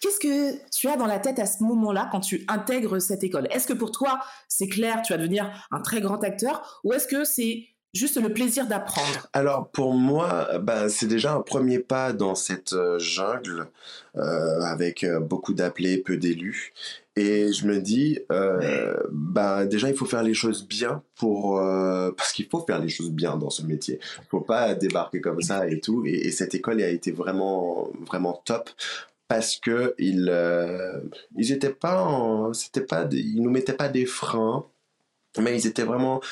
Qu'est-ce 0.00 0.18
que 0.18 0.70
tu 0.70 0.88
as 0.88 0.96
dans 0.96 1.06
la 1.06 1.18
tête 1.18 1.38
à 1.38 1.44
ce 1.44 1.62
moment-là 1.62 2.08
quand 2.10 2.20
tu 2.20 2.44
intègres 2.48 3.00
cette 3.02 3.22
école? 3.22 3.46
Est-ce 3.50 3.66
que 3.66 3.74
pour 3.74 3.92
toi, 3.92 4.20
c'est 4.48 4.68
clair, 4.68 5.02
tu 5.02 5.12
vas 5.12 5.18
devenir 5.18 5.68
un 5.70 5.80
très 5.82 6.00
grand 6.00 6.24
acteur 6.24 6.80
ou 6.84 6.94
est-ce 6.94 7.06
que 7.06 7.24
c'est 7.24 7.66
juste 7.92 8.20
le 8.20 8.32
plaisir 8.32 8.66
d'apprendre 8.66 9.28
Alors 9.32 9.68
pour 9.70 9.94
moi, 9.94 10.58
bah, 10.58 10.88
c'est 10.88 11.06
déjà 11.06 11.34
un 11.34 11.40
premier 11.40 11.78
pas 11.78 12.12
dans 12.12 12.34
cette 12.34 12.72
euh, 12.72 12.98
jungle 12.98 13.68
euh, 14.16 14.60
avec 14.62 15.04
euh, 15.04 15.20
beaucoup 15.20 15.54
d'appelés, 15.54 15.98
peu 15.98 16.16
d'élus. 16.16 16.72
Et 17.16 17.52
je 17.52 17.66
me 17.66 17.80
dis, 17.80 18.18
bah, 19.10 19.66
déjà 19.66 19.90
il 19.90 19.94
faut 19.94 20.06
faire 20.06 20.22
les 20.22 20.32
choses 20.32 20.66
bien 20.66 21.02
pour 21.16 21.60
parce 22.16 22.32
qu'il 22.32 22.46
faut 22.46 22.64
faire 22.64 22.78
les 22.78 22.88
choses 22.88 23.10
bien 23.10 23.36
dans 23.36 23.50
ce 23.50 23.62
métier. 23.62 23.98
Il 24.20 24.28
faut 24.30 24.40
pas 24.40 24.74
débarquer 24.74 25.20
comme 25.20 25.42
ça 25.42 25.68
et 25.68 25.80
tout. 25.80 26.06
Et, 26.06 26.12
et 26.12 26.30
cette 26.30 26.54
école 26.54 26.80
a 26.80 26.88
été 26.88 27.10
vraiment 27.12 27.90
vraiment 28.06 28.40
top 28.46 28.70
parce 29.28 29.56
que 29.56 29.94
ils 29.98 30.32
ils 31.36 31.52
étaient 31.52 31.68
pas 31.74 32.48
c'était 32.54 32.86
pas 32.86 33.06
ils 33.10 33.42
nous 33.42 33.50
mettaient 33.50 33.74
pas 33.74 33.88
des 33.90 34.06
freins 34.06 34.64
mais 35.38 35.58
ils 35.58 35.66
étaient 35.66 35.82
vraiment 35.82 36.22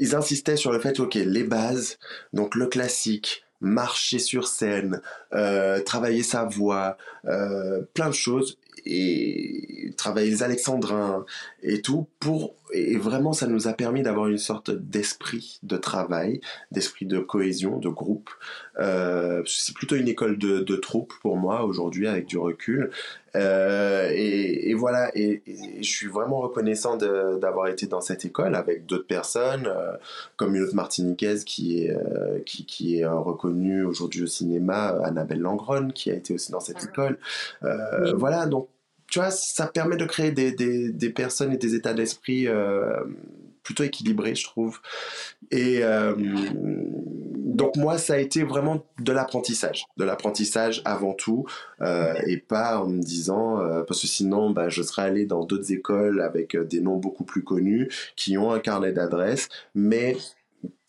ils 0.00 0.16
insistaient 0.16 0.56
sur 0.56 0.72
le 0.72 0.80
fait, 0.80 0.98
ok, 0.98 1.14
les 1.14 1.44
bases, 1.44 1.98
donc 2.32 2.56
le 2.56 2.66
classique, 2.66 3.44
marcher 3.60 4.18
sur 4.18 4.48
scène, 4.48 5.02
euh, 5.34 5.80
travailler 5.82 6.22
sa 6.22 6.44
voix, 6.44 6.96
euh, 7.26 7.82
plein 7.94 8.08
de 8.08 8.14
choses 8.14 8.58
et 8.86 9.92
travailler 9.98 10.30
les 10.30 10.42
alexandrins 10.42 11.26
et 11.62 11.82
tout 11.82 12.08
pour 12.18 12.54
et 12.72 12.96
vraiment 12.96 13.34
ça 13.34 13.46
nous 13.46 13.68
a 13.68 13.74
permis 13.74 14.02
d'avoir 14.02 14.28
une 14.28 14.38
sorte 14.38 14.70
d'esprit 14.70 15.58
de 15.62 15.76
travail 15.76 16.40
d'esprit 16.70 17.04
de 17.04 17.18
cohésion 17.18 17.78
de 17.78 17.90
groupe. 17.90 18.30
Euh, 18.78 19.42
c'est 19.44 19.74
plutôt 19.74 19.96
une 19.96 20.08
école 20.08 20.38
de, 20.38 20.60
de 20.60 20.76
troupe 20.76 21.12
pour 21.20 21.36
moi 21.36 21.64
aujourd'hui 21.64 22.06
avec 22.06 22.26
du 22.26 22.38
recul 22.38 22.90
euh, 23.36 24.10
et, 24.12 24.70
et, 24.70 24.74
voilà 24.74 25.10
et, 25.14 25.42
je 25.80 25.88
suis 25.88 26.08
vraiment 26.08 26.40
reconnaissant 26.40 26.96
d'avoir 26.96 27.68
été 27.68 27.86
dans 27.86 28.00
cette 28.00 28.24
école 28.24 28.56
avec 28.56 28.86
d'autres 28.86 29.06
personnes 29.06 29.66
euh, 29.66 29.92
comme 30.36 30.56
une 30.56 30.62
autre 30.62 30.74
martiniquaise 30.74 31.44
qui 31.44 31.84
est 31.84 31.90
euh, 31.90 32.40
qui, 32.44 32.66
qui, 32.66 32.98
est 32.98 33.06
reconnue 33.06 33.84
aujourd'hui 33.84 34.24
au 34.24 34.26
cinéma 34.26 34.98
Annabelle 35.04 35.40
Langron 35.40 35.88
qui 35.88 36.10
a 36.10 36.14
été 36.14 36.34
aussi 36.34 36.50
dans 36.50 36.60
cette 36.60 36.78
ah. 36.80 36.88
école 36.88 37.18
voilà 38.16 38.46
donc 38.46 38.68
tu 39.06 39.18
vois, 39.18 39.32
ça 39.32 39.66
permet 39.66 39.96
de 39.96 40.04
créer 40.04 40.30
des, 40.30 40.52
des, 40.52 40.92
des 40.92 41.10
personnes 41.10 41.52
et 41.52 41.56
des 41.56 41.74
états 41.74 41.94
d'esprit 41.94 42.46
plutôt 43.64 43.82
équilibrés, 43.82 44.36
je 44.36 44.44
trouve. 44.44 44.78
Et 45.50 45.82
donc 47.60 47.76
moi, 47.76 47.98
ça 47.98 48.14
a 48.14 48.16
été 48.16 48.42
vraiment 48.42 48.86
de 48.98 49.12
l'apprentissage, 49.12 49.84
de 49.98 50.04
l'apprentissage 50.04 50.80
avant 50.86 51.12
tout, 51.12 51.44
euh, 51.82 52.14
et 52.26 52.38
pas 52.38 52.80
en 52.80 52.86
me 52.86 53.02
disant, 53.02 53.58
parce 53.86 54.00
que 54.00 54.06
sinon, 54.06 54.50
bah, 54.50 54.70
je 54.70 54.82
serais 54.82 55.02
allé 55.02 55.26
dans 55.26 55.44
d'autres 55.44 55.70
écoles 55.70 56.22
avec 56.22 56.56
des 56.56 56.80
noms 56.80 56.96
beaucoup 56.96 57.24
plus 57.24 57.44
connus, 57.44 57.90
qui 58.16 58.38
ont 58.38 58.50
un 58.50 58.60
carnet 58.60 58.92
d'adresses, 58.92 59.48
mais 59.74 60.16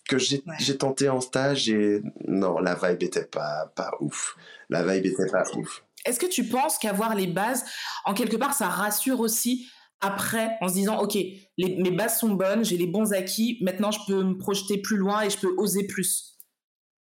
que 0.07 0.17
j'ai 0.17 0.77
tenté 0.77 1.09
en 1.09 1.21
stage 1.21 1.69
et 1.69 2.01
non, 2.27 2.59
la 2.59 2.75
vibe 2.75 3.03
était 3.03 3.25
pas, 3.25 3.71
pas 3.75 3.91
ouf. 3.99 4.35
La 4.69 4.83
vibe 4.83 5.05
était 5.05 5.29
pas 5.31 5.43
ouf. 5.55 5.83
Est-ce 6.05 6.19
que 6.19 6.25
tu 6.25 6.45
penses 6.45 6.77
qu'avoir 6.77 7.15
les 7.15 7.27
bases, 7.27 7.63
en 8.05 8.13
quelque 8.13 8.37
part, 8.37 8.53
ça 8.53 8.67
rassure 8.67 9.19
aussi 9.19 9.67
après 10.01 10.57
en 10.61 10.67
se 10.67 10.73
disant, 10.73 10.99
OK, 10.99 11.15
mes 11.57 11.91
bases 11.91 12.19
sont 12.19 12.29
bonnes, 12.29 12.65
j'ai 12.65 12.77
les 12.77 12.87
bons 12.87 13.13
acquis, 13.13 13.59
maintenant 13.61 13.91
je 13.91 13.99
peux 14.07 14.23
me 14.23 14.37
projeter 14.37 14.79
plus 14.79 14.97
loin 14.97 15.21
et 15.21 15.29
je 15.29 15.37
peux 15.37 15.53
oser 15.57 15.85
plus? 15.85 16.30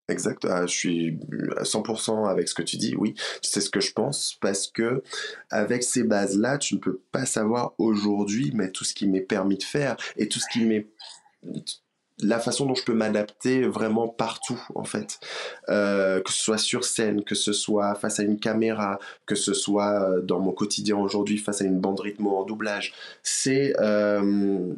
Exact, 0.09 0.45
ah, 0.49 0.65
je 0.65 0.75
suis 0.75 1.19
à 1.57 1.63
100% 1.63 2.27
avec 2.27 2.47
ce 2.47 2.55
que 2.55 2.63
tu 2.63 2.77
dis, 2.77 2.95
oui, 2.95 3.13
c'est 3.41 3.61
ce 3.61 3.69
que 3.69 3.79
je 3.79 3.93
pense, 3.93 4.37
parce 4.41 4.67
que 4.67 5.03
avec 5.51 5.83
ces 5.83 6.03
bases-là, 6.03 6.57
tu 6.57 6.75
ne 6.75 6.79
peux 6.79 6.99
pas 7.11 7.25
savoir 7.25 7.73
aujourd'hui, 7.77 8.51
mais 8.53 8.71
tout 8.71 8.83
ce 8.83 8.93
qui 8.93 9.07
m'est 9.07 9.21
permis 9.21 9.57
de 9.57 9.63
faire 9.63 9.95
et 10.17 10.27
tout 10.27 10.39
ce 10.39 10.45
qui 10.51 10.65
m'est 10.65 10.87
la 12.21 12.39
façon 12.39 12.65
dont 12.65 12.75
je 12.75 12.83
peux 12.83 12.93
m'adapter 12.93 13.65
vraiment 13.67 14.07
partout 14.07 14.61
en 14.75 14.83
fait. 14.83 15.19
Euh, 15.69 16.21
que 16.21 16.31
ce 16.31 16.43
soit 16.43 16.57
sur 16.57 16.83
scène 16.83 17.23
que 17.23 17.35
ce 17.35 17.53
soit 17.53 17.95
face 17.95 18.19
à 18.19 18.23
une 18.23 18.39
caméra 18.39 18.99
que 19.25 19.35
ce 19.35 19.53
soit 19.53 20.09
euh, 20.09 20.21
dans 20.21 20.39
mon 20.39 20.51
quotidien 20.51 20.97
aujourd'hui 20.97 21.37
face 21.37 21.61
à 21.61 21.65
une 21.65 21.79
bande 21.79 21.99
rythmo 21.99 22.35
en 22.35 22.43
doublage. 22.43 22.93
C'est 23.23 23.73
euh, 23.79 24.73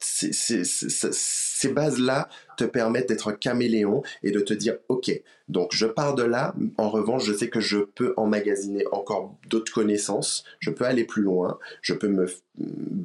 ces 0.00 1.68
bases-là 1.72 2.28
te 2.56 2.64
permettent 2.64 3.08
d'être 3.08 3.32
caméléon 3.32 4.02
et 4.22 4.30
de 4.30 4.40
te 4.40 4.52
dire, 4.52 4.76
OK, 4.88 5.10
donc 5.48 5.70
je 5.72 5.86
pars 5.86 6.14
de 6.14 6.22
là, 6.22 6.54
en 6.76 6.88
revanche, 6.88 7.24
je 7.24 7.32
sais 7.32 7.48
que 7.48 7.60
je 7.60 7.78
peux 7.78 8.14
emmagasiner 8.16 8.84
encore 8.92 9.36
d'autres 9.48 9.72
connaissances, 9.72 10.44
je 10.58 10.70
peux 10.70 10.84
aller 10.84 11.04
plus 11.04 11.22
loin, 11.22 11.58
je 11.80 11.94
peux 11.94 12.08
me, 12.08 12.26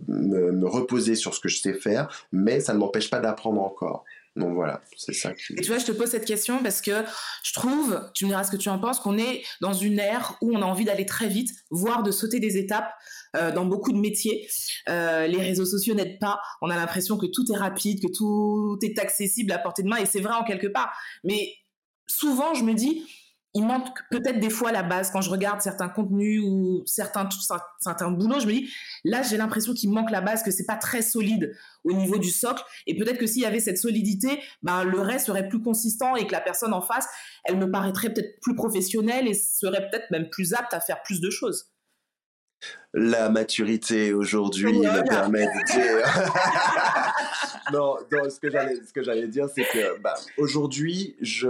me, 0.07 0.67
reposer 0.67 1.15
sur 1.15 1.33
ce 1.33 1.39
que 1.39 1.49
je 1.49 1.62
sais 1.62 1.73
faire, 1.73 2.27
mais 2.31 2.59
ça 2.59 2.73
ne 2.73 2.79
m'empêche 2.79 3.09
pas 3.09 3.19
d'apprendre 3.19 3.62
encore. 3.62 4.03
Donc 4.35 4.55
voilà, 4.55 4.81
c'est 4.97 5.13
ça. 5.13 5.31
Et 5.55 5.61
tu 5.61 5.67
vois, 5.67 5.77
je 5.77 5.85
te 5.85 5.91
pose 5.91 6.09
cette 6.09 6.25
question 6.25 6.63
parce 6.63 6.81
que 6.81 7.03
je 7.43 7.53
trouve, 7.53 8.01
tu 8.15 8.25
me 8.25 8.29
diras 8.29 8.43
ce 8.43 8.51
que 8.51 8.57
tu 8.57 8.69
en 8.69 8.79
penses, 8.79 8.99
qu'on 8.99 9.17
est 9.17 9.43
dans 9.61 9.73
une 9.73 9.99
ère 9.99 10.37
où 10.41 10.55
on 10.55 10.61
a 10.61 10.65
envie 10.65 10.85
d'aller 10.85 11.05
très 11.05 11.27
vite, 11.27 11.51
voire 11.69 12.01
de 12.01 12.09
sauter 12.09 12.39
des 12.39 12.57
étapes 12.57 12.91
euh, 13.35 13.51
dans 13.51 13.65
beaucoup 13.65 13.91
de 13.91 13.99
métiers. 13.99 14.47
Euh, 14.89 15.27
les 15.27 15.41
réseaux 15.41 15.65
sociaux 15.65 15.93
n'aident 15.93 16.19
pas. 16.19 16.41
On 16.61 16.71
a 16.71 16.75
l'impression 16.75 17.17
que 17.17 17.27
tout 17.27 17.45
est 17.51 17.57
rapide, 17.57 18.01
que 18.01 18.11
tout 18.11 18.79
est 18.81 18.97
accessible 18.97 19.51
à 19.51 19.59
portée 19.59 19.83
de 19.83 19.87
main, 19.87 19.97
et 19.97 20.07
c'est 20.07 20.21
vrai 20.21 20.33
en 20.33 20.43
quelque 20.43 20.67
part. 20.67 20.91
Mais 21.23 21.53
souvent, 22.07 22.55
je 22.55 22.63
me 22.63 22.73
dis, 22.73 23.05
il 23.55 23.65
manque 23.65 23.99
peut-être 24.09 24.39
des 24.39 24.49
fois 24.49 24.71
la 24.71 24.83
base. 24.83 25.11
Quand 25.11 25.21
je 25.21 25.29
regarde 25.29 25.61
certains 25.61 25.89
contenus 25.89 26.41
ou 26.43 26.83
certains 26.85 27.29
certains 27.79 28.11
boulots 28.11 28.39
je 28.39 28.47
me 28.47 28.53
dis 28.53 28.69
là 29.03 29.21
j'ai 29.21 29.37
l'impression 29.37 29.73
qu'il 29.73 29.91
manque 29.91 30.11
la 30.11 30.21
base 30.21 30.43
que 30.43 30.51
c'est 30.51 30.65
pas 30.65 30.75
très 30.75 31.01
solide 31.01 31.55
au 31.83 31.93
niveau 31.93 32.17
du 32.17 32.29
socle. 32.29 32.63
Et 32.87 32.97
peut-être 32.97 33.17
que 33.17 33.27
s'il 33.27 33.43
y 33.43 33.45
avait 33.45 33.59
cette 33.59 33.77
solidité 33.77 34.41
ben 34.63 34.83
le 34.83 34.99
reste 34.99 35.27
serait 35.27 35.47
plus 35.47 35.61
consistant 35.61 36.15
et 36.15 36.25
que 36.25 36.31
la 36.31 36.41
personne 36.41 36.73
en 36.73 36.81
face 36.81 37.07
elle 37.45 37.57
me 37.57 37.69
paraîtrait 37.69 38.13
peut-être 38.13 38.39
plus 38.41 38.55
professionnelle 38.55 39.27
et 39.27 39.33
serait 39.33 39.89
peut-être 39.89 40.09
même 40.11 40.29
plus 40.29 40.53
apte 40.53 40.73
à 40.73 40.79
faire 40.79 41.01
plus 41.03 41.21
de 41.21 41.29
choses 41.29 41.72
la 42.93 43.30
maturité 43.30 44.13
aujourd'hui 44.13 44.80
me 44.80 45.08
permet 45.08 45.45
de 45.45 45.73
dire. 45.73 46.23
non, 47.73 47.97
ce 48.30 48.39
que 48.39 48.52
j'allais, 48.52 48.76
ce 48.76 48.93
que 48.93 49.04
j'allais 49.04 49.28
dire, 49.28 49.47
c'est 49.54 49.63
que 49.63 49.99
bah, 49.99 50.13
aujourd'hui, 50.38 51.15
je, 51.21 51.49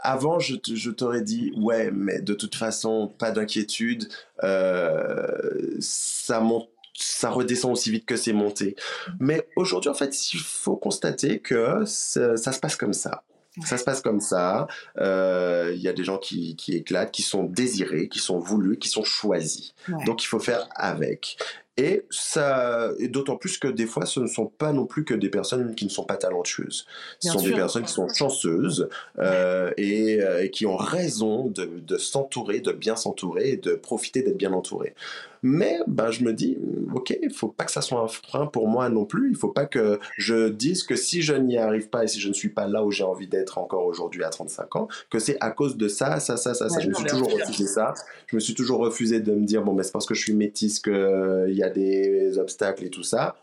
avant, 0.00 0.38
je, 0.38 0.56
je 0.72 0.90
t'aurais 0.90 1.22
dit, 1.22 1.52
ouais, 1.56 1.90
mais 1.90 2.20
de 2.20 2.32
toute 2.32 2.54
façon, 2.54 3.12
pas 3.18 3.30
d'inquiétude, 3.30 4.08
euh, 4.42 5.76
ça 5.80 6.40
monte 6.40 6.68
ça 7.02 7.30
redescend 7.30 7.72
aussi 7.72 7.90
vite 7.90 8.04
que 8.04 8.16
c'est 8.16 8.34
monté. 8.34 8.76
Mais 9.18 9.48
aujourd'hui, 9.56 9.88
en 9.88 9.94
fait, 9.94 10.32
il 10.34 10.40
faut 10.40 10.76
constater 10.76 11.38
que 11.38 11.84
ça 11.86 12.36
se 12.36 12.58
passe 12.60 12.76
comme 12.76 12.92
ça. 12.92 13.22
Ça 13.64 13.78
se 13.78 13.84
passe 13.84 14.00
comme 14.00 14.20
ça. 14.20 14.68
Euh, 14.98 15.72
il 15.74 15.80
y 15.80 15.88
a 15.88 15.92
des 15.92 16.04
gens 16.04 16.18
qui, 16.18 16.54
qui, 16.56 16.76
éclatent, 16.76 17.10
qui 17.10 17.22
sont 17.22 17.44
désirés, 17.44 18.08
qui 18.08 18.20
sont 18.20 18.38
voulus, 18.38 18.78
qui 18.78 18.88
sont 18.88 19.04
choisis. 19.04 19.74
Donc 20.06 20.22
il 20.22 20.26
faut 20.26 20.38
faire 20.38 20.68
avec. 20.74 21.36
Et 21.80 22.04
ça, 22.10 22.90
et 22.98 23.08
d'autant 23.08 23.36
plus 23.36 23.56
que 23.56 23.66
des 23.66 23.86
fois, 23.86 24.04
ce 24.04 24.20
ne 24.20 24.26
sont 24.26 24.44
pas 24.44 24.70
non 24.74 24.84
plus 24.84 25.02
que 25.02 25.14
des 25.14 25.30
personnes 25.30 25.74
qui 25.74 25.86
ne 25.86 25.90
sont 25.90 26.04
pas 26.04 26.18
talentueuses. 26.18 26.84
Ce 27.20 27.30
sont 27.30 27.40
des 27.40 27.52
personnes 27.52 27.84
qui 27.84 27.92
sont 27.92 28.06
chanceuses 28.06 28.90
euh, 29.18 29.70
et, 29.78 30.20
euh, 30.20 30.44
et, 30.44 30.50
qui 30.50 30.66
ont 30.66 30.76
raison 30.76 31.46
de, 31.46 31.70
de 31.80 31.96
s'entourer, 31.96 32.60
de 32.60 32.72
bien 32.72 32.96
s'entourer 32.96 33.52
et 33.52 33.56
de 33.56 33.72
profiter 33.72 34.20
d'être 34.20 34.36
bien 34.36 34.52
entouré. 34.52 34.94
Mais 35.42 35.78
ben, 35.86 36.10
je 36.10 36.22
me 36.22 36.32
dis, 36.32 36.58
ok, 36.94 37.16
il 37.22 37.32
faut 37.32 37.48
pas 37.48 37.64
que 37.64 37.70
ça 37.70 37.80
soit 37.80 38.00
un 38.00 38.08
frein 38.08 38.46
pour 38.46 38.68
moi 38.68 38.88
non 38.88 39.04
plus. 39.04 39.30
Il 39.30 39.36
faut 39.36 39.48
pas 39.48 39.64
que 39.64 39.98
je 40.18 40.48
dise 40.48 40.82
que 40.82 40.96
si 40.96 41.22
je 41.22 41.34
n'y 41.34 41.56
arrive 41.56 41.88
pas 41.88 42.04
et 42.04 42.08
si 42.08 42.20
je 42.20 42.28
ne 42.28 42.34
suis 42.34 42.50
pas 42.50 42.66
là 42.66 42.84
où 42.84 42.90
j'ai 42.90 43.04
envie 43.04 43.26
d'être 43.26 43.58
encore 43.58 43.86
aujourd'hui 43.86 44.22
à 44.22 44.28
35 44.28 44.76
ans, 44.76 44.88
que 45.08 45.18
c'est 45.18 45.38
à 45.40 45.50
cause 45.50 45.76
de 45.76 45.88
ça, 45.88 46.20
ça, 46.20 46.36
ça, 46.36 46.52
ça, 46.54 46.68
ça. 46.68 46.80
je 46.80 46.88
me 46.88 46.94
suis 46.94 47.06
toujours 47.06 47.32
refusé 47.32 47.66
ça. 47.66 47.94
Je 48.26 48.36
me 48.36 48.40
suis 48.40 48.54
toujours 48.54 48.80
refusé 48.80 49.20
de 49.20 49.32
me 49.32 49.44
dire, 49.44 49.62
bon, 49.62 49.72
ben, 49.72 49.82
c'est 49.82 49.92
parce 49.92 50.06
que 50.06 50.14
je 50.14 50.22
suis 50.22 50.34
métisse 50.34 50.78
qu'il 50.78 50.92
euh, 50.92 51.50
y 51.50 51.62
a 51.62 51.69
des 51.70 52.38
obstacles 52.38 52.84
et 52.84 52.90
tout 52.90 53.02
ça. 53.02 53.36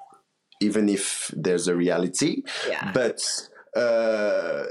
Even 0.62 0.90
if 0.90 1.32
there's 1.36 1.68
a 1.68 1.74
reality. 1.74 2.44
But. 2.94 3.52
Euh, 3.76 4.66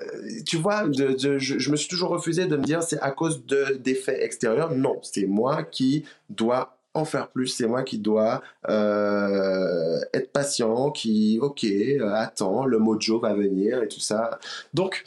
tu 0.47 0.57
vois, 0.57 0.89
de, 0.89 1.17
je, 1.17 1.59
je, 1.59 1.71
me 1.71 1.77
suis 1.77 1.89
toujours 1.89 2.11
refusé 2.11 2.47
de 2.47 2.57
me 2.57 2.65
dire 2.65 2.83
c'est 2.83 2.99
à 3.01 3.13
cause 3.13 3.45
d'effets 3.47 4.25
extérieurs. 4.25 4.73
Non, 4.73 4.99
c'est 5.03 5.27
moi 5.27 5.63
qui 5.63 6.05
dois 6.29 6.77
en 6.97 7.05
faire 7.05 7.29
plus. 7.29 7.49
C'est 7.49 7.67
moi 7.67 7.83
qui 7.83 7.99
dois 7.99 8.43
euh, 8.69 10.01
être 10.13 10.33
patient, 10.33 10.91
qui, 10.91 11.39
ok, 11.41 11.65
euh, 11.65 12.13
attends, 12.15 12.65
le 12.65 12.79
mojo 12.79 13.21
va 13.21 13.35
venir 13.35 13.83
et 13.83 13.89
tout 13.89 14.01
ça. 14.01 14.39
Donc, 14.75 15.05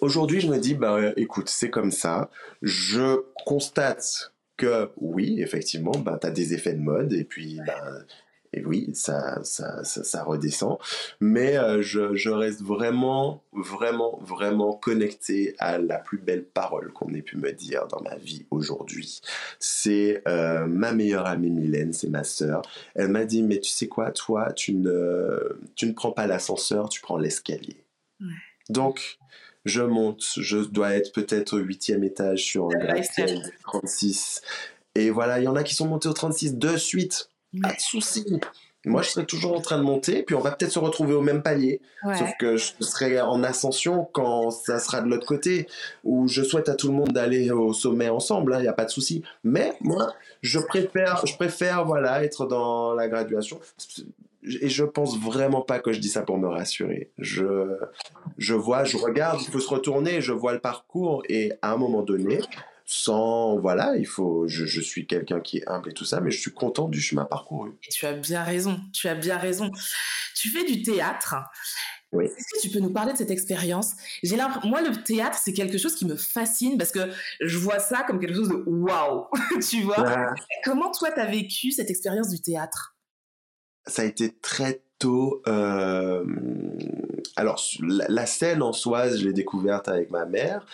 aujourd'hui, 0.00 0.40
je 0.40 0.48
me 0.48 0.58
dis, 0.58 0.74
bah, 0.74 0.98
écoute, 1.16 1.48
c'est 1.48 1.70
comme 1.70 1.92
ça. 1.92 2.28
Je 2.60 3.22
constate 3.46 4.32
que 4.58 4.90
oui, 4.98 5.40
effectivement, 5.40 5.92
bah, 5.92 6.18
tu 6.20 6.26
as 6.26 6.30
des 6.30 6.52
effets 6.52 6.74
de 6.74 6.80
mode 6.80 7.14
et 7.14 7.24
puis 7.24 7.60
bah, 7.66 7.80
et 8.52 8.64
oui, 8.64 8.90
ça, 8.94 9.40
ça, 9.44 9.84
ça, 9.84 10.24
redescend. 10.24 10.78
Mais 11.20 11.58
euh, 11.58 11.82
je, 11.82 12.14
je, 12.14 12.30
reste 12.30 12.62
vraiment, 12.62 13.42
vraiment, 13.52 14.18
vraiment 14.22 14.72
connecté 14.72 15.54
à 15.58 15.78
la 15.78 15.98
plus 15.98 16.18
belle 16.18 16.44
parole 16.44 16.92
qu'on 16.92 17.12
ait 17.12 17.22
pu 17.22 17.36
me 17.36 17.52
dire 17.52 17.86
dans 17.88 18.00
ma 18.00 18.16
vie 18.16 18.46
aujourd'hui. 18.50 19.20
C'est 19.58 20.22
euh, 20.26 20.66
ma 20.66 20.92
meilleure 20.92 21.26
amie 21.26 21.50
Mylène, 21.50 21.92
c'est 21.92 22.08
ma 22.08 22.24
sœur. 22.24 22.62
Elle 22.94 23.08
m'a 23.08 23.26
dit, 23.26 23.42
mais 23.42 23.60
tu 23.60 23.70
sais 23.70 23.88
quoi, 23.88 24.12
toi, 24.12 24.52
tu 24.52 24.74
ne, 24.74 25.58
tu 25.74 25.86
ne 25.86 25.92
prends 25.92 26.12
pas 26.12 26.26
l'ascenseur, 26.26 26.88
tu 26.88 27.02
prends 27.02 27.18
l'escalier. 27.18 27.84
Donc, 28.70 29.18
je 29.68 29.82
monte, 29.82 30.24
je 30.36 30.58
dois 30.58 30.94
être 30.94 31.12
peut-être 31.12 31.54
au 31.54 31.58
huitième 31.58 32.04
étage 32.04 32.44
sur 32.44 32.66
un 32.66 32.78
gratte-ciel 32.78 33.42
36. 33.62 34.42
Et 34.94 35.10
voilà, 35.10 35.38
il 35.38 35.44
y 35.44 35.48
en 35.48 35.56
a 35.56 35.62
qui 35.62 35.74
sont 35.74 35.86
montés 35.86 36.08
au 36.08 36.12
36 36.12 36.56
de 36.56 36.76
suite 36.76 37.28
pas 37.62 37.72
de 37.72 37.80
souci. 37.80 38.40
Moi, 38.84 39.02
je 39.02 39.10
serais 39.10 39.26
toujours 39.26 39.56
en 39.56 39.60
train 39.60 39.76
de 39.76 39.82
monter, 39.82 40.22
puis 40.22 40.34
on 40.34 40.40
va 40.40 40.52
peut-être 40.52 40.70
se 40.70 40.78
retrouver 40.78 41.12
au 41.12 41.20
même 41.20 41.42
palier. 41.42 41.80
Sauf 42.16 42.30
que 42.38 42.56
je 42.56 42.72
serai 42.80 43.20
en 43.20 43.42
ascension 43.42 44.08
quand 44.12 44.50
ça 44.50 44.78
sera 44.78 45.00
de 45.00 45.08
l'autre 45.08 45.26
côté, 45.26 45.66
où 46.04 46.28
je 46.28 46.42
souhaite 46.42 46.68
à 46.68 46.74
tout 46.74 46.88
le 46.88 46.94
monde 46.94 47.12
d'aller 47.12 47.50
au 47.50 47.72
sommet 47.72 48.08
ensemble, 48.08 48.52
il 48.52 48.56
hein, 48.56 48.62
n'y 48.62 48.68
a 48.68 48.72
pas 48.72 48.84
de 48.84 48.90
souci. 48.90 49.22
Mais 49.44 49.74
moi, 49.80 50.14
je 50.42 50.58
préfère, 50.58 51.26
je 51.26 51.34
préfère 51.34 51.84
voilà, 51.84 52.22
être 52.22 52.46
dans 52.46 52.94
la 52.94 53.08
graduation. 53.08 53.60
Et 54.60 54.68
je 54.68 54.84
pense 54.84 55.18
vraiment 55.18 55.62
pas 55.62 55.78
que 55.78 55.92
je 55.92 55.98
dis 55.98 56.08
ça 56.08 56.22
pour 56.22 56.38
me 56.38 56.48
rassurer. 56.48 57.12
Je, 57.18 57.76
je 58.36 58.54
vois, 58.54 58.84
je 58.84 58.96
regarde, 58.96 59.40
il 59.42 59.50
faut 59.50 59.60
se 59.60 59.68
retourner, 59.68 60.20
je 60.20 60.32
vois 60.32 60.52
le 60.52 60.60
parcours, 60.60 61.22
et 61.28 61.52
à 61.62 61.72
un 61.72 61.76
moment 61.76 62.02
donné, 62.02 62.40
sans 62.90 63.58
voilà 63.58 63.96
il 63.98 64.06
faut 64.06 64.48
je, 64.48 64.64
je 64.64 64.80
suis 64.80 65.06
quelqu'un 65.06 65.40
qui 65.40 65.58
est 65.58 65.68
humble 65.68 65.90
et 65.90 65.92
tout 65.92 66.06
ça 66.06 66.22
mais 66.22 66.30
je 66.30 66.40
suis 66.40 66.52
content 66.52 66.88
du 66.88 67.02
chemin 67.02 67.26
parcouru 67.26 67.72
tu 67.82 68.06
as 68.06 68.14
bien 68.14 68.42
raison 68.42 68.80
tu 68.94 69.08
as 69.08 69.14
bien 69.14 69.36
raison 69.36 69.70
tu 70.34 70.48
fais 70.48 70.64
du 70.64 70.80
théâtre 70.82 71.36
oui. 72.12 72.24
Est-ce 72.24 72.54
que 72.54 72.60
tu 72.62 72.70
peux 72.70 72.80
nous 72.80 72.92
parler 72.92 73.12
de 73.12 73.18
cette 73.18 73.30
expérience? 73.30 73.92
J'ai 74.22 74.36
moi 74.64 74.80
le 74.80 75.02
théâtre 75.02 75.38
c'est 75.42 75.52
quelque 75.52 75.76
chose 75.76 75.94
qui 75.94 76.06
me 76.06 76.16
fascine 76.16 76.78
parce 76.78 76.90
que 76.90 77.10
je 77.40 77.58
vois 77.58 77.80
ça 77.80 78.02
comme 78.06 78.18
quelque 78.18 78.34
chose 78.34 78.48
de 78.48 78.64
waouh, 78.66 79.26
tu 79.68 79.82
vois? 79.82 80.32
Comment 80.64 80.90
toi 80.90 81.10
tu 81.12 81.20
as 81.20 81.26
vécu 81.26 81.70
cette 81.70 81.90
expérience 81.90 82.30
du 82.30 82.40
théâtre? 82.40 82.96
Ça 83.88 84.02
a 84.02 84.04
été 84.04 84.32
très 84.40 84.80
tôt. 84.98 85.42
Euh... 85.48 86.24
Alors 87.36 87.60
la, 87.80 88.26
scène 88.26 88.62
en 88.62 88.72
soi, 88.72 89.10
je 89.10 89.24
l'ai 89.24 89.32
découverte 89.32 89.88
avec 89.88 90.10
ma 90.10 90.26
mère, 90.26 90.66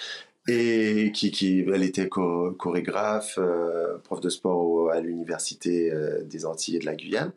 et 0.48 1.10
qui, 1.14 1.64
elle 1.72 1.82
était 1.82 2.08
chorégraphe, 2.08 3.38
euh, 3.38 3.98
prof 4.04 4.20
de 4.20 4.28
sport 4.28 4.90
à 4.90 5.00
l'université 5.00 5.90
euh, 5.90 6.22
des 6.24 6.44
Antilles 6.44 6.76
et 6.76 6.78
de 6.78 6.86
la 6.86 6.94
Guyane. 6.94 7.32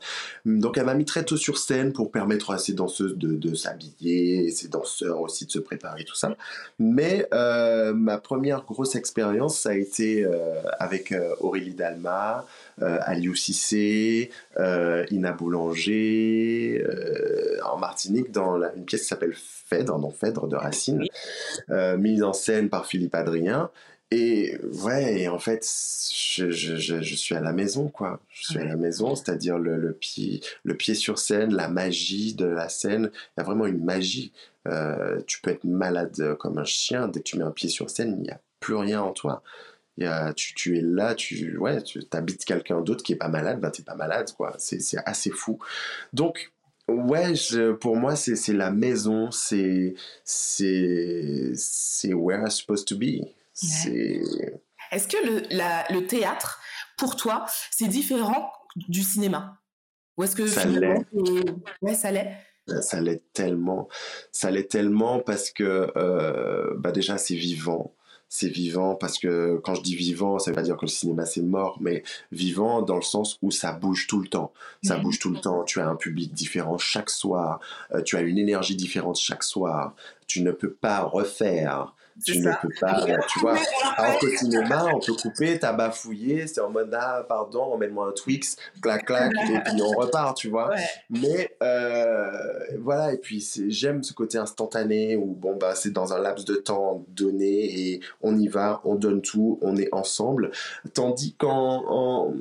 Donc 0.45 0.77
elle 0.77 0.85
m'a 0.85 0.93
mis 0.93 1.05
très 1.05 1.23
tôt 1.23 1.37
sur 1.37 1.57
scène 1.57 1.93
pour 1.93 2.11
permettre 2.11 2.51
à 2.51 2.57
ses 2.57 2.73
danseuses 2.73 3.17
de, 3.17 3.53
s'habiller, 3.53 4.45
et 4.45 4.51
ses 4.51 4.67
danseurs 4.67 5.21
aussi 5.21 5.45
de 5.45 5.51
se 5.51 5.59
préparer, 5.59 6.03
tout 6.03 6.15
ça. 6.15 6.35
Mais 6.79 7.27
ma 7.31 8.17
première 8.17 8.63
grosse 8.65 8.95
expérience, 8.95 9.59
ça 9.59 9.69
a 9.69 9.75
été 9.75 10.25
avec 10.79 11.13
Aurélie 11.39 11.73
Dalma, 11.73 12.45
Aliou 12.81 13.35
Cissé, 13.35 14.29
Ina 14.57 15.31
Boulanger, 15.31 16.83
en 17.65 17.77
Martinique, 17.77 18.31
dans 18.31 18.61
une 18.75 18.85
pièce 18.85 19.01
qui 19.01 19.07
s'appelle 19.07 19.35
Phèdre, 19.35 19.99
non 19.99 20.11
Phèdre 20.11 20.47
de 20.47 20.55
Racine, 20.55 21.03
euh, 21.69 21.97
mise 21.97 22.23
en 22.23 22.33
scène 22.33 22.69
par 22.69 22.85
Philippe 22.85 23.15
Adrien. 23.15 23.69
Et 24.09 24.57
ouais, 24.83 25.27
en 25.27 25.39
fait, 25.39 25.67
je, 26.13 26.49
je, 26.49 26.77
je, 26.77 27.15
suis 27.15 27.35
à 27.35 27.41
la 27.41 27.51
maison, 27.51 27.89
quoi. 27.89 28.21
Je 28.29 28.51
suis 28.51 28.59
à 28.59 28.63
la 28.63 28.77
maison, 28.77 29.15
c'est-à-dire 29.15 29.57
le, 29.57 29.75
le, 29.75 29.91
pied, 29.91 30.39
le 30.63 30.75
pied 30.75 30.95
sur 30.95 31.19
scène, 31.19 31.53
la 31.53 31.67
magie 31.67 32.33
de 32.33 32.45
la 32.45 32.69
scène. 32.69 33.11
Il 33.13 33.39
y 33.39 33.41
a 33.41 33.43
vraiment 33.43 33.65
une 33.65 33.83
magie. 33.83 34.31
Euh, 34.65 35.19
tu 35.27 35.41
peux 35.41 35.51
être 35.51 35.65
malade 35.65 36.35
comme 36.39 36.57
un 36.57 36.63
chien. 36.63 37.09
Dès 37.09 37.19
que 37.19 37.25
tu 37.25 37.37
mets 37.37 37.43
un 37.43 37.51
pied 37.51 37.67
sur 37.67 37.89
scène, 37.89 38.15
il 38.17 38.23
n'y 38.23 38.31
a 38.31 38.39
plus 38.61 38.75
rien 38.75 39.01
en 39.01 39.11
toi. 39.11 39.43
Il 39.97 40.03
y 40.03 40.07
a, 40.07 40.33
tu, 40.33 40.53
tu, 40.53 40.77
es 40.77 40.81
là, 40.81 41.15
tu 41.15 41.57
ouais, 41.57 41.81
tu 41.81 42.01
habites 42.11 42.45
quelqu'un 42.45 42.81
d'autre 42.81 43.03
qui 43.03 43.13
est 43.13 43.17
pas 43.17 43.29
malade, 43.29 43.59
ben 43.59 43.71
t'es 43.71 43.83
pas 43.83 43.95
malade, 43.95 44.31
quoi. 44.35 44.55
C'est 44.57 44.79
assez 45.05 45.31
fou. 45.31 45.59
Donc, 46.13 46.51
Ouais, 46.87 47.33
pour 47.81 47.97
moi, 47.97 48.15
c'est 48.15 48.53
la 48.53 48.71
maison, 48.71 49.29
c'est 49.29 49.95
c'est 50.23 52.13
where 52.13 52.39
I'm 52.39 52.49
supposed 52.49 52.87
to 52.87 52.95
be. 52.97 53.25
Est-ce 54.91 55.07
que 55.07 55.17
le, 55.25 55.43
la, 55.51 55.85
le 55.89 56.07
théâtre, 56.07 56.61
pour 56.97 57.17
toi, 57.17 57.45
c'est 57.71 57.87
différent 57.87 58.51
du 58.75 59.03
cinéma? 59.03 59.59
Ou 60.15 60.23
est-ce 60.23 60.35
que 60.35 60.47
ça 60.47 60.65
l'est 60.65 61.05
Ouais, 61.81 61.93
ça 61.93 62.11
l'est? 62.11 62.37
Ça 62.81 63.01
l'est 63.01 63.21
tellement, 63.33 63.87
ça 64.31 64.51
l'est 64.51 64.69
tellement 64.69 65.19
parce 65.19 65.51
que 65.51 65.91
euh, 65.95 66.73
bah 66.77 66.91
déjà 66.91 67.17
c'est 67.17 67.35
vivant 67.35 67.95
c'est 68.29 68.49
vivant 68.49 68.95
parce 68.95 69.19
que 69.19 69.59
quand 69.63 69.75
je 69.75 69.81
dis 69.81 69.95
vivant, 69.95 70.39
ça 70.39 70.51
veut 70.51 70.55
pas 70.55 70.61
dire 70.61 70.75
que 70.75 70.85
le 70.85 70.91
cinéma 70.91 71.25
c'est 71.25 71.41
mort, 71.41 71.77
mais 71.79 72.03
vivant 72.31 72.81
dans 72.81 72.95
le 72.95 73.01
sens 73.01 73.37
où 73.41 73.51
ça 73.51 73.71
bouge 73.71 74.07
tout 74.07 74.19
le 74.19 74.27
temps. 74.27 74.51
Ça 74.83 74.97
bouge 74.97 75.19
tout 75.19 75.29
le 75.29 75.39
temps. 75.39 75.63
Tu 75.63 75.79
as 75.79 75.87
un 75.87 75.95
public 75.95 76.33
différent 76.33 76.77
chaque 76.77 77.09
soir. 77.09 77.59
Euh, 77.93 78.01
tu 78.01 78.17
as 78.17 78.21
une 78.21 78.37
énergie 78.37 78.75
différente 78.75 79.17
chaque 79.17 79.43
soir. 79.43 79.93
Tu 80.27 80.41
ne 80.41 80.51
peux 80.51 80.71
pas 80.71 81.03
refaire 81.03 81.93
tu 82.25 82.39
ne 82.39 82.51
peux 82.61 82.69
pas, 82.79 83.05
tu 83.27 83.39
vois. 83.39 83.57
Alors 83.95 84.19
qu'au 84.19 84.29
cinéma, 84.29 84.85
on 84.93 84.99
peut 84.99 85.13
couper, 85.13 85.59
t'as 85.59 85.73
bafouillé, 85.73 86.47
c'est 86.47 86.61
en 86.61 86.69
mode, 86.69 86.93
ah, 86.93 87.25
pardon, 87.27 87.73
emmène-moi 87.73 88.09
un 88.09 88.11
Twix, 88.11 88.57
clac, 88.81 89.05
clac, 89.05 89.31
et 89.33 89.59
puis 89.59 89.81
on 89.81 89.91
repart, 89.99 90.35
tu 90.37 90.49
vois. 90.49 90.73
Mais 91.09 91.55
euh, 91.63 92.31
voilà, 92.79 93.13
et 93.13 93.17
puis 93.17 93.45
j'aime 93.67 94.03
ce 94.03 94.13
côté 94.13 94.37
instantané 94.37 95.15
où, 95.15 95.25
bon, 95.25 95.55
bah, 95.55 95.75
c'est 95.75 95.91
dans 95.91 96.13
un 96.13 96.19
laps 96.19 96.45
de 96.45 96.55
temps 96.55 97.05
donné 97.09 97.91
et 97.91 97.99
on 98.21 98.37
y 98.37 98.47
va, 98.47 98.81
on 98.83 98.95
donne 98.95 99.21
tout, 99.21 99.59
on 99.61 99.75
est 99.77 99.89
ensemble. 99.91 100.51
Tandis 100.93 101.33
qu'en 101.33 102.33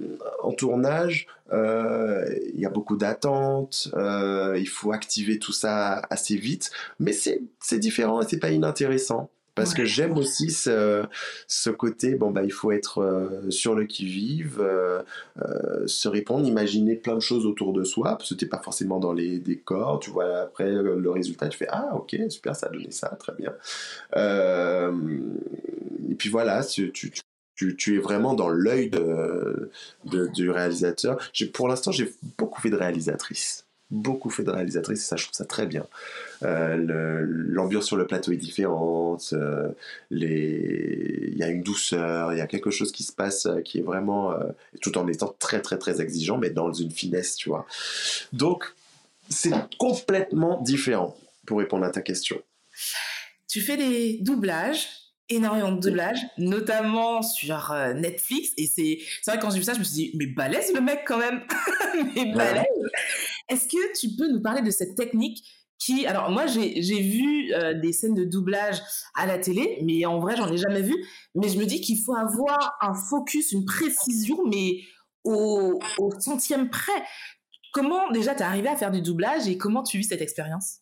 en, 0.42 0.52
tournage, 0.52 1.26
euh, 1.52 2.24
il 2.54 2.60
y 2.60 2.66
a 2.66 2.70
beaucoup 2.70 2.96
d'attentes, 2.96 3.88
euh, 3.94 4.56
il 4.58 4.68
faut 4.68 4.92
activer 4.92 5.38
tout 5.38 5.52
ça 5.52 6.02
assez 6.10 6.36
vite, 6.36 6.70
mais 6.98 7.12
c'est 7.12 7.78
différent 7.78 8.22
et 8.22 8.26
c'est 8.28 8.38
pas 8.38 8.50
inintéressant. 8.50 9.28
Parce 9.56 9.72
que 9.72 9.86
j'aime 9.86 10.18
aussi 10.18 10.50
ce, 10.50 11.04
ce, 11.48 11.70
côté, 11.70 12.14
bon, 12.14 12.30
bah, 12.30 12.44
il 12.44 12.52
faut 12.52 12.72
être 12.72 12.98
euh, 12.98 13.50
sur 13.50 13.74
le 13.74 13.86
qui-vive, 13.86 14.60
euh, 14.60 15.02
euh, 15.40 15.86
se 15.86 16.08
répondre, 16.08 16.46
imaginer 16.46 16.94
plein 16.94 17.14
de 17.14 17.20
choses 17.20 17.46
autour 17.46 17.72
de 17.72 17.82
soi, 17.82 18.18
parce 18.18 18.28
que 18.28 18.34
tu 18.34 18.44
n'es 18.44 18.50
pas 18.50 18.60
forcément 18.62 19.00
dans 19.00 19.14
les 19.14 19.38
décors, 19.38 19.98
tu 19.98 20.10
vois 20.10 20.40
après 20.40 20.70
le 20.70 21.10
résultat, 21.10 21.48
tu 21.48 21.56
fais 21.56 21.68
Ah, 21.70 21.88
ok, 21.94 22.16
super, 22.28 22.54
ça 22.54 22.66
a 22.66 22.70
donné 22.70 22.90
ça, 22.90 23.08
très 23.18 23.32
bien. 23.32 23.54
et 26.10 26.14
puis 26.14 26.28
voilà, 26.28 26.62
tu, 26.62 26.92
tu, 26.92 27.10
tu, 27.54 27.76
tu, 27.76 27.96
es 27.96 27.98
vraiment 27.98 28.34
dans 28.34 28.50
l'œil 28.50 28.90
de, 28.90 29.70
de, 30.04 30.26
du 30.26 30.50
réalisateur. 30.50 31.18
Pour 31.54 31.68
l'instant, 31.68 31.92
j'ai 31.92 32.12
beaucoup 32.36 32.60
fait 32.60 32.70
de 32.70 32.76
réalisatrice 32.76 33.65
beaucoup 33.90 34.30
fait 34.30 34.42
de 34.42 34.50
réalisatrice 34.50 35.02
et 35.02 35.06
ça 35.06 35.16
je 35.16 35.24
trouve 35.24 35.34
ça 35.34 35.44
très 35.44 35.66
bien. 35.66 35.86
Euh, 36.42 37.24
l'ambiance 37.28 37.86
sur 37.86 37.96
le 37.96 38.06
plateau 38.06 38.32
est 38.32 38.36
différente 38.36 39.30
euh, 39.32 39.68
il 40.10 41.34
y 41.36 41.42
a 41.42 41.48
une 41.48 41.62
douceur 41.62 42.32
il 42.32 42.38
y 42.38 42.40
a 42.40 42.46
quelque 42.46 42.70
chose 42.70 42.92
qui 42.92 43.04
se 43.04 43.12
passe 43.12 43.46
euh, 43.46 43.60
qui 43.60 43.78
est 43.78 43.82
vraiment 43.82 44.34
tout 44.82 44.98
en 44.98 45.06
étant 45.06 45.34
très 45.38 45.62
très 45.62 45.78
très 45.78 46.00
exigeant 46.00 46.38
mais 46.38 46.50
dans 46.50 46.72
une 46.72 46.90
finesse 46.90 47.36
tu 47.36 47.48
vois. 47.48 47.66
Donc 48.32 48.74
c'est 49.28 49.52
complètement 49.78 50.60
différent 50.62 51.16
pour 51.46 51.58
répondre 51.58 51.84
à 51.84 51.90
ta 51.90 52.00
question. 52.00 52.40
Tu 53.48 53.60
fais 53.60 53.76
des 53.76 54.18
doublages 54.20 55.05
énormément 55.28 55.72
de 55.72 55.80
doublages, 55.80 56.20
notamment 56.38 57.22
sur 57.22 57.74
Netflix. 57.94 58.50
Et 58.56 58.66
c'est 58.66 58.98
vrai, 59.26 59.40
quand 59.40 59.50
j'ai 59.50 59.58
vu 59.58 59.64
ça, 59.64 59.74
je 59.74 59.80
me 59.80 59.84
suis 59.84 59.94
dit, 59.94 60.12
mais 60.14 60.26
balèze 60.26 60.72
le 60.72 60.80
mec 60.80 61.02
quand 61.06 61.18
même. 61.18 61.42
mais 62.14 62.32
balèze. 62.32 62.64
Est-ce 63.48 63.68
que 63.68 63.98
tu 63.98 64.16
peux 64.16 64.30
nous 64.30 64.40
parler 64.40 64.62
de 64.62 64.70
cette 64.70 64.94
technique 64.94 65.44
qui, 65.78 66.06
alors 66.06 66.30
moi 66.30 66.46
j'ai 66.46 67.00
vu 67.00 67.52
euh, 67.52 67.74
des 67.74 67.92
scènes 67.92 68.14
de 68.14 68.24
doublage 68.24 68.80
à 69.14 69.26
la 69.26 69.38
télé, 69.38 69.78
mais 69.82 70.06
en 70.06 70.18
vrai 70.20 70.36
j'en 70.36 70.50
ai 70.50 70.56
jamais 70.56 70.82
vu. 70.82 70.94
Mais 71.34 71.48
je 71.48 71.58
me 71.58 71.66
dis 71.66 71.80
qu'il 71.80 71.98
faut 71.98 72.14
avoir 72.14 72.76
un 72.80 72.94
focus, 72.94 73.52
une 73.52 73.64
précision, 73.64 74.38
mais 74.46 74.80
au, 75.24 75.78
centième 76.18 76.70
près. 76.70 76.92
Comment 77.72 78.10
déjà 78.10 78.34
t'es 78.34 78.44
arrivé 78.44 78.68
à 78.68 78.76
faire 78.76 78.90
du 78.90 79.02
doublage 79.02 79.48
et 79.48 79.58
comment 79.58 79.82
tu 79.82 79.98
vis 79.98 80.04
cette 80.04 80.22
expérience? 80.22 80.78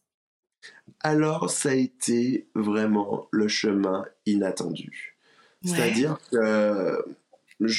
Alors 1.04 1.50
ça 1.50 1.68
a 1.68 1.74
été 1.74 2.48
vraiment 2.56 3.28
le 3.30 3.46
chemin 3.46 4.04
inattendu. 4.26 5.16
C'est-à-dire 5.62 6.18
que 6.32 7.04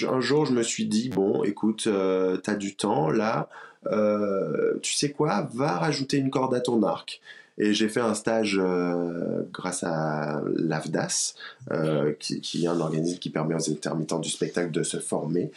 un 0.07 0.21
jour, 0.21 0.45
je 0.45 0.53
me 0.53 0.63
suis 0.63 0.85
dit, 0.85 1.09
bon, 1.09 1.43
écoute, 1.43 1.85
euh, 1.88 2.38
t'as 2.38 2.55
du 2.55 2.75
temps 2.75 3.09
là, 3.09 3.49
euh, 3.88 4.79
tu 4.81 4.93
sais 4.93 5.11
quoi, 5.11 5.49
va 5.53 5.77
rajouter 5.77 6.17
une 6.17 6.29
corde 6.29 6.53
à 6.53 6.61
ton 6.61 6.81
arc. 6.83 7.21
Et 7.57 7.73
j'ai 7.73 7.87
fait 7.87 8.01
un 8.01 8.13
stage 8.13 8.59
euh, 8.59 9.43
grâce 9.53 9.83
à 9.83 10.41
l'AFDAS, 10.55 11.35
euh, 11.71 12.13
qui, 12.19 12.65
est 12.65 12.67
un 12.67 12.79
organisme 12.79 13.17
qui 13.17 13.29
permet 13.29 13.55
aux 13.55 13.71
intermittents 13.71 14.19
du 14.19 14.29
spectacle 14.29 14.71
de 14.71 14.83
se 14.83 14.97
former 14.97 15.51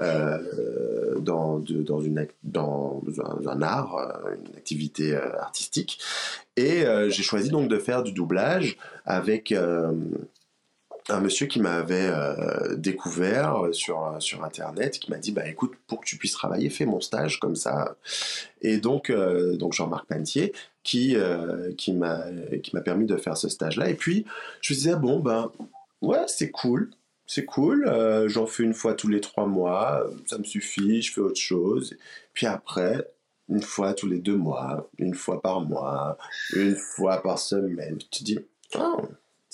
euh, 0.00 0.38
dans, 1.20 1.62
un, 3.46 3.62
art, 3.62 3.96
une 4.36 4.56
activité 4.56 5.16
artistique. 5.16 6.00
Et 6.56 6.84
j'ai 7.08 7.22
choisi 7.22 7.50
donc 7.50 7.68
de 7.68 7.78
faire 7.78 8.02
du 8.02 8.12
doublage 8.12 8.76
avec 9.04 9.54
un 11.10 11.20
monsieur 11.20 11.46
qui 11.46 11.60
m'avait 11.60 12.08
euh, 12.08 12.76
découvert 12.76 13.66
sur, 13.72 14.16
sur 14.20 14.42
internet 14.42 14.98
qui 14.98 15.10
m'a 15.10 15.18
dit 15.18 15.32
bah 15.32 15.46
écoute 15.46 15.74
pour 15.86 16.00
que 16.00 16.06
tu 16.06 16.16
puisses 16.16 16.32
travailler 16.32 16.70
fais 16.70 16.86
mon 16.86 17.00
stage 17.00 17.40
comme 17.40 17.56
ça. 17.56 17.96
Et 18.62 18.78
donc 18.78 19.10
euh, 19.10 19.56
donc 19.56 19.74
Jean-Marc 19.74 20.06
Pantier 20.06 20.52
qui 20.82 21.16
euh, 21.16 21.72
qui 21.76 21.92
m'a 21.92 22.22
permis 22.84 23.06
de 23.06 23.16
faire 23.16 23.36
ce 23.36 23.48
stage 23.48 23.76
là 23.76 23.90
et 23.90 23.94
puis 23.94 24.24
je 24.62 24.72
me 24.72 24.76
disais 24.76 24.96
bon 24.96 25.20
ben 25.20 25.52
ouais 26.00 26.24
c'est 26.26 26.50
cool. 26.50 26.90
C'est 27.26 27.44
cool 27.44 27.90
j'en 28.26 28.46
fais 28.46 28.62
une 28.62 28.74
fois 28.74 28.94
tous 28.94 29.08
les 29.08 29.20
trois 29.20 29.46
mois 29.46 30.06
ça 30.26 30.38
me 30.38 30.44
suffit 30.44 31.02
je 31.02 31.12
fais 31.12 31.20
autre 31.20 31.40
chose. 31.40 31.96
Puis 32.32 32.46
après 32.46 33.10
une 33.50 33.62
fois 33.62 33.92
tous 33.92 34.06
les 34.06 34.20
deux 34.20 34.36
mois 34.36 34.88
une 34.98 35.14
fois 35.14 35.42
par 35.42 35.60
mois 35.60 36.16
une 36.54 36.76
fois 36.76 37.22
par 37.22 37.38
semaine 37.38 37.98
tu 37.98 38.08
te 38.08 38.24
dis 38.24 38.38
oh, 38.78 39.02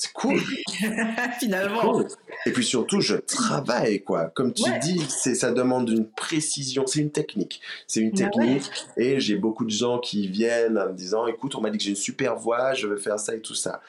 c'est 0.00 0.14
cool. 0.14 0.40
Finalement. 1.40 1.92
Cool. 1.92 2.08
Et 2.46 2.52
puis 2.52 2.64
surtout, 2.64 3.02
je 3.02 3.16
travaille, 3.16 4.02
quoi. 4.02 4.30
Comme 4.34 4.54
tu 4.54 4.62
ouais. 4.62 4.78
dis, 4.78 5.04
c'est, 5.10 5.34
ça 5.34 5.52
demande 5.52 5.90
une 5.90 6.06
précision. 6.06 6.86
C'est 6.86 7.00
une 7.00 7.10
technique. 7.10 7.60
C'est 7.86 8.00
une 8.00 8.12
technique. 8.12 8.70
Ouais. 8.96 9.04
Et 9.04 9.20
j'ai 9.20 9.36
beaucoup 9.36 9.66
de 9.66 9.70
gens 9.70 9.98
qui 9.98 10.26
viennent 10.26 10.78
en 10.78 10.86
me 10.86 10.94
disant, 10.94 11.26
écoute, 11.26 11.54
on 11.54 11.60
m'a 11.60 11.68
dit 11.68 11.76
que 11.76 11.84
j'ai 11.84 11.90
une 11.90 11.96
super 11.96 12.34
voix, 12.36 12.72
je 12.72 12.86
veux 12.86 12.96
faire 12.96 13.20
ça 13.20 13.34
et 13.34 13.40
tout 13.40 13.54
ça. 13.54 13.82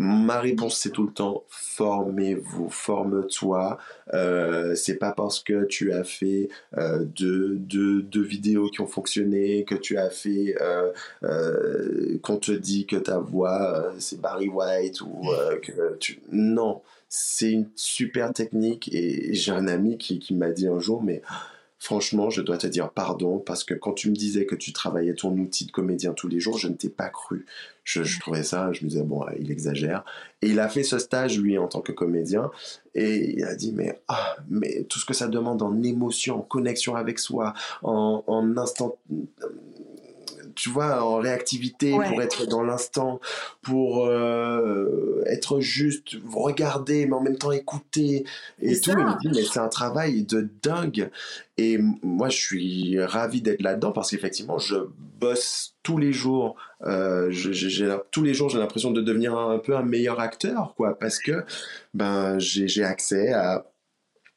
Ma 0.00 0.38
réponse, 0.38 0.78
c'est 0.78 0.90
tout 0.90 1.06
le 1.06 1.12
temps 1.12 1.44
formez-vous, 1.78 2.68
forme-toi. 2.70 3.78
Euh, 4.14 4.76
c'est 4.76 4.96
pas 4.96 5.10
parce 5.10 5.40
que 5.40 5.64
tu 5.64 5.92
as 5.92 6.04
fait 6.04 6.48
euh, 6.76 7.04
deux, 7.04 7.56
deux, 7.56 8.02
deux, 8.02 8.22
vidéos 8.22 8.68
qui 8.68 8.80
ont 8.80 8.86
fonctionné, 8.86 9.64
que 9.64 9.74
tu 9.74 9.98
as 9.98 10.10
fait, 10.10 10.56
euh, 10.60 12.18
qu'on 12.22 12.36
te 12.36 12.52
dit 12.52 12.86
que 12.86 12.96
ta 12.96 13.18
voix 13.18 13.92
c'est 13.98 14.20
Barry 14.20 14.48
White 14.48 15.00
ou 15.00 15.26
que 15.62 15.96
tu. 15.98 16.20
Non, 16.30 16.82
c'est 17.08 17.50
une 17.50 17.68
super 17.74 18.32
technique 18.32 18.88
et 18.92 19.34
j'ai 19.34 19.52
un 19.52 19.66
ami 19.66 19.98
qui, 19.98 20.20
qui 20.20 20.34
m'a 20.34 20.50
dit 20.50 20.68
un 20.68 20.78
jour, 20.78 21.02
mais 21.02 21.22
franchement, 21.78 22.30
je 22.30 22.42
dois 22.42 22.58
te 22.58 22.66
dire 22.66 22.90
pardon 22.90 23.38
parce 23.38 23.64
que 23.64 23.74
quand 23.74 23.92
tu 23.92 24.10
me 24.10 24.14
disais 24.16 24.46
que 24.46 24.54
tu 24.54 24.72
travaillais 24.72 25.14
ton 25.14 25.32
outil 25.38 25.66
de 25.66 25.70
comédien 25.70 26.12
tous 26.12 26.28
les 26.28 26.40
jours, 26.40 26.58
je 26.58 26.68
ne 26.68 26.74
t'ai 26.74 26.88
pas 26.88 27.08
cru. 27.08 27.46
Je, 27.84 28.20
trouvais 28.20 28.42
ça, 28.42 28.70
je 28.72 28.84
me 28.84 28.90
disais, 28.90 29.02
bon, 29.02 29.24
il 29.38 29.50
exagère. 29.50 30.04
Et 30.42 30.48
il 30.48 30.60
a 30.60 30.68
fait 30.68 30.82
ce 30.82 30.98
stage, 30.98 31.38
lui, 31.38 31.56
en 31.56 31.68
tant 31.68 31.80
que 31.80 31.92
comédien, 31.92 32.50
et 32.94 33.32
il 33.32 33.44
a 33.44 33.54
dit, 33.54 33.72
mais, 33.72 33.98
ah, 34.08 34.36
mais 34.50 34.84
tout 34.84 34.98
ce 34.98 35.06
que 35.06 35.14
ça 35.14 35.26
demande 35.26 35.62
en 35.62 35.82
émotion, 35.82 36.40
en 36.40 36.42
connexion 36.42 36.96
avec 36.96 37.18
soi, 37.18 37.54
en, 37.82 38.22
en 38.26 38.56
instant 38.58 38.98
tu 40.58 40.70
vois, 40.70 41.04
en 41.04 41.18
réactivité, 41.18 41.94
ouais. 41.94 42.08
pour 42.08 42.20
être 42.20 42.46
dans 42.46 42.62
l'instant, 42.62 43.20
pour 43.62 44.06
euh, 44.06 45.22
être 45.26 45.60
juste, 45.60 46.16
regarder, 46.28 47.06
mais 47.06 47.14
en 47.14 47.20
même 47.20 47.38
temps 47.38 47.52
écouter 47.52 48.24
et 48.60 48.80
tout. 48.80 48.90
Il 48.90 48.96
me 48.96 49.20
dit, 49.20 49.28
mais 49.34 49.42
c'est 49.44 49.60
un 49.60 49.68
travail 49.68 50.24
de 50.24 50.48
dingue. 50.62 51.10
Et 51.56 51.78
moi, 52.02 52.28
je 52.28 52.36
suis 52.36 53.00
ravi 53.02 53.40
d'être 53.40 53.62
là-dedans 53.62 53.92
parce 53.92 54.10
qu'effectivement, 54.10 54.58
je 54.58 54.76
bosse 55.20 55.74
tous 55.82 55.98
les 55.98 56.12
jours. 56.12 56.56
Euh, 56.82 57.30
j'ai, 57.30 57.96
tous 58.10 58.22
les 58.22 58.34
jours, 58.34 58.48
j'ai 58.48 58.58
l'impression 58.58 58.90
de 58.90 59.00
devenir 59.00 59.36
un, 59.36 59.54
un, 59.54 59.58
peu 59.58 59.76
un 59.76 59.82
meilleur 59.82 60.20
acteur, 60.20 60.74
quoi, 60.76 60.98
parce 60.98 61.18
que 61.18 61.44
ben 61.94 62.38
j'ai 62.38 62.84
accès 62.84 63.32
à 63.32 63.64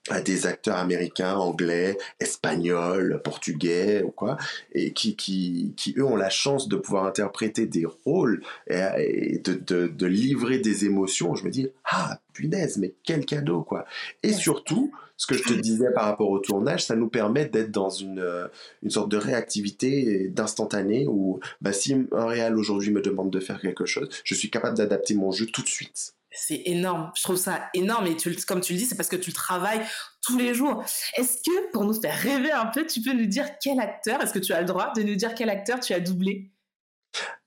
à 0.09 0.21
des 0.21 0.47
acteurs 0.47 0.77
américains, 0.77 1.35
anglais, 1.35 1.97
espagnols, 2.19 3.21
portugais 3.23 4.01
ou 4.01 4.09
quoi, 4.09 4.37
et 4.73 4.93
qui, 4.93 5.15
qui, 5.15 5.73
qui 5.77 5.93
eux 5.97 6.05
ont 6.05 6.15
la 6.15 6.29
chance 6.29 6.67
de 6.67 6.75
pouvoir 6.75 7.05
interpréter 7.05 7.67
des 7.67 7.85
rôles 7.85 8.41
et, 8.67 8.81
et 8.97 9.37
de, 9.37 9.53
de, 9.53 9.87
de, 9.87 10.05
livrer 10.07 10.57
des 10.57 10.85
émotions. 10.85 11.35
Je 11.35 11.45
me 11.45 11.51
dis 11.51 11.69
ah 11.85 12.19
punaise, 12.33 12.77
mais 12.77 12.93
quel 13.03 13.25
cadeau 13.25 13.61
quoi. 13.61 13.85
Et 14.23 14.33
surtout, 14.33 14.91
ce 15.17 15.27
que 15.27 15.35
je 15.35 15.43
te 15.43 15.53
disais 15.53 15.91
par 15.93 16.05
rapport 16.05 16.31
au 16.31 16.39
tournage, 16.39 16.83
ça 16.83 16.95
nous 16.95 17.07
permet 17.07 17.45
d'être 17.45 17.69
dans 17.69 17.91
une, 17.91 18.49
une 18.81 18.89
sorte 18.89 19.09
de 19.09 19.17
réactivité 19.17 20.29
d'instantané 20.29 21.05
où 21.07 21.39
bah, 21.61 21.73
si 21.73 21.95
un 22.11 22.25
réal 22.25 22.57
aujourd'hui 22.57 22.89
me 22.89 23.01
demande 23.01 23.29
de 23.29 23.39
faire 23.39 23.61
quelque 23.61 23.85
chose, 23.85 24.09
je 24.23 24.33
suis 24.33 24.49
capable 24.49 24.77
d'adapter 24.77 25.13
mon 25.13 25.31
jeu 25.31 25.45
tout 25.45 25.61
de 25.61 25.67
suite. 25.67 26.15
C'est 26.31 26.61
énorme. 26.65 27.11
Je 27.15 27.23
trouve 27.23 27.35
ça 27.35 27.69
énorme. 27.73 28.07
Et 28.07 28.15
tu, 28.15 28.33
comme 28.47 28.61
tu 28.61 28.73
le 28.73 28.79
dis, 28.79 28.85
c'est 28.85 28.95
parce 28.95 29.09
que 29.09 29.17
tu 29.17 29.33
travailles 29.33 29.81
tous 30.25 30.37
les 30.37 30.53
jours. 30.53 30.83
Est-ce 31.17 31.37
que, 31.37 31.71
pour 31.71 31.83
nous 31.83 31.93
faire 31.93 32.17
rêver 32.17 32.51
un 32.51 32.67
peu, 32.67 32.85
tu 32.85 33.01
peux 33.01 33.13
nous 33.13 33.25
dire 33.25 33.45
quel 33.61 33.79
acteur, 33.79 34.21
est-ce 34.21 34.33
que 34.33 34.39
tu 34.39 34.53
as 34.53 34.61
le 34.61 34.67
droit 34.67 34.93
de 34.95 35.03
nous 35.03 35.15
dire 35.15 35.35
quel 35.35 35.49
acteur 35.49 35.79
tu 35.79 35.93
as 35.93 35.99
doublé? 35.99 36.51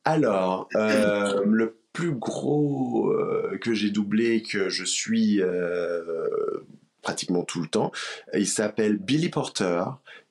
Alors, 0.05 0.69
euh, 0.77 1.43
le 1.47 1.81
plus 1.93 2.13
gros 2.13 3.11
euh, 3.11 3.59
que 3.63 3.73
j'ai 3.73 3.91
doublé, 3.91 4.43
que 4.43 4.69
je 4.69 4.85
suis 4.85 5.41
euh, 5.41 6.03
pratiquement 7.03 7.45
tout 7.45 7.63
le 7.63 7.69
temps, 7.69 7.93
il 8.35 8.49
s'appelle 8.49 8.99
Billy 8.99 9.29
Porter 9.29 9.85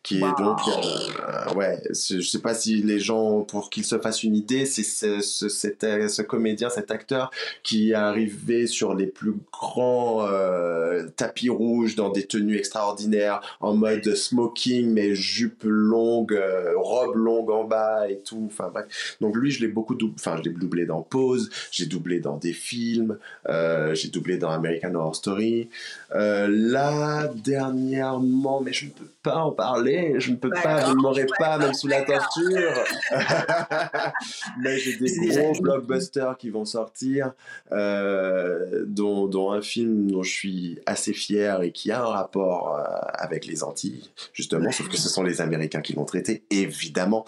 qui 0.03 0.19
wow. 0.19 0.27
est 0.27 0.37
donc 0.37 0.59
euh, 0.67 1.53
ouais 1.55 1.81
je 1.89 2.19
sais 2.19 2.41
pas 2.41 2.53
si 2.53 2.81
les 2.83 2.99
gens 2.99 3.41
pour 3.41 3.69
qu'ils 3.69 3.85
se 3.85 3.97
fassent 3.97 4.23
une 4.23 4.35
idée 4.35 4.65
c'est 4.65 4.83
ce, 4.83 5.21
ce, 5.21 6.21
comédien 6.21 6.69
cet 6.69 6.91
acteur 6.91 7.31
qui 7.63 7.91
est 7.91 7.95
arrivé 7.95 8.67
sur 8.67 8.93
les 8.93 9.07
plus 9.07 9.33
grands 9.51 10.27
euh, 10.27 11.07
tapis 11.15 11.49
rouges 11.49 11.95
dans 11.95 12.09
des 12.09 12.25
tenues 12.25 12.57
extraordinaires 12.57 13.41
en 13.61 13.73
mode 13.75 14.13
smoking 14.13 14.91
mais 14.91 15.15
jupe 15.15 15.63
longue 15.63 16.33
euh, 16.33 16.73
robe 16.75 17.15
longue 17.15 17.49
en 17.49 17.63
bas 17.63 18.09
et 18.09 18.19
tout. 18.19 18.43
Enfin 18.51 18.69
bref. 18.73 19.17
Donc 19.21 19.35
lui 19.37 19.51
je 19.51 19.61
l'ai 19.61 19.67
beaucoup 19.67 19.95
doublé 19.95 20.15
enfin 20.19 20.37
je 20.37 20.43
l'ai 20.43 20.55
doublé 20.55 20.85
dans 20.85 21.01
Pose 21.01 21.49
j'ai 21.71 21.85
doublé 21.85 22.19
dans 22.19 22.37
des 22.37 22.53
films 22.53 23.17
euh, 23.47 23.95
j'ai 23.95 24.09
doublé 24.09 24.37
dans 24.37 24.49
American 24.49 24.93
Horror 24.95 25.15
Story. 25.15 25.69
Là 26.13 27.31
dernièrement 27.43 28.61
mais 28.61 28.73
je 28.73 28.85
ne 28.85 28.91
peux 28.91 29.09
pas 29.23 29.37
en 29.37 29.51
parler 29.51 29.72
je 29.77 30.31
ne 30.31 30.35
peux 30.35 30.49
pas, 30.49 30.85
je 30.85 30.91
ne 30.91 31.01
m'aurais 31.01 31.27
pas, 31.37 31.57
même 31.57 31.73
sous 31.73 31.87
la 31.87 32.01
torture. 32.01 32.83
Mais 34.61 34.77
j'ai 34.77 34.97
des 34.97 35.29
gros 35.29 35.53
blockbusters 35.61 36.37
qui 36.37 36.49
vont 36.49 36.65
sortir, 36.65 37.33
euh, 37.71 38.83
dont, 38.85 39.27
dont, 39.27 39.51
un 39.51 39.61
film 39.61 40.11
dont 40.11 40.23
je 40.23 40.31
suis 40.31 40.79
assez 40.85 41.13
fier 41.13 41.61
et 41.61 41.71
qui 41.71 41.91
a 41.91 42.01
un 42.01 42.07
rapport 42.07 42.75
euh, 42.75 42.83
avec 43.13 43.45
les 43.45 43.63
Antilles, 43.63 44.09
justement, 44.33 44.71
sauf 44.71 44.89
que 44.89 44.97
ce 44.97 45.09
sont 45.09 45.23
les 45.23 45.41
Américains 45.41 45.81
qui 45.81 45.93
l'ont 45.93 46.05
traité, 46.05 46.43
évidemment. 46.49 47.25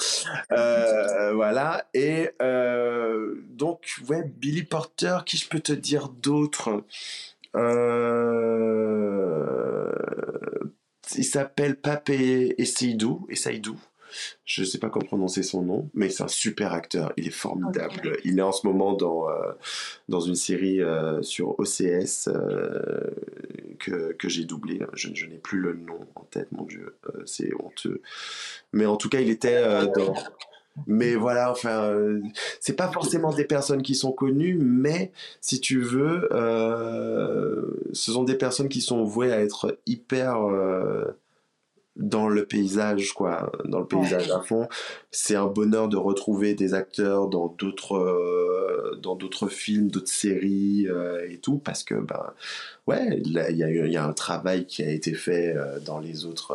Euh, 0.51 1.33
voilà. 1.33 1.85
Et 1.93 2.29
donc, 3.49 3.81
ouais, 4.09 4.23
Billy 4.37 4.63
Porter, 4.63 5.19
qui 5.25 5.37
je 5.37 5.47
peux 5.47 5.59
te 5.59 5.73
dire 5.73 6.09
d'autres 6.09 6.83
euh, 7.55 9.91
il 11.15 11.25
s'appelle 11.25 11.75
Pape 11.75 12.09
Essaidou, 12.09 13.25
Essaidou. 13.29 13.77
Je 14.45 14.61
ne 14.61 14.65
sais 14.65 14.77
pas 14.77 14.89
comment 14.89 15.05
prononcer 15.05 15.43
son 15.43 15.61
nom, 15.61 15.89
mais 15.93 16.09
c'est 16.09 16.23
un 16.23 16.29
super 16.29 16.73
acteur. 16.73 17.11
Il 17.17 17.27
est 17.27 17.31
formidable. 17.31 17.95
Okay. 17.97 18.21
Il 18.23 18.39
est 18.39 18.41
en 18.41 18.51
ce 18.51 18.65
moment 18.65 18.93
dans, 18.93 19.29
euh, 19.29 19.51
dans 20.09 20.21
une 20.21 20.35
série 20.35 20.81
euh, 20.81 21.21
sur 21.21 21.59
OCS 21.59 22.27
euh, 22.27 23.01
que, 23.79 24.13
que 24.13 24.29
j'ai 24.29 24.45
doublé. 24.45 24.79
Je, 24.93 25.09
je 25.13 25.25
n'ai 25.25 25.37
plus 25.37 25.59
le 25.59 25.73
nom 25.73 25.99
en 26.15 26.23
tête, 26.23 26.51
mon 26.51 26.63
Dieu. 26.63 26.95
C'est 27.25 27.51
honteux. 27.61 28.01
Mais 28.71 28.85
en 28.85 28.97
tout 28.97 29.09
cas, 29.09 29.19
il 29.19 29.29
était 29.29 29.61
dans. 29.95 30.13
Mais 30.87 31.15
voilà, 31.15 31.51
enfin, 31.51 31.83
euh, 31.83 32.21
c'est 32.59 32.75
pas 32.75 32.89
forcément 32.89 33.33
des 33.33 33.45
personnes 33.45 33.81
qui 33.81 33.95
sont 33.95 34.11
connues, 34.11 34.57
mais 34.59 35.11
si 35.39 35.61
tu 35.61 35.81
veux, 35.81 36.27
euh, 36.33 37.61
ce 37.93 38.11
sont 38.11 38.23
des 38.23 38.35
personnes 38.35 38.69
qui 38.69 38.81
sont 38.81 39.03
vouées 39.03 39.31
à 39.31 39.39
être 39.41 39.77
hyper 39.85 40.43
euh, 40.43 41.05
dans 41.95 42.27
le 42.27 42.45
paysage, 42.45 43.13
quoi, 43.13 43.53
dans 43.63 43.79
le 43.79 43.87
paysage 43.87 44.29
à 44.31 44.41
fond. 44.41 44.67
C'est 45.11 45.37
un 45.37 45.47
bonheur 45.47 45.87
de 45.87 45.95
retrouver 45.95 46.55
des 46.55 46.73
acteurs 46.73 47.29
dans 47.29 47.47
d'autres, 47.47 47.95
euh, 47.95 48.99
dans 49.01 49.15
d'autres 49.15 49.47
films, 49.47 49.89
d'autres 49.89 50.11
séries 50.11 50.87
et 51.29 51.37
tout, 51.37 51.57
parce 51.57 51.85
que, 51.85 51.95
ben, 51.95 52.33
ouais, 52.87 53.21
il 53.23 53.29
y, 53.29 53.91
y, 53.91 53.97
a 53.97 54.05
un 54.05 54.13
travail 54.13 54.65
qui 54.65 54.83
a 54.83 54.89
été 54.89 55.13
fait 55.13 55.55
dans 55.85 55.99
les 55.99 56.25
autres 56.25 56.53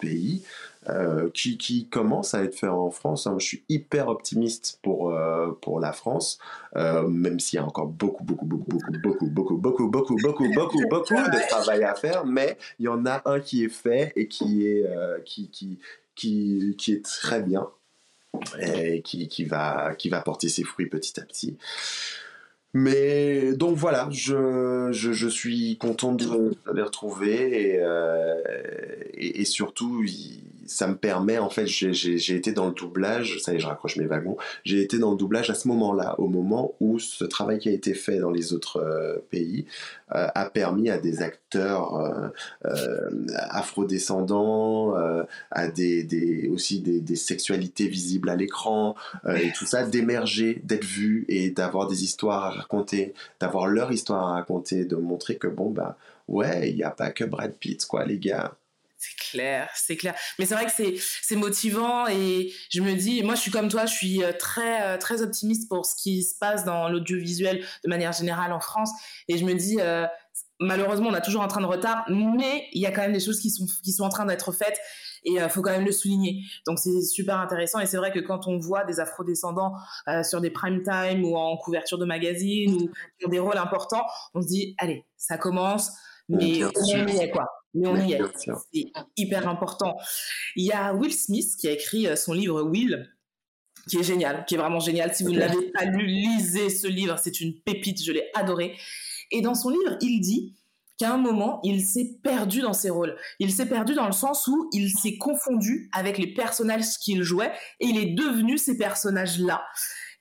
pays. 0.00 0.42
Euh, 0.88 1.28
qui, 1.34 1.88
commence 1.90 2.32
à 2.34 2.42
être 2.42 2.54
fait 2.54 2.68
en 2.68 2.90
France. 2.90 3.26
hein. 3.26 3.36
Je 3.38 3.44
suis 3.44 3.64
hyper 3.68 4.08
optimiste 4.08 4.78
pour, 4.82 5.10
euh, 5.14 5.52
pour 5.60 5.78
la 5.78 5.92
France, 5.92 6.38
euh, 6.76 7.06
même 7.06 7.38
s'il 7.38 7.58
y 7.58 7.60
a 7.60 7.66
encore 7.66 7.86
beaucoup, 7.88 8.24
beaucoup, 8.24 8.46
beaucoup, 8.46 8.70
beaucoup, 8.70 9.26
beaucoup, 9.26 9.26
beaucoup, 9.26 9.56
beaucoup, 9.58 9.88
beaucoup, 10.18 10.48
beaucoup, 10.54 10.78
beaucoup, 10.88 11.14
de 11.14 11.48
travail 11.48 11.84
à 11.84 11.94
faire, 11.94 12.24
mais 12.24 12.56
il 12.78 12.86
y 12.86 12.88
en 12.88 13.04
a 13.04 13.20
un 13.26 13.40
qui 13.40 13.64
est 13.64 13.68
fait 13.68 14.12
et 14.16 14.26
qui 14.26 14.66
est, 14.66 14.86
euh, 14.86 15.18
qui, 15.24 15.50
qui, 15.50 15.78
qui, 16.14 16.74
qui 16.78 16.92
est 16.92 17.04
très 17.04 17.42
bien 17.42 17.68
et 18.58 19.02
qui, 19.02 19.28
qui, 19.28 19.44
va, 19.44 19.94
qui 19.96 20.08
va 20.08 20.22
porter 20.22 20.48
ses 20.48 20.64
fruits 20.64 20.86
petit 20.86 21.20
à 21.20 21.24
petit. 21.24 21.58
Mais 22.72 23.52
donc 23.52 23.76
voilà, 23.76 24.08
je, 24.12 24.88
je, 24.92 25.12
je 25.12 25.28
suis 25.28 25.76
content 25.76 26.12
de, 26.12 26.24
de 26.24 26.72
les 26.72 26.82
retrouver 26.82 27.72
et, 27.72 27.78
euh, 27.80 28.40
et, 29.14 29.40
et 29.40 29.44
surtout, 29.44 30.04
il- 30.04 30.49
ça 30.70 30.86
me 30.86 30.96
permet, 30.96 31.36
en 31.38 31.50
fait, 31.50 31.66
j'ai 31.66 32.34
été 32.36 32.52
dans 32.52 32.68
le 32.68 32.72
doublage, 32.72 33.38
ça 33.40 33.52
y 33.52 33.56
est, 33.56 33.58
je 33.58 33.66
raccroche 33.66 33.96
mes 33.96 34.06
wagons, 34.06 34.36
j'ai 34.64 34.80
été 34.80 34.98
dans 34.98 35.10
le 35.10 35.16
doublage 35.16 35.50
à 35.50 35.54
ce 35.54 35.66
moment-là, 35.66 36.14
au 36.18 36.28
moment 36.28 36.74
où 36.78 37.00
ce 37.00 37.24
travail 37.24 37.58
qui 37.58 37.68
a 37.68 37.72
été 37.72 37.92
fait 37.92 38.18
dans 38.20 38.30
les 38.30 38.52
autres 38.52 38.76
euh, 38.76 39.18
pays 39.30 39.66
euh, 40.14 40.28
a 40.32 40.48
permis 40.48 40.88
à 40.88 40.98
des 40.98 41.22
acteurs 41.22 41.96
euh, 42.64 43.26
afrodescendants, 43.50 44.94
à 45.50 45.68
des, 45.68 46.48
aussi 46.52 46.80
des, 46.80 47.16
sexualités 47.16 47.88
visibles 47.88 48.28
à 48.28 48.36
l'écran, 48.36 48.94
et 49.28 49.50
tout 49.52 49.66
ça, 49.66 49.84
d'émerger, 49.84 50.60
d'être 50.62 50.84
vu 50.84 51.24
et 51.28 51.50
d'avoir 51.50 51.88
des 51.88 52.04
histoires 52.04 52.44
à 52.44 52.50
raconter, 52.50 53.12
d'avoir 53.40 53.66
leur 53.66 53.90
histoire 53.90 54.28
à 54.28 54.32
raconter, 54.34 54.84
de 54.84 54.96
montrer 54.96 55.36
que 55.36 55.48
bon, 55.48 55.70
bah, 55.70 55.96
ouais, 56.28 56.70
il 56.70 56.76
n'y 56.76 56.84
a 56.84 56.90
pas 56.90 57.10
que 57.10 57.24
Brad 57.24 57.52
Pitt, 57.54 57.84
quoi, 57.86 58.04
les 58.04 58.18
gars. 58.18 58.54
C'est 59.00 59.16
clair, 59.30 59.70
c'est 59.74 59.96
clair. 59.96 60.14
Mais 60.38 60.44
c'est 60.44 60.54
vrai 60.54 60.66
que 60.66 60.72
c'est 60.76 60.94
c'est 61.22 61.36
motivant 61.36 62.06
et 62.06 62.52
je 62.70 62.82
me 62.82 62.92
dis, 62.92 63.22
moi 63.22 63.34
je 63.34 63.40
suis 63.40 63.50
comme 63.50 63.68
toi, 63.68 63.86
je 63.86 63.94
suis 63.94 64.22
euh, 64.22 64.32
très 64.38 64.82
euh, 64.82 64.98
très 64.98 65.22
optimiste 65.22 65.70
pour 65.70 65.86
ce 65.86 65.94
qui 65.96 66.22
se 66.22 66.36
passe 66.38 66.66
dans 66.66 66.90
l'audiovisuel 66.90 67.64
de 67.82 67.88
manière 67.88 68.12
générale 68.12 68.52
en 68.52 68.60
France 68.60 68.90
et 69.26 69.38
je 69.38 69.44
me 69.46 69.54
dis 69.54 69.78
euh, 69.80 70.06
malheureusement 70.58 71.08
on 71.08 71.14
a 71.14 71.22
toujours 71.22 71.42
un 71.42 71.48
train 71.48 71.62
de 71.62 71.66
retard, 71.66 72.04
mais 72.10 72.66
il 72.72 72.82
y 72.82 72.84
a 72.84 72.90
quand 72.90 73.00
même 73.00 73.14
des 73.14 73.20
choses 73.20 73.40
qui 73.40 73.50
sont 73.50 73.64
qui 73.82 73.92
sont 73.92 74.04
en 74.04 74.10
train 74.10 74.26
d'être 74.26 74.52
faites 74.52 74.78
et 75.24 75.36
il 75.36 75.48
faut 75.48 75.62
quand 75.62 75.70
même 75.70 75.86
le 75.86 75.92
souligner. 75.92 76.42
Donc 76.66 76.78
c'est 76.78 77.00
super 77.00 77.38
intéressant 77.38 77.80
et 77.80 77.86
c'est 77.86 77.96
vrai 77.96 78.12
que 78.12 78.20
quand 78.20 78.48
on 78.48 78.58
voit 78.58 78.84
des 78.84 79.00
afrodescendants 79.00 79.72
euh, 80.08 80.22
sur 80.22 80.42
des 80.42 80.50
prime 80.50 80.82
time 80.82 81.24
ou 81.24 81.38
en 81.38 81.56
couverture 81.56 81.96
de 81.96 82.04
magazine 82.04 82.74
ou 82.74 82.90
sur 83.18 83.30
des 83.30 83.38
rôles 83.38 83.58
importants, 83.58 84.04
on 84.34 84.42
se 84.42 84.46
dit 84.46 84.74
allez, 84.76 85.06
ça 85.16 85.38
commence 85.38 85.90
mais 86.28 86.62
on 86.64 87.06
est 87.08 87.30
quoi. 87.30 87.46
Mais 87.74 87.86
on 87.86 87.96
y 87.96 88.12
est. 88.12 88.20
C'est 88.36 88.92
hyper 89.16 89.48
important. 89.48 89.96
Il 90.56 90.64
y 90.64 90.72
a 90.72 90.94
Will 90.94 91.12
Smith 91.12 91.56
qui 91.58 91.68
a 91.68 91.72
écrit 91.72 92.06
euh, 92.06 92.16
son 92.16 92.32
livre 92.32 92.62
Will, 92.62 93.08
qui 93.88 93.98
est 93.98 94.02
génial, 94.02 94.44
qui 94.46 94.54
est 94.54 94.58
vraiment 94.58 94.80
génial. 94.80 95.14
Si 95.14 95.22
vous 95.22 95.30
ne 95.30 95.38
l'avez 95.38 95.70
pas 95.72 95.84
lu, 95.84 96.06
lisez 96.06 96.70
ce 96.70 96.86
livre, 96.86 97.16
c'est 97.18 97.40
une 97.40 97.60
pépite, 97.60 98.02
je 98.02 98.12
l'ai 98.12 98.28
adoré. 98.34 98.76
Et 99.30 99.40
dans 99.40 99.54
son 99.54 99.70
livre, 99.70 99.96
il 100.00 100.20
dit 100.20 100.56
qu'à 100.98 101.14
un 101.14 101.16
moment, 101.16 101.60
il 101.62 101.82
s'est 101.82 102.18
perdu 102.22 102.60
dans 102.60 102.72
ses 102.72 102.90
rôles. 102.90 103.16
Il 103.38 103.52
s'est 103.52 103.66
perdu 103.66 103.94
dans 103.94 104.06
le 104.06 104.12
sens 104.12 104.46
où 104.48 104.68
il 104.72 104.90
s'est 104.90 105.16
confondu 105.16 105.88
avec 105.92 106.18
les 106.18 106.34
personnages 106.34 106.98
qu'il 107.02 107.22
jouait 107.22 107.52
et 107.78 107.86
il 107.86 107.98
est 107.98 108.14
devenu 108.14 108.58
ces 108.58 108.76
personnages-là. 108.76 109.64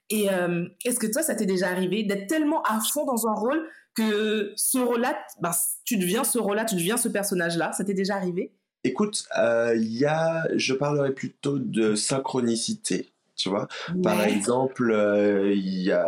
Et 0.10 0.32
euh, 0.32 0.66
est-ce 0.86 1.00
que 1.00 1.08
toi, 1.08 1.22
ça 1.22 1.36
t'est 1.36 1.46
déjà 1.46 1.70
arrivé 1.70 2.04
d'être 2.04 2.28
tellement 2.28 2.62
à 2.64 2.80
fond 2.80 3.06
dans 3.06 3.28
un 3.28 3.34
rôle 3.34 3.68
que 4.00 4.54
ce 4.56 4.78
rôle-là, 4.78 5.18
ben, 5.42 5.52
tu 5.84 5.98
deviens 5.98 6.24
ce 6.24 6.40
rôle-là, 6.40 6.66
tu 6.66 6.76
deviens 6.76 6.98
ce 6.98 7.10
personnage-là. 7.10 7.74
Ça 7.74 7.84
t'est 7.84 7.94
déjà 7.94 8.16
arrivé? 8.16 8.54
Écoute, 8.84 9.26
euh, 9.38 9.76
il 9.76 9.98
y 9.98 10.06
a, 10.06 10.48
je 10.56 10.74
parlerai 10.74 11.14
plutôt 11.14 11.60
de 11.60 11.96
synchronicité, 11.96 13.10
tu 13.36 13.50
vois. 13.50 13.68
Par 14.02 14.24
exemple, 14.24 14.92
euh, 14.92 15.54
il 15.54 15.82
y 15.82 15.92
a 15.92 16.08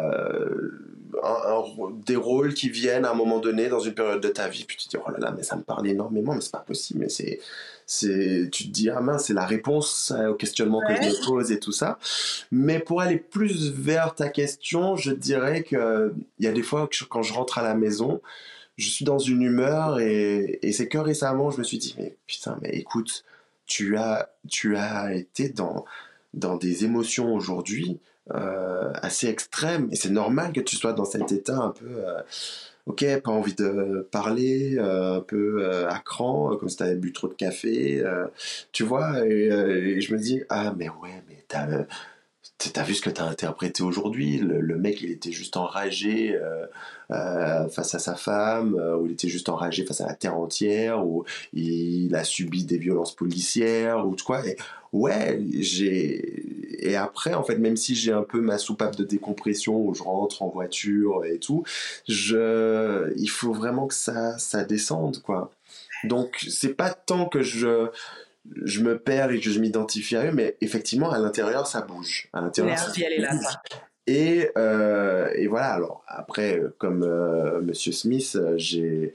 un- 1.24 1.60
un- 1.60 1.92
des 2.06 2.16
rôles 2.16 2.54
qui 2.54 2.70
viennent 2.70 3.06
à 3.06 3.12
un 3.12 3.16
moment 3.16 3.40
donné 3.40 3.68
dans 3.70 3.80
une 3.80 3.94
période 3.94 4.22
de 4.22 4.30
ta 4.30 4.48
vie, 4.48 4.64
puis 4.66 4.78
tu 4.78 4.86
te 4.86 4.98
dis, 4.98 5.04
oh 5.06 5.12
là 5.12 5.18
là, 5.20 5.34
mais 5.36 5.44
ça 5.44 5.56
me 5.56 5.62
parle 5.64 5.88
énormément, 5.88 6.34
mais 6.34 6.42
c'est 6.42 6.52
pas 6.52 6.60
possible, 6.60 7.00
mais 7.02 7.10
c'est, 7.10 7.40
c'est, 7.86 8.50
tu 8.52 8.66
te 8.66 8.70
dis, 8.70 8.90
ah 8.90 9.02
mince, 9.02 9.26
c'est 9.26 9.34
la 9.34 9.46
réponse 9.46 10.14
au 10.30 10.34
questionnement 10.36 10.82
que 10.82 10.96
je 10.96 11.02
me 11.10 11.26
pose 11.26 11.52
et 11.52 11.60
tout 11.60 11.72
ça. 11.72 12.00
Mais 12.52 12.80
pour 12.80 13.02
aller 13.02 13.18
plus 13.18 13.72
vers 13.72 14.16
ta 14.16 14.30
question, 14.30 14.96
je 14.96 15.12
dirais 15.12 15.64
que 15.64 16.14
il 16.40 16.46
y 16.46 16.48
a 16.48 16.52
des 16.54 16.64
fois 16.64 16.88
que 16.88 16.96
je- 16.96 17.06
quand 17.06 17.22
je 17.24 17.34
rentre 17.34 17.58
à 17.58 17.64
la 17.64 17.76
maison, 17.76 18.22
je 18.78 18.88
suis 18.90 19.06
dans 19.06 19.20
une 19.20 19.42
humeur 19.42 20.00
et, 20.00 20.60
et 20.64 20.72
c'est 20.72 20.88
que 20.88 20.98
récemment, 20.98 21.52
je 21.52 21.60
me 21.60 21.64
suis 21.64 21.78
dit, 21.78 21.96
mais 22.00 22.16
putain, 22.28 22.58
mais 22.62 22.70
écoute, 22.70 23.24
tu 23.68 23.98
as, 23.98 24.30
tu 24.50 24.76
as 24.78 25.14
été 25.14 25.50
dans, 25.50 25.86
dans 26.34 26.56
des 26.58 26.84
émotions 26.86 27.34
aujourd'hui 27.34 28.00
euh, 28.30 28.94
assez 29.02 29.28
extrêmes 29.28 29.90
et 29.92 29.96
c'est 29.96 30.12
normal 30.12 30.54
que 30.54 30.62
tu 30.62 30.76
sois 30.76 30.94
dans 30.94 31.06
cet 31.06 31.32
état 31.32 31.58
un 31.58 31.72
peu, 31.72 31.88
euh, 31.88 32.22
ok, 32.86 33.04
pas 33.24 33.32
envie 33.32 33.56
de 33.56 34.08
parler, 34.12 34.76
euh, 34.78 35.18
un 35.18 35.22
peu 35.22 35.64
euh, 35.64 35.90
à 35.90 36.00
cran, 36.00 36.56
comme 36.58 36.70
si 36.70 36.78
tu 36.78 36.84
avais 36.84 36.96
bu 36.96 37.14
trop 37.14 37.28
de 37.28 37.34
café, 37.34 38.04
tu 38.72 38.84
vois, 38.84 39.26
et 39.26 40.02
je 40.02 40.14
me 40.14 40.20
dis, 40.20 40.44
ah, 40.50 40.74
mais 40.78 40.90
ouais, 40.90 41.24
mais 41.28 41.44
t'as. 41.48 41.68
T'as 42.70 42.84
vu 42.84 42.94
ce 42.94 43.02
que 43.02 43.10
t'as 43.10 43.26
interprété 43.26 43.82
aujourd'hui? 43.82 44.38
Le, 44.38 44.78
mec, 44.78 45.02
il 45.02 45.10
était 45.12 45.32
juste 45.32 45.58
enragé 45.58 46.36
euh, 46.36 46.66
euh, 47.10 47.68
face 47.70 47.96
à 47.96 48.00
sa 48.00 48.16
femme, 48.16 48.76
euh, 48.80 48.98
ou 48.98 49.08
il 49.08 49.14
était 49.14 49.30
juste 49.30 49.50
enragé 49.50 49.84
face 49.86 50.02
à 50.02 50.08
la 50.08 50.14
terre 50.14 50.38
entière, 50.38 51.06
ou 51.06 51.26
il 51.54 52.14
a 52.16 52.24
subi 52.24 52.64
des 52.64 52.78
violences 52.78 53.16
policières, 53.16 54.08
ou 54.08 54.16
quoi. 54.24 54.46
Et, 54.48 54.58
ouais. 54.94 55.42
Et 56.80 56.96
après, 56.96 57.34
en 57.34 57.44
fait, 57.44 57.58
même 57.58 57.78
si 57.78 57.96
j'ai 57.96 58.12
un 58.12 58.24
peu 58.24 58.42
ma 58.42 58.58
soupape 58.60 58.96
de 58.96 59.04
décompression 59.04 59.78
où 59.78 59.96
je 59.96 60.04
rentre 60.04 60.44
en 60.44 60.50
voiture 60.50 61.26
et 61.26 61.40
tout, 61.40 61.64
je, 62.08 63.12
il 63.18 63.30
faut 63.30 63.54
vraiment 63.54 63.88
que 63.88 63.96
ça, 63.96 64.38
ça 64.38 64.64
descende, 64.64 65.22
quoi. 65.24 65.52
Donc, 66.04 66.46
c'est 66.50 66.74
pas 66.74 66.92
tant 66.92 67.26
que 67.28 67.42
je, 67.42 67.90
je 68.64 68.82
me 68.82 68.98
perds 68.98 69.32
et 69.32 69.40
que 69.40 69.50
je 69.50 69.60
m'identifie 69.60 70.16
à 70.16 70.26
eux, 70.26 70.32
mais 70.32 70.58
effectivement, 70.62 71.12
à 71.12 71.20
l'intérieur, 71.20 71.68
ça 71.68 71.82
bouge. 71.82 72.28
À 72.34 72.42
l'intérieur, 72.42 72.78
elle 72.98 73.14
est 73.14 73.18
là. 73.20 73.32
Et, 74.08 74.50
euh, 74.58 75.30
et 75.36 75.48
voilà, 75.48 75.74
alors 75.74 76.04
après, 76.08 76.58
euh, 76.60 76.76
comme 76.80 77.04
euh, 77.04 77.62
Monsieur 77.62 77.92
Smith, 77.92 78.36
euh, 78.36 78.58
j'ai 78.58 79.14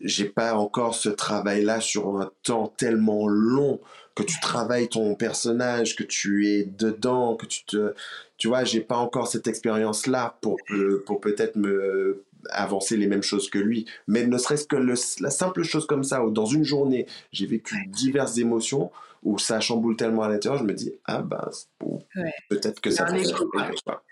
j'ai 0.00 0.24
pas 0.24 0.54
encore 0.54 0.94
ce 0.94 1.08
travail-là 1.08 1.80
sur 1.80 2.20
un 2.20 2.30
temps 2.42 2.72
tellement 2.76 3.26
long 3.26 3.80
que 4.14 4.22
tu 4.22 4.38
travailles 4.40 4.88
ton 4.88 5.14
personnage, 5.14 5.96
que 5.96 6.04
tu 6.04 6.48
es 6.48 6.64
dedans, 6.64 7.36
que 7.36 7.46
tu 7.46 7.64
te, 7.64 7.94
tu 8.38 8.48
vois, 8.48 8.64
j'ai 8.64 8.80
pas 8.80 8.96
encore 8.96 9.28
cette 9.28 9.46
expérience-là 9.46 10.38
pour 10.40 10.58
pour 11.04 11.20
peut-être 11.20 11.56
me 11.56 12.24
avancer 12.50 12.96
les 12.96 13.06
mêmes 13.06 13.22
choses 13.22 13.48
que 13.50 13.58
lui. 13.58 13.86
Mais 14.06 14.26
ne 14.26 14.38
serait-ce 14.38 14.66
que 14.66 14.76
le- 14.76 14.94
la 15.20 15.30
simple 15.30 15.62
chose 15.62 15.86
comme 15.86 16.04
ça, 16.04 16.24
où 16.24 16.30
dans 16.30 16.46
une 16.46 16.64
journée, 16.64 17.06
j'ai 17.32 17.46
vécu 17.46 17.86
diverses 17.88 18.38
émotions, 18.38 18.90
où 19.22 19.38
ça 19.38 19.58
chamboule 19.60 19.96
tellement 19.96 20.22
à 20.22 20.28
l'intérieur, 20.28 20.58
je 20.60 20.64
me 20.66 20.74
dis, 20.74 20.92
ah 21.06 21.22
ben, 21.22 21.48
Ouais. 21.80 22.32
peut-être 22.50 22.80
que 22.80 22.90
ça. 22.90 23.06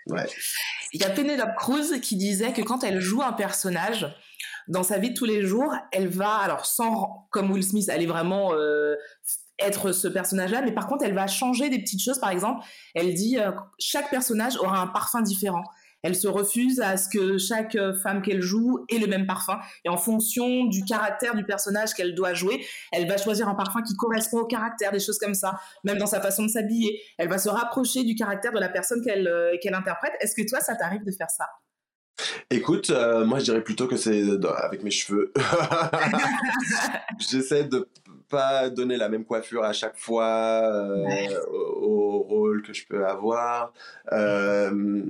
Ouais. 0.07 0.27
Il 0.93 1.01
y 1.01 1.05
a 1.05 1.09
Penelope 1.11 1.55
Cruz 1.57 1.99
qui 2.01 2.15
disait 2.15 2.51
que 2.53 2.61
quand 2.61 2.83
elle 2.83 2.99
joue 2.99 3.21
un 3.21 3.33
personnage 3.33 4.07
dans 4.67 4.83
sa 4.83 4.97
vie 4.97 5.09
de 5.11 5.15
tous 5.15 5.25
les 5.25 5.45
jours, 5.45 5.73
elle 5.91 6.07
va, 6.07 6.35
alors 6.37 6.65
sans, 6.65 7.27
comme 7.31 7.51
Will 7.51 7.63
Smith, 7.63 7.89
elle 7.91 8.01
est 8.01 8.07
vraiment 8.07 8.53
euh, 8.53 8.95
être 9.59 9.91
ce 9.91 10.07
personnage-là, 10.07 10.61
mais 10.63 10.71
par 10.71 10.87
contre, 10.87 11.05
elle 11.05 11.13
va 11.13 11.27
changer 11.27 11.69
des 11.69 11.79
petites 11.79 12.01
choses. 12.01 12.19
Par 12.19 12.29
exemple, 12.31 12.65
elle 12.95 13.13
dit 13.13 13.37
euh, 13.39 13.51
chaque 13.77 14.09
personnage 14.09 14.57
aura 14.57 14.79
un 14.81 14.87
parfum 14.87 15.21
différent. 15.21 15.63
Elle 16.03 16.15
se 16.15 16.27
refuse 16.27 16.81
à 16.81 16.97
ce 16.97 17.09
que 17.09 17.37
chaque 17.37 17.75
euh, 17.75 17.93
femme 17.93 18.21
qu'elle 18.21 18.41
joue 18.41 18.85
ait 18.89 18.99
le 18.99 19.07
même 19.07 19.25
parfum. 19.25 19.59
Et 19.85 19.89
en 19.89 19.97
fonction 19.97 20.65
du 20.65 20.83
caractère 20.83 21.35
du 21.35 21.45
personnage 21.45 21.93
qu'elle 21.93 22.13
doit 22.13 22.33
jouer, 22.33 22.65
elle 22.91 23.07
va 23.07 23.17
choisir 23.17 23.47
un 23.47 23.55
parfum 23.55 23.81
qui 23.81 23.95
correspond 23.95 24.39
au 24.39 24.45
caractère, 24.45 24.91
des 24.91 24.99
choses 24.99 25.17
comme 25.17 25.33
ça. 25.33 25.59
Même 25.83 25.97
dans 25.97 26.05
sa 26.05 26.21
façon 26.21 26.43
de 26.43 26.49
s'habiller, 26.49 27.01
elle 27.17 27.29
va 27.29 27.37
se 27.37 27.49
rapprocher 27.49 28.03
du 28.03 28.15
caractère 28.15 28.51
de 28.51 28.59
la 28.59 28.69
personne 28.69 29.01
qu'elle 29.03 29.27
euh, 29.27 29.57
interprète. 29.73 30.13
Est-ce 30.19 30.35
que 30.35 30.47
toi, 30.47 30.59
ça 30.59 30.75
t'arrive 30.75 31.03
de 31.03 31.11
faire 31.11 31.29
ça? 31.29 31.47
Écoute, 32.49 32.91
euh, 32.91 33.25
moi 33.25 33.39
je 33.39 33.45
dirais 33.45 33.63
plutôt 33.63 33.87
que 33.87 33.97
c'est 33.97 34.23
avec 34.63 34.83
mes 34.83 34.91
cheveux. 34.91 35.33
J'essaie 37.19 37.63
de 37.63 37.87
pas 38.37 38.69
donner 38.69 38.97
la 38.97 39.09
même 39.09 39.25
coiffure 39.25 39.63
à 39.63 39.73
chaque 39.73 39.97
fois 39.97 40.31
euh, 40.63 41.03
Ouais. 41.05 41.29
au, 41.51 41.85
au 41.89 42.19
rôle 42.23 42.61
que 42.63 42.73
je 42.73 42.85
peux 42.87 43.05
avoir. 43.05 43.73
Euh, 44.11 45.03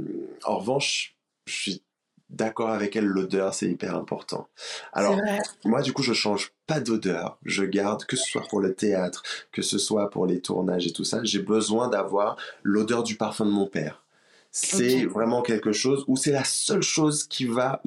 en 0.43 0.57
revanche, 0.59 1.15
je 1.45 1.53
suis 1.61 1.83
d'accord 2.29 2.69
avec 2.71 2.95
elle, 2.95 3.05
l'odeur 3.05 3.53
c'est 3.53 3.67
hyper 3.69 3.95
important. 3.95 4.47
Alors, 4.91 5.15
moi, 5.65 5.81
du 5.81 5.93
coup, 5.93 6.01
je 6.03 6.13
change 6.13 6.51
pas 6.67 6.79
d'odeur. 6.79 7.37
Je 7.45 7.63
garde, 7.63 8.05
que 8.05 8.15
ce 8.15 8.25
soit 8.31 8.45
pour 8.49 8.59
le 8.59 8.73
théâtre, 8.73 9.21
que 9.51 9.61
ce 9.61 9.77
soit 9.77 10.09
pour 10.09 10.25
les 10.25 10.39
tournages 10.41 10.87
et 10.87 10.91
tout 10.93 11.03
ça, 11.03 11.19
j'ai 11.23 11.43
besoin 11.55 11.89
d'avoir 11.89 12.37
l'odeur 12.63 13.03
du 13.03 13.15
parfum 13.17 13.45
de 13.45 13.51
mon 13.51 13.67
père. 13.67 14.03
C'est 14.55 15.05
vraiment 15.05 15.41
quelque 15.41 15.71
chose 15.71 16.03
où 16.07 16.15
c'est 16.15 16.31
la 16.31 16.43
seule 16.43 16.83
chose 16.83 17.23
qui 17.27 17.45
va 17.45 17.81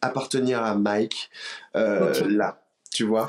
appartenir 0.00 0.62
à 0.62 0.74
Mike 0.74 1.30
euh, 1.76 2.12
là. 2.28 2.58
Tu 2.90 3.04
vois 3.04 3.26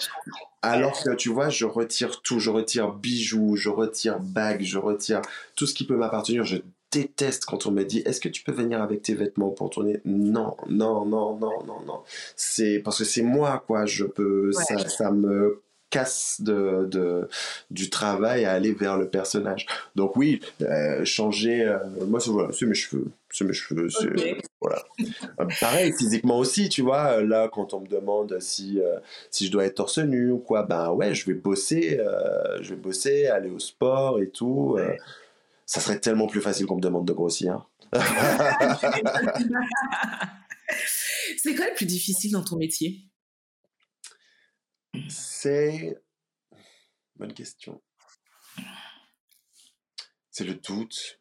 Alors 0.63 1.03
que 1.03 1.13
tu 1.13 1.29
vois, 1.29 1.49
je 1.49 1.65
retire 1.65 2.21
tout, 2.21 2.39
je 2.39 2.49
retire 2.49 2.93
bijoux, 2.93 3.57
je 3.57 3.69
retire 3.69 4.19
bagues, 4.19 4.63
je 4.63 4.77
retire 4.77 5.21
tout 5.55 5.67
ce 5.67 5.73
qui 5.73 5.85
peut 5.85 5.97
m'appartenir. 5.97 6.45
Je 6.45 6.57
déteste 6.91 7.45
quand 7.45 7.65
on 7.65 7.71
me 7.71 7.83
dit 7.83 7.99
est-ce 8.05 8.21
que 8.21 8.29
tu 8.29 8.43
peux 8.43 8.53
venir 8.53 8.81
avec 8.81 9.01
tes 9.01 9.13
vêtements 9.13 9.49
pour 9.49 9.69
tourner? 9.69 9.99
Non, 10.05 10.55
non, 10.69 11.05
non, 11.05 11.37
non, 11.37 11.63
non, 11.65 11.81
non. 11.85 11.99
C'est 12.37 12.79
parce 12.79 12.99
que 12.99 13.03
c'est 13.03 13.23
moi, 13.23 13.63
quoi. 13.67 13.85
Je 13.85 14.05
peux, 14.05 14.51
ça, 14.53 14.77
ça 14.87 15.11
me 15.11 15.61
casse 15.93 16.41
de, 16.41 16.87
de, 16.89 17.29
du 17.69 17.91
travail 17.91 18.45
à 18.45 18.53
aller 18.53 18.73
vers 18.73 18.97
le 18.97 19.07
personnage. 19.07 19.67
Donc 19.95 20.17
oui, 20.17 20.39
euh, 20.61 21.05
changer, 21.05 21.61
euh, 21.61 21.77
moi 22.07 22.19
c'est 22.19 22.31
voilà, 22.31 22.49
mes 22.63 22.73
cheveux, 22.73 23.11
c'est 23.29 23.45
mes 23.45 23.53
cheveux, 23.53 23.87
voilà. 24.59 24.83
Euh, 25.39 25.45
pareil 25.59 25.93
physiquement 25.95 26.39
aussi, 26.39 26.67
tu 26.69 26.81
vois. 26.81 27.21
Là, 27.21 27.47
quand 27.47 27.75
on 27.75 27.81
me 27.81 27.87
demande 27.87 28.39
si 28.39 28.79
si 29.29 29.45
je 29.45 29.51
dois 29.51 29.65
être 29.65 29.75
torse 29.75 29.99
nu 29.99 30.31
ou 30.31 30.39
quoi, 30.39 30.63
ben 30.63 30.89
ouais, 30.89 31.13
je 31.13 31.27
vais 31.27 31.35
bosser, 31.35 31.99
je 32.61 32.69
vais 32.69 32.81
bosser, 32.81 33.27
aller 33.27 33.51
au 33.51 33.59
sport 33.59 34.19
et 34.19 34.29
tout. 34.29 34.79
ça 35.67 35.79
serait 35.79 35.99
tellement 35.99 36.25
plus 36.25 36.41
facile 36.41 36.65
qu'on 36.65 36.77
me 36.77 36.81
demande 36.81 37.05
de 37.05 37.13
grossir. 37.13 37.67
c'est 41.37 41.53
quoi 41.53 41.67
le 41.67 41.75
plus 41.75 41.85
difficile 41.85 42.31
dans 42.31 42.43
ton 42.43 42.55
métier? 42.57 43.12
C'est. 45.09 46.01
Bonne 47.15 47.33
question. 47.33 47.81
C'est 50.31 50.45
le 50.45 50.55
doute. 50.55 51.19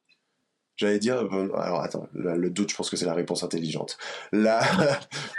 J'allais 0.77 0.99
dire, 0.99 1.19
alors 1.55 1.81
attends, 1.83 2.09
le, 2.15 2.51
doute, 2.51 2.71
je 2.71 2.75
pense 2.75 2.91
que 2.91 2.97
c'est 2.97 3.07
la 3.07 3.15
réponse 3.15 3.45
intelligente. 3.45 3.99
La, 4.33 4.63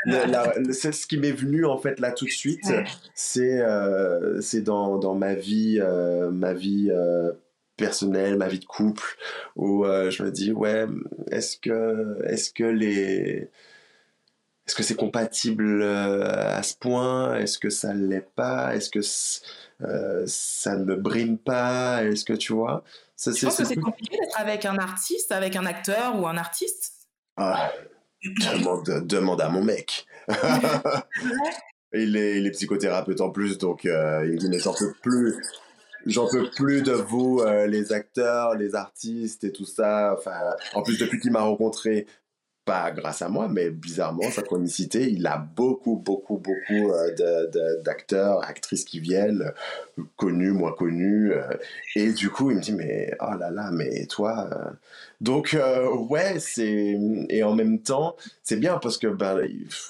c'est 0.71 0.93
ce 0.93 1.07
qui 1.07 1.17
m'est 1.17 1.31
venu 1.31 1.65
en 1.65 1.77
fait 1.77 1.99
là 1.99 2.11
tout 2.11 2.25
de 2.25 2.29
suite, 2.29 2.71
c'est 3.15 3.59
euh, 3.61 4.39
c'est 4.41 4.61
dans, 4.61 4.99
dans, 4.99 5.15
ma 5.15 5.33
vie, 5.33 5.79
euh, 5.81 6.29
ma 6.29 6.53
vie 6.53 6.89
euh, 6.91 7.31
personnelle, 7.77 8.37
ma 8.37 8.47
vie 8.47 8.59
de 8.59 8.65
couple, 8.65 9.17
où 9.55 9.83
je 9.85 10.23
me 10.23 10.31
dis 10.31 10.53
ouais, 10.53 10.85
est-ce 11.31 11.57
que 11.57 12.23
est-ce 12.25 12.53
que 12.53 12.63
les 12.63 13.49
est-ce 14.73 14.77
que 14.79 14.83
c'est 14.87 14.95
compatible 14.95 15.83
euh, 15.83 16.57
à 16.57 16.63
ce 16.63 16.73
point? 16.75 17.35
Est-ce 17.35 17.59
que 17.59 17.69
ça 17.69 17.93
ne 17.93 18.07
l'est 18.07 18.27
pas? 18.35 18.75
Est-ce 18.75 18.89
que 18.89 19.01
euh, 19.83 20.23
ça 20.25 20.75
ne 20.75 20.83
me 20.83 20.95
brime 20.95 21.37
pas? 21.37 22.03
Est-ce 22.03 22.25
que 22.25 22.33
tu 22.33 22.53
vois? 22.53 22.83
Ça, 23.15 23.31
Je 23.37 23.45
pense 23.45 23.57
que 23.57 23.65
c'est 23.65 23.75
compliqué 23.75 24.17
d'être 24.17 24.39
avec 24.39 24.65
un 24.65 24.79
artiste, 24.79 25.31
avec 25.31 25.55
un 25.55 25.67
acteur 25.67 26.19
ou 26.19 26.25
un 26.25 26.37
artiste. 26.37 27.07
Ah, 27.37 27.71
demande, 28.23 29.05
demande 29.05 29.41
à 29.41 29.49
mon 29.49 29.63
mec. 29.63 30.07
il, 31.93 32.17
est, 32.17 32.39
il 32.39 32.47
est 32.47 32.51
psychothérapeute 32.51 33.21
en 33.21 33.29
plus, 33.29 33.59
donc 33.59 33.85
euh, 33.85 34.25
il 34.25 34.31
me 34.31 34.37
dit 34.39 34.49
mais 34.49 34.57
j'en 34.57 34.73
peux 34.73 34.95
plus. 35.03 35.35
J'en 36.07 36.27
peux 36.27 36.49
plus 36.49 36.81
de 36.81 36.93
vous, 36.93 37.43
les 37.67 37.93
acteurs, 37.93 38.55
les 38.55 38.73
artistes 38.73 39.43
et 39.43 39.51
tout 39.53 39.65
ça. 39.65 40.15
Enfin, 40.17 40.33
en 40.73 40.81
plus, 40.81 40.97
depuis 40.97 41.17
qu'il 41.19 41.31
m'a 41.31 41.41
rencontré, 41.41 42.07
pas 42.65 42.91
grâce 42.91 43.21
à 43.21 43.29
moi, 43.29 43.47
mais 43.49 43.69
bizarrement, 43.69 44.29
sa 44.31 44.41
chronicité, 44.41 45.11
il 45.11 45.27
a 45.27 45.37
beaucoup, 45.37 45.97
beaucoup, 45.97 46.37
beaucoup 46.37 46.91
euh, 46.91 47.81
d'acteurs, 47.83 48.43
actrices 48.43 48.85
qui 48.85 48.99
viennent, 48.99 49.51
connus, 50.15 50.51
moins 50.51 50.71
connus. 50.71 51.33
Euh, 51.33 51.43
et 51.95 52.13
du 52.13 52.29
coup, 52.29 52.51
il 52.51 52.57
me 52.57 52.61
dit, 52.61 52.73
mais 52.73 53.13
oh 53.19 53.35
là 53.37 53.51
là, 53.51 53.69
mais 53.71 54.05
toi. 54.05 54.49
Euh. 54.51 54.71
Donc, 55.19 55.57
ouais, 56.09 56.39
c'est. 56.39 56.97
Et 57.29 57.43
en 57.43 57.53
même 57.53 57.79
temps, 57.79 58.15
c'est 58.43 58.57
bien 58.57 58.77
parce 58.77 58.97
que 58.97 59.07
ben, 59.07 59.39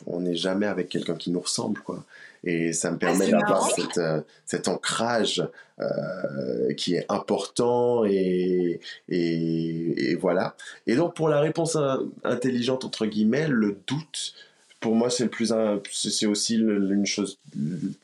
on 0.05 0.21
n'est 0.21 0.35
jamais 0.35 0.67
avec 0.67 0.89
quelqu'un 0.89 1.15
qui 1.15 1.31
nous 1.31 1.39
ressemble, 1.39 1.79
quoi. 1.81 2.03
Et 2.43 2.73
ça 2.73 2.91
me 2.91 2.97
permet 2.97 3.29
d'avoir 3.29 3.69
euh, 3.97 4.21
cet 4.45 4.67
ancrage 4.67 5.47
euh, 5.79 6.73
qui 6.75 6.95
est 6.95 7.05
important 7.09 8.03
et, 8.05 8.79
et, 9.09 10.15
voilà. 10.15 10.55
Et 10.85 10.95
donc 10.95 11.15
pour 11.15 11.29
la 11.29 11.39
réponse 11.39 11.77
intelligente 12.23 12.83
entre 12.85 13.05
guillemets, 13.05 13.47
le 13.47 13.77
doute, 13.87 14.33
pour 14.83 14.95
moi 14.95 15.09
c'est 15.09 15.23
le 15.23 15.29
plus 15.29 15.53
c'est 15.93 16.25
aussi 16.25 16.57
une 16.57 17.05
chose 17.05 17.39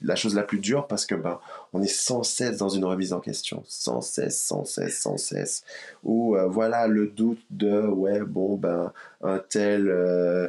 la 0.02 0.16
chose 0.16 0.34
la 0.34 0.44
plus 0.44 0.60
dure 0.60 0.88
parce 0.88 1.06
que 1.06 1.14
ben 1.14 1.40
on 1.74 1.82
est 1.82 1.88
sans 1.88 2.24
cesse 2.24 2.58
dans 2.58 2.70
une 2.70 2.86
remise 2.86 3.14
en 3.14 3.20
question, 3.20 3.64
sans 3.68 4.02
cesse, 4.02 4.42
sans 4.42 4.66
cesse, 4.66 5.00
sans 5.00 5.18
cesse. 5.18 5.64
Ou 6.04 6.36
euh, 6.36 6.48
voilà 6.48 6.88
le 6.88 7.08
doute 7.08 7.42
de 7.52 7.82
ouais 7.82 8.22
bon 8.22 8.56
ben 8.56 8.92
un 9.22 9.38
tel, 9.38 9.90
euh, 9.90 10.48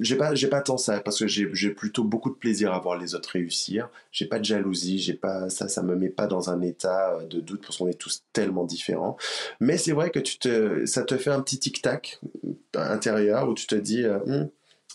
j'ai 0.00 0.16
pas 0.16 0.34
j'ai 0.34 0.48
pas 0.48 0.60
tant 0.60 0.76
ça 0.76 1.00
parce 1.00 1.20
que 1.20 1.28
j'ai 1.28 1.70
plutôt 1.70 2.02
beaucoup 2.02 2.30
de 2.30 2.34
plaisir 2.34 2.74
à 2.74 2.80
voir 2.80 2.98
les 2.98 3.14
autres 3.14 3.30
réussir. 3.30 3.88
J'ai 4.10 4.26
pas 4.26 4.40
de 4.40 4.44
jalousie, 4.44 4.98
j'ai 4.98 5.14
pas 5.14 5.48
ça 5.48 5.68
ça 5.68 5.82
me 5.82 5.94
met 5.94 6.08
pas 6.08 6.26
dans 6.26 6.50
un 6.50 6.60
état 6.62 7.14
euh, 7.14 7.26
de 7.26 7.40
doute 7.40 7.62
parce 7.62 7.78
qu'on 7.78 7.88
est 7.88 7.94
tous 7.94 8.24
tellement 8.32 8.64
différents. 8.64 9.16
Mais 9.60 9.78
c'est 9.78 9.92
vrai 9.92 10.10
que 10.10 10.18
tu 10.18 10.38
te 10.38 10.84
ça 10.84 11.04
te 11.04 11.16
fait 11.16 11.30
un 11.30 11.40
petit 11.40 11.60
tic 11.60 11.80
tac 11.80 12.20
intérieur 12.74 13.48
où 13.48 13.54
tu 13.54 13.66
te 13.66 13.76
dis 13.76 14.04
hum, 14.06 14.48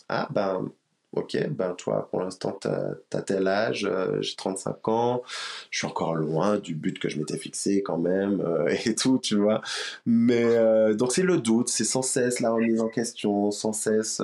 ah 0.09 0.27
ben 0.31 0.71
ok, 1.13 1.49
ben 1.49 1.73
toi 1.73 2.07
pour 2.09 2.21
l'instant 2.21 2.57
tu 2.61 2.67
as, 2.67 3.21
tel 3.21 3.47
âge, 3.47 3.85
euh, 3.89 4.21
j'ai 4.21 4.35
35 4.35 4.87
ans, 4.89 5.23
je 5.71 5.79
suis 5.79 5.87
encore 5.87 6.15
loin 6.15 6.57
du 6.57 6.75
but 6.75 6.99
que 6.99 7.09
je 7.09 7.17
m'étais 7.17 7.37
fixé 7.37 7.81
quand 7.83 7.97
même 7.97 8.41
euh, 8.41 8.75
et 8.85 8.95
tout, 8.95 9.19
tu 9.19 9.37
vois. 9.37 9.61
Mais 10.05 10.43
euh, 10.45 10.93
donc 10.93 11.11
c'est 11.13 11.23
le 11.23 11.37
doute, 11.37 11.69
c'est 11.69 11.83
sans 11.85 12.01
cesse 12.01 12.39
la 12.39 12.51
remise 12.51 12.81
en 12.81 12.89
question, 12.89 13.51
sans 13.51 13.73
cesse 13.73 14.21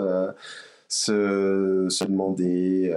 se, 0.88 1.88
se, 1.90 2.04
demander, 2.04 2.94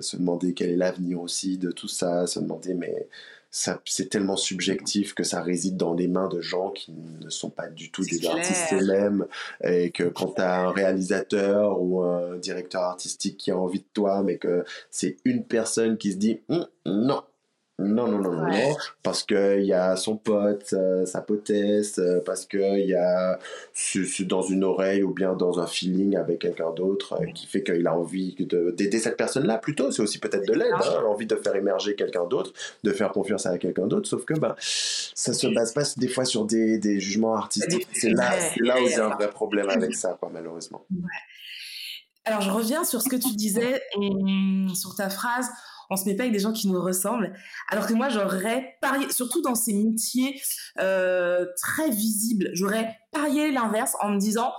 se 0.00 0.16
demander 0.16 0.52
quel 0.54 0.70
est 0.70 0.76
l'avenir 0.76 1.20
aussi 1.20 1.58
de 1.58 1.70
tout 1.70 1.88
ça, 1.88 2.26
se 2.26 2.40
demander 2.40 2.74
mais 2.74 3.08
c'est 3.50 4.08
tellement 4.08 4.36
subjectif 4.36 5.14
que 5.14 5.24
ça 5.24 5.42
réside 5.42 5.76
dans 5.76 5.92
les 5.92 6.06
mains 6.06 6.28
de 6.28 6.40
gens 6.40 6.70
qui 6.70 6.92
ne 6.92 7.28
sont 7.30 7.50
pas 7.50 7.68
du 7.68 7.90
tout 7.90 8.04
des 8.04 8.24
artistes 8.26 8.72
eux-mêmes 8.72 9.26
et 9.64 9.90
que 9.90 10.04
quand 10.04 10.34
tu 10.36 10.40
as 10.40 10.60
un 10.60 10.70
réalisateur 10.70 11.82
ou 11.82 12.02
un 12.02 12.36
directeur 12.36 12.82
artistique 12.82 13.36
qui 13.38 13.50
a 13.50 13.58
envie 13.58 13.80
de 13.80 13.88
toi 13.92 14.22
mais 14.22 14.38
que 14.38 14.64
c'est 14.90 15.16
une 15.24 15.44
personne 15.44 15.98
qui 15.98 16.12
se 16.12 16.16
dit 16.16 16.40
hum, 16.48 16.66
non 17.80 18.08
non, 18.08 18.18
non, 18.18 18.32
non, 18.32 18.48
non, 18.48 18.76
parce 19.02 19.22
qu'il 19.22 19.64
y 19.64 19.72
a 19.72 19.96
son 19.96 20.16
pote, 20.16 20.72
euh, 20.74 21.06
sa 21.06 21.22
potesse, 21.22 21.98
euh, 21.98 22.20
parce 22.24 22.44
qu'il 22.44 22.86
y 22.86 22.94
a 22.94 23.38
dans 24.20 24.42
une 24.42 24.64
oreille 24.64 25.02
ou 25.02 25.14
bien 25.14 25.34
dans 25.34 25.58
un 25.58 25.66
feeling 25.66 26.16
avec 26.16 26.40
quelqu'un 26.40 26.70
d'autre 26.72 27.14
euh, 27.14 27.26
qui 27.34 27.46
fait 27.46 27.62
qu'il 27.62 27.86
a 27.86 27.96
envie 27.96 28.36
d'aider 28.74 28.98
cette 28.98 29.16
personne-là. 29.16 29.58
Plutôt. 29.58 29.90
C'est 29.90 30.02
aussi 30.02 30.18
peut-être 30.18 30.46
de 30.46 30.52
l'aide, 30.52 30.72
hein, 30.74 31.00
l'envie 31.02 31.26
de 31.26 31.36
faire 31.36 31.56
émerger 31.56 31.94
quelqu'un 31.94 32.24
d'autre, 32.24 32.52
de 32.84 32.92
faire 32.92 33.12
confiance 33.12 33.46
à 33.46 33.56
quelqu'un 33.58 33.86
d'autre, 33.86 34.08
sauf 34.08 34.24
que 34.24 34.34
ben, 34.34 34.54
ça 34.58 35.32
se 35.32 35.46
base 35.46 35.72
pas 35.72 35.82
des 35.96 36.08
fois 36.08 36.24
sur 36.24 36.44
des, 36.44 36.78
des 36.78 37.00
jugements 37.00 37.34
artistiques. 37.34 37.88
C'est 37.92 38.10
là, 38.10 38.30
là 38.58 38.76
où 38.80 38.86
il 38.86 38.90
y 38.90 38.94
a 38.94 39.06
un 39.06 39.14
vrai 39.14 39.30
problème 39.30 39.70
avec 39.70 39.94
ça, 39.94 40.16
quoi, 40.20 40.30
malheureusement. 40.32 40.84
Alors, 42.24 42.42
je 42.42 42.50
reviens 42.50 42.84
sur 42.84 43.00
ce 43.00 43.08
que 43.08 43.16
tu 43.16 43.34
disais, 43.34 43.82
sur 44.74 44.94
ta 44.94 45.08
phrase 45.08 45.48
on 45.90 45.96
se 45.96 46.04
met 46.04 46.14
pas 46.14 46.22
avec 46.22 46.32
des 46.32 46.38
gens 46.38 46.52
qui 46.52 46.68
nous 46.68 46.80
ressemblent. 46.80 47.34
Alors 47.68 47.86
que 47.86 47.94
moi, 47.94 48.08
j'aurais 48.08 48.76
parié, 48.80 49.10
surtout 49.10 49.42
dans 49.42 49.54
ces 49.54 49.74
métiers 49.74 50.40
euh, 50.78 51.44
très 51.60 51.90
visibles, 51.90 52.50
j'aurais 52.52 52.96
parié 53.12 53.50
l'inverse 53.50 53.96
en 54.00 54.10
me 54.10 54.18
disant, 54.18 54.52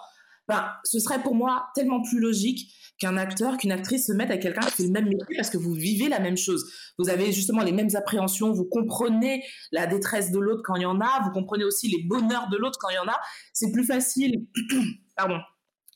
ben, 0.48 0.70
ce 0.84 1.00
serait 1.00 1.24
pour 1.24 1.34
moi 1.36 1.70
tellement 1.74 2.02
plus 2.02 2.20
logique 2.20 2.74
qu'un 3.00 3.18
acteur, 3.18 3.58
qu'une 3.58 3.72
actrice 3.72 4.08
se 4.08 4.14
mette 4.14 4.30
avec 4.30 4.44
quelqu'un 4.44 4.62
qui 4.62 4.72
fait 4.74 4.84
le 4.84 4.92
même 4.92 5.06
métier 5.06 5.36
parce 5.36 5.50
que 5.50 5.58
vous 5.58 5.74
vivez 5.74 6.10
la 6.10 6.20
même 6.20 6.38
chose. 6.38 6.72
Vous 7.00 7.10
avez 7.10 7.32
justement 7.32 7.64
les 7.64 7.72
mêmes 7.72 7.90
appréhensions, 7.96 8.52
vous 8.52 8.66
comprenez 8.66 9.44
la 9.72 9.88
détresse 9.88 10.32
de 10.32 10.40
l'autre 10.40 10.62
quand 10.64 10.76
il 10.76 10.84
y 10.84 10.86
en 10.86 11.00
a, 11.00 11.22
vous 11.24 11.32
comprenez 11.32 11.64
aussi 11.64 11.88
les 11.88 12.04
bonheurs 12.04 12.50
de 12.50 12.58
l'autre 12.58 12.78
quand 12.80 12.90
il 12.90 12.96
y 12.96 13.00
en 13.00 13.08
a. 13.08 13.20
C'est 13.54 13.72
plus 13.72 13.86
facile, 13.86 14.46
pardon, 15.16 15.40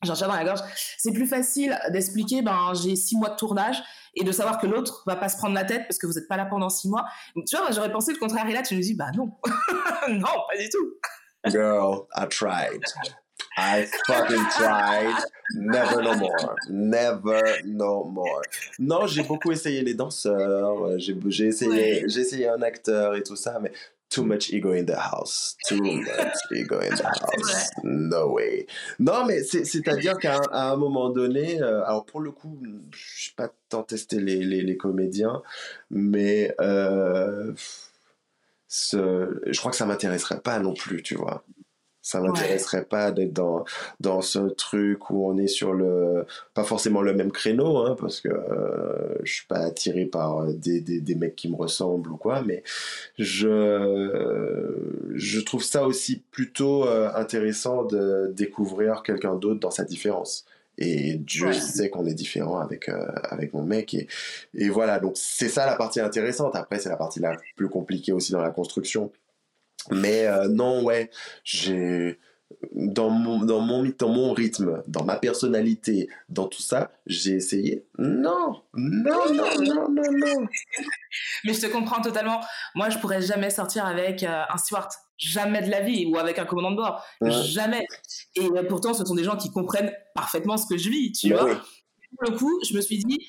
j'en 0.04 0.14
dans 0.16 0.34
la 0.34 0.46
gorge, 0.46 0.62
c'est 0.98 1.14
plus 1.14 1.28
facile 1.28 1.78
d'expliquer, 1.92 2.42
ben, 2.42 2.74
j'ai 2.74 2.96
six 2.96 3.18
mois 3.18 3.30
de 3.30 3.36
tournage 3.36 3.84
et 4.16 4.24
de 4.24 4.32
savoir 4.32 4.60
que 4.60 4.68
l'autre 4.68 5.04
va 5.06 5.16
pas 5.16 5.30
se 5.30 5.38
prendre 5.38 5.56
la 5.56 5.64
tête 5.64 5.84
parce 5.88 5.98
que 5.98 6.08
vous 6.08 6.14
n'êtes 6.14 6.28
pas 6.28 6.38
là 6.38 6.46
pendant 6.46 6.70
six 6.70 6.90
mois. 6.90 7.06
tu 7.48 7.58
vois, 7.58 7.72
j'aurais 7.72 7.92
pensé 7.92 8.14
le 8.14 8.20
contraire 8.20 8.48
et 8.48 8.54
là, 8.54 8.62
tu 8.62 8.76
me 8.76 8.82
dis, 8.82 8.96
bah 8.96 9.12
non, 9.16 9.32
non, 10.10 10.22
pas 10.22 10.58
du 10.58 10.70
tout. 10.70 10.94
Girl, 11.48 12.08
I 12.16 12.26
tried. 12.28 12.84
I 13.58 13.86
fucking 14.08 14.44
tried. 14.58 15.16
Never 15.54 16.02
no 16.02 16.16
more. 16.16 16.56
Never 16.70 17.62
no 17.66 18.04
more. 18.04 18.42
Non, 18.80 19.08
j'ai 19.08 19.24
beaucoup 19.24 19.52
essayé 19.52 19.82
les 19.82 19.94
danseurs. 19.94 20.98
J'ai 20.98 21.46
essayé, 21.46 22.04
j'ai 22.08 22.22
essayé 22.22 22.50
un 22.50 22.62
acteur 22.62 23.16
et 23.16 23.24
tout 23.24 23.36
ça, 23.36 23.60
mais 23.62 23.72
too 24.10 24.24
much 24.24 24.54
ego 24.54 24.72
in 24.72 24.86
the 24.86 24.96
house. 24.96 25.56
Too 25.68 25.82
much 25.82 26.38
ego 26.54 26.80
in 26.80 26.90
the 26.96 27.04
house. 27.04 27.70
No 27.84 28.30
way. 28.34 28.66
Non, 29.00 29.26
mais 29.26 29.44
c'est-à-dire 29.44 30.18
qu'à 30.18 30.40
un, 30.52 30.76
moment 30.76 31.10
donné, 31.10 31.62
euh, 31.62 31.84
alors 31.86 32.06
pour 32.06 32.22
le 32.22 32.32
coup, 32.32 32.60
je 32.92 33.32
pas 33.36 33.52
tant 33.70 33.84
testé 33.84 34.20
les, 34.20 34.44
les, 34.44 34.62
les 34.62 34.78
comédiens, 34.78 35.42
mais 35.90 36.54
euh, 36.62 37.54
ce, 38.68 39.42
je 39.46 39.60
crois 39.60 39.72
que 39.72 39.78
ça 39.78 39.86
m'intéresserait 39.86 40.42
pas 40.42 40.60
non 40.60 40.74
plus, 40.74 41.02
tu 41.02 41.16
vois. 41.16 41.44
Ça 42.06 42.22
m'intéresserait 42.22 42.86
pas 42.86 43.12
d'être 43.12 43.34
dans, 43.34 43.66
dans 44.00 44.22
ce 44.22 44.38
truc 44.38 45.10
où 45.10 45.28
on 45.28 45.40
est 45.40 45.48
sur 45.48 45.74
le, 45.74 46.28
pas 46.54 46.64
forcément 46.64 47.02
le 47.02 47.16
même 47.16 47.32
créneau, 47.32 47.78
hein, 47.78 47.96
parce 48.00 48.22
que 48.22 48.30
euh, 48.30 49.18
je 49.24 49.34
suis 49.34 49.48
pas 49.48 49.58
attiré 49.58 50.06
par 50.06 50.46
des, 50.46 50.82
des, 50.82 51.02
des, 51.02 51.16
mecs 51.16 51.36
qui 51.36 51.50
me 51.50 51.56
ressemblent 51.56 52.12
ou 52.12 52.18
quoi, 52.18 52.44
mais 52.44 52.62
je, 53.18 54.78
je 55.16 55.40
trouve 55.40 55.64
ça 55.64 55.88
aussi 55.88 56.22
plutôt 56.30 56.86
euh, 56.86 57.10
intéressant 57.16 57.86
de 57.86 58.32
découvrir 58.36 59.02
quelqu'un 59.02 59.34
d'autre 59.34 59.60
dans 59.60 59.72
sa 59.72 59.84
différence. 59.84 60.46
Et 60.78 61.16
Dieu 61.16 61.54
sait 61.54 61.90
qu'on 61.90 62.06
est 62.06 62.14
différent 62.14 62.60
avec, 62.60 62.88
euh, 62.88 63.04
avec 63.24 63.52
mon 63.56 63.64
mec. 63.64 63.96
Et, 63.96 64.08
et 64.54 64.70
voilà, 64.70 65.00
donc 65.00 65.14
c'est 65.16 65.50
ça 65.50 65.66
la 65.66 65.76
partie 65.76 66.02
intéressante. 66.02 66.56
Après, 66.56 66.78
c'est 66.78 66.90
la 66.90 66.98
partie 66.98 67.20
la 67.20 67.36
plus 67.56 67.70
compliquée 67.70 68.12
aussi 68.12 68.32
dans 68.32 68.42
la 68.42 68.52
construction 68.52 69.12
mais 69.92 70.26
euh, 70.28 70.48
non, 70.48 70.84
ouais, 70.84 71.10
j'ai 71.44 72.20
dans 72.72 73.10
mon, 73.10 73.44
dans, 73.44 73.60
mon, 73.60 73.84
dans 73.98 74.10
mon 74.10 74.34
rythme, 74.34 74.82
dans 74.88 75.04
ma 75.04 75.18
personnalité, 75.18 76.10
dans 76.30 76.48
tout 76.48 76.62
ça, 76.62 76.92
j'ai 77.06 77.34
essayé. 77.34 77.86
Non, 77.98 78.62
non, 78.74 79.34
non, 79.34 79.62
non, 79.62 79.90
non, 79.90 80.12
non. 80.12 80.48
Mais 81.44 81.54
je 81.54 81.62
te 81.62 81.68
comprends 81.68 82.02
totalement. 82.02 82.42
Moi, 82.76 82.90
je 82.90 82.98
pourrais 83.00 83.22
jamais 83.22 83.50
sortir 83.50 83.86
avec 83.86 84.24
euh, 84.24 84.44
un 84.50 84.58
steward. 84.58 84.90
Jamais 85.18 85.62
de 85.62 85.72
la 85.72 85.82
vie. 85.82 86.06
Ou 86.08 86.18
avec 86.18 86.40
un 86.40 86.46
commandant 86.46 86.72
de 86.72 86.76
bord. 86.78 87.04
Jamais. 87.22 87.86
Et 88.36 88.46
euh, 88.46 88.64
pourtant, 88.68 88.94
ce 88.94 89.06
sont 89.06 89.16
des 89.16 89.24
gens 89.24 89.38
qui 89.38 89.52
comprennent 89.52 89.94
parfaitement 90.14 90.58
ce 90.58 90.68
que 90.68 90.78
je 90.78 90.90
vis, 90.90 91.12
tu 91.14 91.30
bah 91.30 91.42
vois. 91.42 91.56
Pour 91.56 92.32
le 92.32 92.38
coup, 92.38 92.60
je 92.68 92.76
me 92.76 92.82
suis 92.82 92.98
dit, 92.98 93.20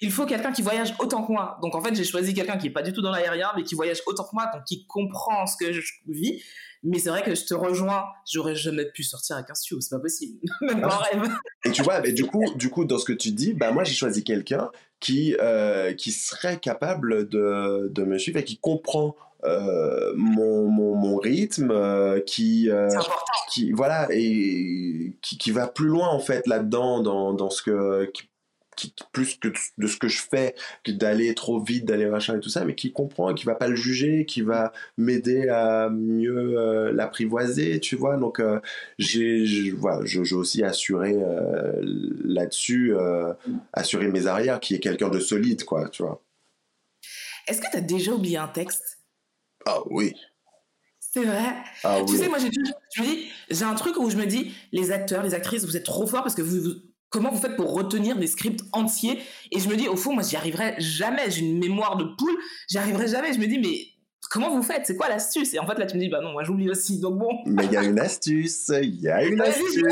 il 0.00 0.10
faut 0.10 0.26
quelqu'un 0.26 0.52
qui 0.52 0.62
voyage 0.62 0.94
autant 0.98 1.24
que 1.24 1.32
moi. 1.32 1.58
Donc 1.62 1.74
en 1.74 1.82
fait, 1.82 1.94
j'ai 1.94 2.04
choisi 2.04 2.34
quelqu'un 2.34 2.58
qui 2.58 2.68
est 2.68 2.72
pas 2.72 2.82
du 2.82 2.92
tout 2.92 3.02
dans 3.02 3.10
l'aérien, 3.10 3.50
mais 3.56 3.62
qui 3.62 3.74
voyage 3.74 4.02
autant 4.06 4.24
que 4.24 4.30
moi, 4.32 4.50
donc 4.52 4.64
qui 4.64 4.86
comprend 4.86 5.46
ce 5.46 5.56
que 5.56 5.72
je 5.72 5.80
vis. 6.08 6.42
Mais 6.82 6.98
c'est 6.98 7.08
vrai 7.08 7.22
que 7.22 7.34
je 7.34 7.44
te 7.46 7.54
rejoins, 7.54 8.04
j'aurais 8.30 8.54
jamais 8.54 8.84
pu 8.84 9.02
sortir 9.02 9.36
avec 9.36 9.48
un 9.48 9.54
studio, 9.54 9.80
c'est 9.80 9.96
pas 9.96 10.02
possible, 10.02 10.38
même 10.60 10.82
pas 10.82 10.98
rêve. 10.98 11.30
Et 11.64 11.70
tu 11.70 11.82
vois, 11.82 12.00
mais 12.00 12.12
du 12.12 12.26
coup, 12.26 12.44
du 12.56 12.68
coup, 12.68 12.84
dans 12.84 12.98
ce 12.98 13.06
que 13.06 13.14
tu 13.14 13.30
dis, 13.30 13.54
bah 13.54 13.72
moi 13.72 13.84
j'ai 13.84 13.94
choisi 13.94 14.22
quelqu'un 14.22 14.70
qui 15.00 15.34
euh, 15.40 15.94
qui 15.94 16.12
serait 16.12 16.58
capable 16.58 17.26
de, 17.28 17.88
de 17.90 18.04
me 18.04 18.18
suivre 18.18 18.38
et 18.38 18.44
qui 18.44 18.58
comprend 18.58 19.16
euh, 19.44 20.14
mon, 20.16 20.68
mon, 20.70 20.94
mon, 20.94 21.16
rythme, 21.18 21.70
euh, 21.70 22.20
qui, 22.20 22.70
euh, 22.70 22.88
qui 23.50 23.72
voilà 23.72 24.08
et 24.10 25.16
qui, 25.20 25.36
qui 25.36 25.50
va 25.50 25.66
plus 25.66 25.88
loin 25.88 26.08
en 26.08 26.18
fait 26.18 26.46
là-dedans 26.46 27.00
dans, 27.00 27.34
dans 27.34 27.50
ce 27.50 27.62
que 27.62 28.06
qui 28.06 28.22
plus 29.12 29.36
que 29.36 29.48
de 29.78 29.86
ce 29.86 29.96
que 29.96 30.08
je 30.08 30.20
fais, 30.20 30.54
d'aller 30.86 31.34
trop 31.34 31.62
vite, 31.62 31.84
d'aller 31.84 32.06
machin 32.06 32.36
et 32.36 32.40
tout 32.40 32.48
ça, 32.48 32.64
mais 32.64 32.74
qui 32.74 32.92
comprend 32.92 33.30
et 33.30 33.34
qui 33.34 33.44
va 33.44 33.54
pas 33.54 33.68
le 33.68 33.76
juger, 33.76 34.26
qui 34.26 34.42
va 34.42 34.72
m'aider 34.96 35.48
à 35.48 35.88
mieux 35.90 36.58
euh, 36.58 36.92
l'apprivoiser, 36.92 37.80
tu 37.80 37.96
vois. 37.96 38.16
Donc, 38.16 38.40
euh, 38.40 38.60
j'ai, 38.98 39.70
voilà, 39.70 40.02
aussi 40.32 40.62
assuré 40.62 41.14
euh, 41.16 41.72
là-dessus, 42.24 42.94
assurer 43.72 44.08
mes 44.08 44.26
arrières, 44.26 44.60
qui 44.60 44.74
est 44.74 44.80
quelqu'un 44.80 45.08
de 45.08 45.20
solide, 45.20 45.64
quoi, 45.64 45.88
tu 45.88 46.02
vois. 46.02 46.22
Est-ce 47.46 47.60
que 47.60 47.70
tu 47.70 47.76
as 47.76 47.82
déjà 47.82 48.12
oublié 48.12 48.38
un 48.38 48.48
texte? 48.48 48.98
Ah 49.66 49.80
oui. 49.90 50.14
C'est 50.98 51.24
vrai? 51.24 51.54
Ah, 51.84 52.00
tu 52.06 52.16
sais, 52.16 52.28
moi, 52.28 52.38
j'ai, 52.38 53.30
j'ai 53.48 53.64
un 53.64 53.74
truc 53.74 53.96
où 53.98 54.10
je 54.10 54.16
me 54.16 54.26
dis, 54.26 54.52
les 54.72 54.90
acteurs, 54.90 55.22
les 55.22 55.34
actrices, 55.34 55.64
vous 55.64 55.76
êtes 55.76 55.84
trop 55.84 56.06
forts 56.06 56.22
parce 56.22 56.34
que 56.34 56.42
vous 56.42 56.74
comment 57.14 57.30
vous 57.30 57.40
faites 57.40 57.54
pour 57.54 57.72
retenir 57.72 58.16
des 58.16 58.26
scripts 58.26 58.64
entiers? 58.72 59.20
Et 59.52 59.60
je 59.60 59.68
me 59.68 59.76
dis, 59.76 59.86
au 59.86 59.96
fond, 59.96 60.12
moi, 60.12 60.24
j'y 60.24 60.34
arriverai 60.34 60.74
jamais. 60.78 61.30
J'ai 61.30 61.42
une 61.42 61.60
mémoire 61.60 61.96
de 61.96 62.04
poule, 62.04 62.36
j'y 62.68 62.76
arriverai 62.76 63.06
jamais. 63.06 63.32
Je 63.32 63.38
me 63.38 63.46
dis, 63.46 63.60
mais 63.60 63.86
comment 64.32 64.50
vous 64.50 64.64
faites? 64.64 64.84
C'est 64.84 64.96
quoi 64.96 65.08
l'astuce? 65.08 65.54
Et 65.54 65.60
en 65.60 65.66
fait, 65.66 65.78
là, 65.78 65.86
tu 65.86 65.94
me 65.94 66.00
dis, 66.00 66.08
bah 66.08 66.20
non, 66.20 66.32
moi, 66.32 66.42
j'oublie 66.42 66.68
aussi. 66.68 66.98
Donc 66.98 67.20
bon. 67.20 67.30
Mais 67.46 67.66
il 67.66 67.72
y 67.72 67.76
a 67.76 67.84
une 67.84 68.00
astuce. 68.00 68.72
Il 68.82 69.00
y 69.00 69.08
a 69.08 69.24
une 69.24 69.40
astuce. 69.42 69.84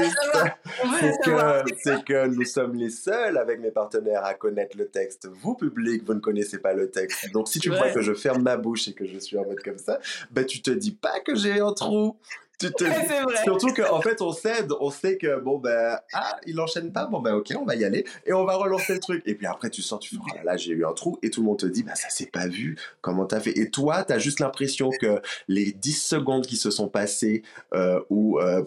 C'est 1.79 2.05
que, 2.05 2.27
nous 2.27 2.45
sommes 2.45 2.75
les 2.75 2.91
seuls 2.91 3.39
avec 3.39 3.61
mes 3.61 3.71
partenaires 3.71 4.25
à 4.25 4.35
connaître 4.35 4.77
le 4.77 4.89
texte. 4.89 5.29
Vous, 5.43 5.55
public, 5.55 6.03
vous 6.05 6.15
ne 6.15 6.21
connaissez 6.21 6.59
pas 6.59 6.73
le 6.73 6.91
texte. 6.91 7.31
Donc, 7.33 7.47
si 7.47 7.61
tu 7.61 7.69
vois 7.69 7.91
que 7.91 8.03
je 8.03 8.15
ferme 8.15 8.43
ma 8.43 8.57
bouche 8.57 8.89
et 8.89 8.95
que 8.95 9.07
je 9.07 9.19
suis 9.21 9.39
en 9.39 9.45
mode 9.45 9.63
comme 9.63 9.79
ça, 9.79 10.01
ben, 10.33 10.45
tu 10.45 10.61
te 10.61 10.73
dis 10.73 10.93
pas 10.93 11.21
que 11.21 11.37
j'ai 11.37 11.61
un 11.61 11.73
trou. 11.73 12.17
Surtout 13.45 13.73
qu'en 13.73 14.01
fait, 14.01 14.21
on 14.23 14.33
cède, 14.33 14.73
on 14.81 14.91
sait 14.91 15.17
que 15.17 15.41
bon, 15.41 15.59
ben, 15.59 15.99
ah, 16.13 16.37
il 16.47 16.61
enchaîne 16.61 16.93
pas, 16.93 17.07
bon, 17.07 17.21
ben, 17.21 17.35
ok, 17.35 17.53
on 17.59 17.65
va 17.65 17.75
y 17.75 17.85
aller. 17.85 18.05
Et 18.27 18.33
on 18.33 18.45
va 18.45 18.57
relancer 18.57 18.95
le 18.95 19.01
truc. 19.01 19.23
Et 19.27 19.35
puis 19.35 19.47
après, 19.47 19.71
tu 19.71 19.83
sens, 19.83 20.01
tu 20.01 20.15
fais, 20.15 20.21
oh 20.23 20.37
là 20.37 20.45
là, 20.45 20.57
j'ai 20.57 20.73
eu 20.73 20.85
un 20.85 20.93
trou. 20.93 21.19
Et 21.23 21.31
tout 21.31 21.41
le 21.41 21.47
monde 21.47 21.59
te 21.59 21.67
dit, 21.67 21.83
bah, 21.83 21.95
ça 21.95 22.09
s'est 22.09 22.27
pas 22.27 22.47
vu, 22.47 22.77
comment 23.01 23.27
t'as 23.27 23.41
fait? 23.41 23.59
Et 23.59 23.71
toi, 23.71 24.05
t'as 24.05 24.19
juste 24.19 24.41
l'impression 24.41 24.91
que 24.91 25.21
les 25.49 25.73
10 25.73 25.93
secondes 25.93 26.47
qui 26.47 26.57
se 26.57 26.71
sont 26.71 26.89
passées, 26.89 27.43
euh, 27.75 28.01
ou, 28.11 28.39
euh, 28.39 28.63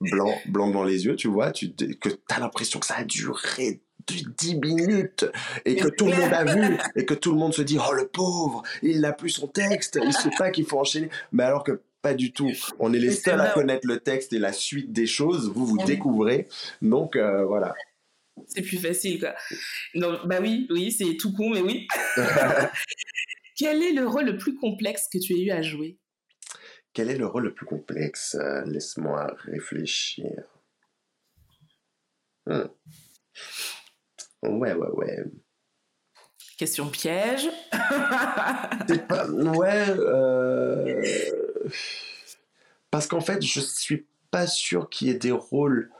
blanc, 0.00 0.34
blanc 0.46 0.70
dans 0.70 0.84
les 0.84 1.06
yeux, 1.06 1.16
tu 1.16 1.28
vois, 1.28 1.52
tu, 1.52 1.72
que 1.72 2.08
t'as 2.28 2.38
l'impression 2.38 2.80
que 2.80 2.86
ça 2.86 2.96
a 2.96 3.04
duré 3.04 3.80
10 4.08 4.56
minutes 4.56 5.26
et 5.64 5.76
que 5.76 5.88
tout 5.88 6.06
le 6.06 6.14
monde 6.14 6.32
a 6.32 6.44
vu 6.44 6.78
et 6.94 7.04
que 7.04 7.14
tout 7.14 7.32
le 7.32 7.38
monde 7.38 7.52
se 7.52 7.62
dit 7.62 7.76
oh 7.78 7.92
le 7.92 8.06
pauvre 8.06 8.62
il 8.82 9.00
n'a 9.00 9.12
plus 9.12 9.30
son 9.30 9.48
texte 9.48 9.98
il 10.00 10.12
sait 10.12 10.30
pas 10.38 10.50
qu'il 10.50 10.64
faut 10.64 10.78
enchaîner. 10.78 11.10
Mais 11.32 11.42
alors 11.42 11.64
que 11.64 11.80
pas 12.06 12.14
du 12.14 12.30
tout. 12.30 12.52
On 12.78 12.92
est 12.92 13.00
les 13.00 13.10
seuls 13.10 13.40
à 13.40 13.50
connaître 13.50 13.84
le 13.84 13.98
texte 13.98 14.32
et 14.32 14.38
la 14.38 14.52
suite 14.52 14.92
des 14.92 15.08
choses. 15.08 15.50
Vous, 15.52 15.66
vous 15.66 15.78
découvrez. 15.78 16.46
Donc, 16.80 17.16
euh, 17.16 17.44
voilà. 17.44 17.74
C'est 18.46 18.62
plus 18.62 18.78
facile, 18.78 19.18
quoi. 19.18 19.34
Donc, 19.96 20.24
bah 20.28 20.38
oui, 20.40 20.68
oui, 20.70 20.92
c'est 20.92 21.16
tout 21.16 21.32
con, 21.32 21.50
mais 21.50 21.62
oui. 21.62 21.88
Quel 23.56 23.82
est 23.82 23.92
le 23.92 24.06
rôle 24.06 24.26
le 24.26 24.38
plus 24.38 24.54
complexe 24.54 25.08
que 25.12 25.18
tu 25.18 25.34
as 25.34 25.38
eu 25.38 25.50
à 25.50 25.62
jouer? 25.62 25.98
Quel 26.92 27.10
est 27.10 27.18
le 27.18 27.26
rôle 27.26 27.42
le 27.42 27.54
plus 27.54 27.66
complexe? 27.66 28.36
Euh, 28.36 28.64
Laisse-moi 28.66 29.34
réfléchir. 29.38 30.30
Hmm. 32.46 32.68
Ouais, 34.44 34.74
ouais, 34.74 34.90
ouais. 34.92 35.24
Question 36.56 36.88
piège. 36.88 37.50
pas... 39.08 39.26
Ouais. 39.28 39.90
Euh... 39.90 41.45
Parce 42.90 43.06
qu'en 43.06 43.20
fait, 43.20 43.42
je 43.42 43.60
suis 43.60 44.06
pas 44.30 44.46
sûr 44.46 44.88
qu'il 44.88 45.08
y 45.08 45.10
ait 45.10 45.14
des 45.14 45.32
rôles 45.32 45.90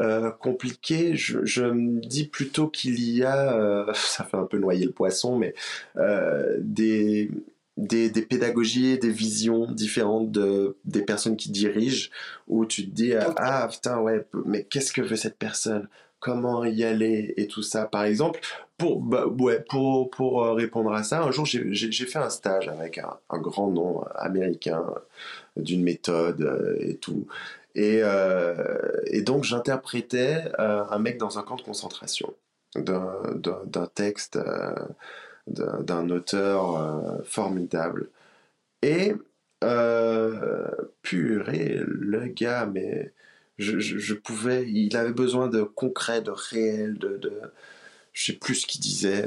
euh, 0.00 0.30
compliqués. 0.30 1.16
Je, 1.16 1.62
me 1.62 2.00
dis 2.00 2.28
plutôt 2.28 2.68
qu'il 2.68 3.00
y 3.00 3.24
a, 3.24 3.54
euh, 3.56 3.90
ça 3.94 4.24
fait 4.24 4.36
un 4.36 4.44
peu 4.44 4.58
noyer 4.58 4.84
le 4.84 4.92
poisson, 4.92 5.38
mais 5.38 5.54
euh, 5.96 6.56
des, 6.60 7.30
des, 7.76 8.10
des, 8.10 8.22
pédagogies, 8.22 8.98
des 8.98 9.10
visions 9.10 9.70
différentes 9.72 10.30
de, 10.30 10.76
des 10.84 11.02
personnes 11.02 11.36
qui 11.36 11.50
dirigent, 11.50 12.10
où 12.46 12.66
tu 12.66 12.86
te 12.86 12.94
dis, 12.94 13.14
ah 13.14 13.68
putain, 13.70 13.98
ouais, 14.00 14.26
mais 14.44 14.64
qu'est-ce 14.64 14.92
que 14.92 15.02
veut 15.02 15.16
cette 15.16 15.38
personne? 15.38 15.88
Comment 16.20 16.64
y 16.64 16.84
aller? 16.84 17.32
Et 17.36 17.46
tout 17.46 17.62
ça. 17.62 17.86
Par 17.86 18.04
exemple, 18.04 18.40
pour, 18.78 19.00
bah, 19.00 19.26
ouais, 19.26 19.64
pour, 19.68 20.10
pour 20.10 20.44
euh, 20.44 20.52
répondre 20.52 20.92
à 20.92 21.02
ça, 21.02 21.22
un 21.22 21.30
jour 21.30 21.46
j'ai 21.46 22.06
fait 22.06 22.18
un 22.18 22.30
stage 22.30 22.68
avec 22.68 22.98
un, 22.98 23.16
un 23.30 23.38
grand 23.38 23.70
nom 23.70 24.02
américain 24.14 24.84
d'une 25.56 25.82
méthode 25.82 26.42
euh, 26.42 26.76
et 26.80 26.96
tout. 26.96 27.26
Et, 27.74 28.00
euh, 28.02 28.54
et 29.06 29.22
donc 29.22 29.44
j'interprétais 29.44 30.44
un 30.58 30.98
mec 30.98 31.18
dans 31.18 31.38
un 31.38 31.42
camp 31.42 31.56
de 31.56 31.62
concentration 31.62 32.32
d'un 32.74 33.86
texte 33.94 34.38
d'un 35.46 36.10
auteur 36.10 37.22
formidable. 37.24 38.08
Et 38.82 39.14
purée, 41.02 41.80
le 41.86 42.26
gars, 42.28 42.66
mais 42.66 43.12
je, 43.58 43.78
je, 43.78 44.14
pouvais, 44.14 44.68
il 44.68 44.96
avait 44.96 45.12
besoin 45.12 45.48
de 45.48 45.62
concret, 45.62 46.22
de 46.22 46.30
réel, 46.30 46.98
de 46.98 47.20
je 48.16 48.32
sais 48.32 48.32
plus 48.32 48.54
ce 48.54 48.66
qu'il 48.66 48.80
disait. 48.80 49.26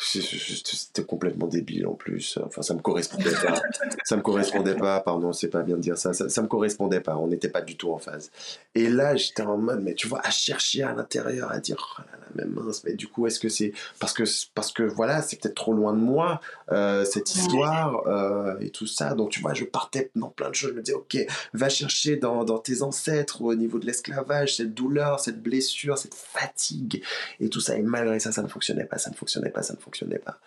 C'était 0.00 1.04
complètement 1.04 1.48
débile 1.48 1.86
en 1.86 1.94
plus. 1.94 2.38
Enfin, 2.44 2.62
ça 2.62 2.72
me 2.72 2.80
correspondait 2.80 3.32
pas. 3.32 3.60
ça 4.04 4.16
me 4.16 4.22
correspondait 4.22 4.76
pas, 4.76 5.00
pardon, 5.00 5.32
c'est 5.32 5.48
pas 5.48 5.62
bien 5.62 5.76
de 5.76 5.80
dire 5.80 5.98
ça. 5.98 6.12
ça. 6.12 6.28
ça. 6.28 6.42
me 6.42 6.46
correspondait 6.46 7.00
pas. 7.00 7.16
On 7.16 7.26
n'était 7.26 7.48
pas 7.48 7.62
du 7.62 7.76
tout 7.76 7.90
en 7.90 7.98
phase. 7.98 8.30
Et 8.76 8.88
là, 8.88 9.16
j'étais 9.16 9.42
en 9.42 9.58
mode, 9.58 9.82
mais 9.82 9.94
tu 9.94 10.06
vois, 10.06 10.20
à 10.24 10.30
chercher 10.30 10.84
à 10.84 10.92
l'intérieur, 10.92 11.50
à 11.50 11.58
dire, 11.58 11.96
oh 11.98 12.02
là 12.12 12.18
là, 12.18 12.26
même 12.36 12.54
mince, 12.54 12.84
mais 12.84 12.94
du 12.94 13.08
coup, 13.08 13.26
est-ce 13.26 13.40
que 13.40 13.48
c'est 13.48 13.72
parce 13.98 14.12
que, 14.12 14.22
parce 14.54 14.72
que 14.72 14.84
voilà, 14.84 15.20
c'est 15.20 15.40
peut-être 15.40 15.56
trop 15.56 15.72
loin 15.72 15.92
de 15.92 15.98
moi, 15.98 16.40
euh, 16.70 17.04
cette 17.04 17.34
histoire 17.34 18.06
euh, 18.06 18.56
et 18.60 18.70
tout 18.70 18.86
ça. 18.86 19.14
Donc, 19.14 19.30
tu 19.30 19.40
vois, 19.40 19.54
je 19.54 19.64
partais 19.64 20.12
dans 20.14 20.30
plein 20.30 20.50
de 20.50 20.54
choses. 20.54 20.70
Je 20.70 20.76
me 20.76 20.82
disais, 20.82 20.96
ok, 20.96 21.18
va 21.54 21.68
chercher 21.68 22.16
dans, 22.16 22.44
dans 22.44 22.58
tes 22.58 22.82
ancêtres 22.82 23.42
au 23.42 23.54
niveau 23.56 23.80
de 23.80 23.86
l'esclavage, 23.86 24.56
cette 24.56 24.74
douleur, 24.74 25.18
cette 25.18 25.42
blessure, 25.42 25.98
cette 25.98 26.14
fatigue 26.14 27.02
et 27.40 27.48
tout 27.48 27.60
ça. 27.60 27.76
Et 27.76 27.82
malgré 27.82 28.20
ça, 28.20 28.30
ça 28.30 28.42
ne 28.42 28.48
fonctionnait 28.48 28.84
pas, 28.84 28.98
ça 28.98 29.10
ne 29.10 29.16
fonctionnait 29.16 29.50
pas, 29.50 29.62
ça 29.62 29.72
ne 29.72 29.78
fonctionnait 29.78 29.87
pas. 30.18 30.40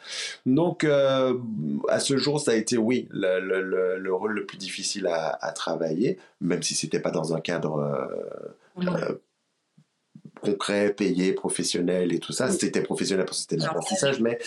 Donc, 0.46 0.84
euh, 0.84 1.38
à 1.90 2.00
ce 2.00 2.18
jour, 2.18 2.40
ça 2.40 2.52
a 2.52 2.56
été, 2.56 2.78
oui, 2.78 3.08
le, 3.12 3.40
le, 3.40 3.98
le, 3.98 4.14
rôle 4.14 4.34
le 4.34 4.46
plus 4.46 4.58
difficile 4.58 5.08
à, 5.08 5.38
à 5.42 5.52
travailler, 5.52 6.18
même 6.40 6.64
si 6.64 6.76
c'était 6.76 7.00
pas 7.00 7.12
dans 7.12 7.34
un 7.34 7.40
cadre 7.40 7.78
euh, 8.78 8.88
euh, 8.88 9.16
concret, 10.42 10.94
payé, 10.94 11.34
professionnel 11.34 12.14
et 12.14 12.20
tout 12.20 12.34
ça. 12.34 12.50
C'était 12.50 12.82
professionnel 12.82 13.26
parce 13.26 13.40
que 13.40 13.42
c'était 13.42 13.58
de 13.58 13.64
l'apprentissage, 13.64 14.20
mais 14.20 14.40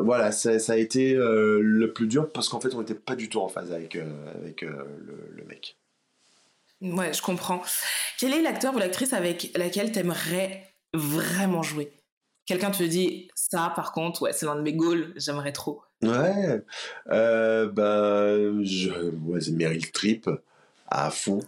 voilà, 0.00 0.32
ça, 0.32 0.58
ça, 0.58 0.74
a 0.74 0.76
été 0.76 1.14
le 1.14 1.92
plus 1.92 2.06
dur 2.06 2.30
parce 2.30 2.48
qu'en 2.48 2.60
fait, 2.60 2.74
on 2.74 2.80
n'était 2.80 2.94
pas 2.94 3.16
du 3.16 3.28
tout 3.28 3.40
en 3.40 3.48
phase 3.48 3.72
avec, 3.72 3.96
avec 4.34 4.62
le, 4.62 4.86
le, 5.30 5.44
mec. 5.44 5.76
Ouais, 6.82 7.12
je 7.12 7.22
comprends. 7.22 7.62
Quel 8.18 8.34
est 8.34 8.42
l'acteur 8.42 8.74
ou 8.74 8.78
l'actrice 8.78 9.12
avec 9.12 9.50
laquelle 9.56 9.92
tu 9.92 10.00
aimerais 10.00 10.74
vraiment 10.92 11.62
jouer? 11.62 11.90
Quelqu'un 12.46 12.70
te 12.70 12.82
dit 12.82 13.28
ça, 13.34 13.72
par 13.74 13.92
contre, 13.92 14.22
ouais, 14.22 14.32
c'est 14.32 14.46
l'un 14.46 14.56
de 14.56 14.60
mes 14.60 14.74
goals, 14.74 15.12
j'aimerais 15.16 15.52
trop. 15.52 15.82
Ouais, 16.02 16.62
euh, 17.10 17.68
ben, 17.70 18.62
je, 18.64 18.90
ouais, 18.90 19.40
Meryl 19.52 19.84
Streep 19.86 20.28
à 20.88 21.10
fond, 21.10 21.40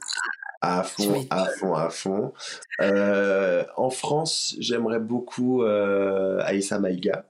à 0.63 0.83
fond, 0.83 1.27
à 1.31 1.47
fond, 1.47 1.75
à 1.75 1.91
fond. 1.91 2.33
Euh, 2.81 3.65
en 3.77 3.91
France, 3.91 4.57
j'aimerais 4.59 5.01
beaucoup 5.01 5.63
euh, 5.63 6.41
Aïssa 6.43 6.79
Maïga. 6.79 7.27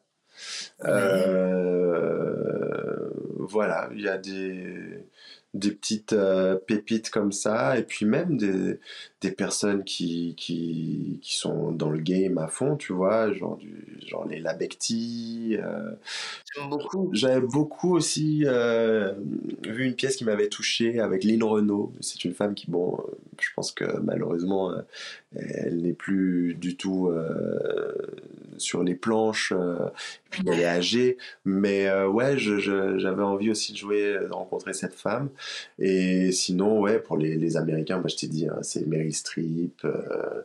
Euh, 0.85 2.37
voilà, 3.39 3.89
il 3.95 4.03
y 4.03 4.09
a 4.09 4.19
des 4.19 5.05
des 5.59 5.73
petites 5.73 6.13
euh, 6.13 6.57
pépites 6.57 7.11
comme 7.11 7.33
ça, 7.33 7.79
et 7.79 7.83
puis 7.83 8.07
même 8.07 8.37
des, 8.37 8.79
des 9.21 9.31
personnes 9.31 9.85
qui, 9.85 10.35
qui, 10.37 11.19
qui, 11.23 11.37
sont 11.37 11.73
dans 11.73 11.91
le 11.91 11.99
game 11.99 12.39
à 12.39 12.49
fond, 12.49 12.77
tu 12.77 12.93
vois, 12.93 13.33
genre, 13.33 13.57
du, 13.57 13.99
genre 14.07 14.27
les 14.27 14.39
Labecti. 14.39 15.57
Euh, 15.59 15.93
J'aime 16.55 16.71
beaucoup. 16.71 17.11
J'avais 17.13 17.41
beaucoup 17.41 17.95
aussi 17.95 18.43
euh, 18.45 19.15
vu 19.65 19.85
une 19.85 19.95
pièce 19.95 20.17
qui 20.17 20.25
m'avait 20.25 20.49
touché 20.49 21.01
avec 21.01 21.25
Lynn 21.25 21.43
Renault. 21.43 21.93
C'est 22.01 22.25
une 22.25 22.35
femme 22.35 22.55
qui, 22.55 22.71
bon, 22.71 22.99
je 23.41 23.49
pense 23.55 23.73
que 23.73 23.99
malheureusement, 24.01 24.73
elle 25.35 25.83
n'est 25.83 25.93
plus 25.93 26.55
du 26.55 26.77
tout 26.77 27.11
sur 28.59 28.83
les 28.83 28.95
planches, 28.95 29.53
et 29.53 30.29
puis 30.31 30.43
elle 30.47 30.61
est 30.61 30.67
âgée, 30.67 31.19
mais 31.45 31.91
ouais, 32.05 32.37
j'avais 32.39 33.23
envie 33.23 33.51
aussi 33.51 33.73
de 33.73 33.79
jouer, 33.79 34.15
de 34.15 34.33
rencontrer 34.33 34.73
cette 34.73 34.95
femme. 34.95 35.31
Et 35.79 36.33
sinon, 36.33 36.81
ouais, 36.81 36.99
pour 36.99 37.17
les, 37.17 37.57
Américains, 37.57 37.99
bah, 37.99 38.09
je 38.09 38.17
t'ai 38.17 38.27
dit, 38.27 38.49
hein, 38.49 38.59
c'est 38.63 38.87
Mary 38.87 39.13
Streep, 39.13 39.85
euh, 39.85 40.43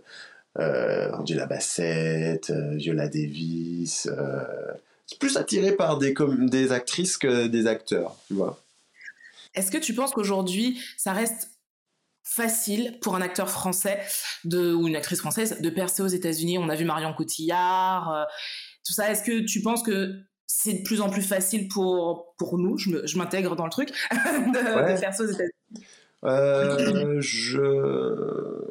euh, 0.59 1.12
Angela 1.14 1.45
Bassett, 1.45 2.49
euh, 2.49 2.76
Viola 2.76 3.07
Davis. 3.07 4.09
plus 5.20 5.38
attiré 5.38 5.74
par 5.74 5.97
des, 5.97 6.14
des 6.49 6.72
actrices 6.72 7.18
que 7.18 7.47
des 7.47 7.68
acteurs, 7.68 8.18
tu 8.28 8.34
vois. 8.34 8.62
Est-ce 9.53 9.72
que 9.72 9.78
tu 9.78 9.93
penses 9.93 10.12
qu'aujourd'hui, 10.12 10.80
ça 10.97 11.12
reste 11.12 11.49
facile 12.24 12.99
pour 13.01 13.15
un 13.15 13.22
acteur 13.22 13.49
français 13.49 13.99
de, 14.43 14.74
ou 14.74 14.88
une 14.88 14.95
actrice 14.95 15.19
française 15.19 15.59
de 15.61 15.69
percer 15.69 16.01
aux 16.03 16.07
États-Unis 16.07 16.57
On 16.57 16.69
a 16.69 16.76
vu 16.76 16.86
Marion 16.86 17.13
Cotillard, 17.13 18.28
tout 18.86 18.93
ça. 18.93 19.11
Est-ce 19.11 19.24
que 19.24 19.45
tu 19.45 19.61
penses 19.61 19.84
que 19.84 20.22
c'est 20.47 20.74
de 20.74 20.84
plus 20.84 21.01
en 21.01 21.09
plus 21.09 21.22
facile 21.22 21.67
pour, 21.67 22.36
pour 22.38 22.57
nous, 22.57 22.78
je 22.78 23.17
m'intègre 23.17 23.55
dans 23.55 23.65
le 23.65 23.72
truc, 23.72 23.89
de, 24.11 24.97
faire 24.97 25.13
ça 25.13 25.24
aux 25.24 25.28
États-Unis? 25.28 25.86
Euh, 26.24 27.17
je... 27.19 28.61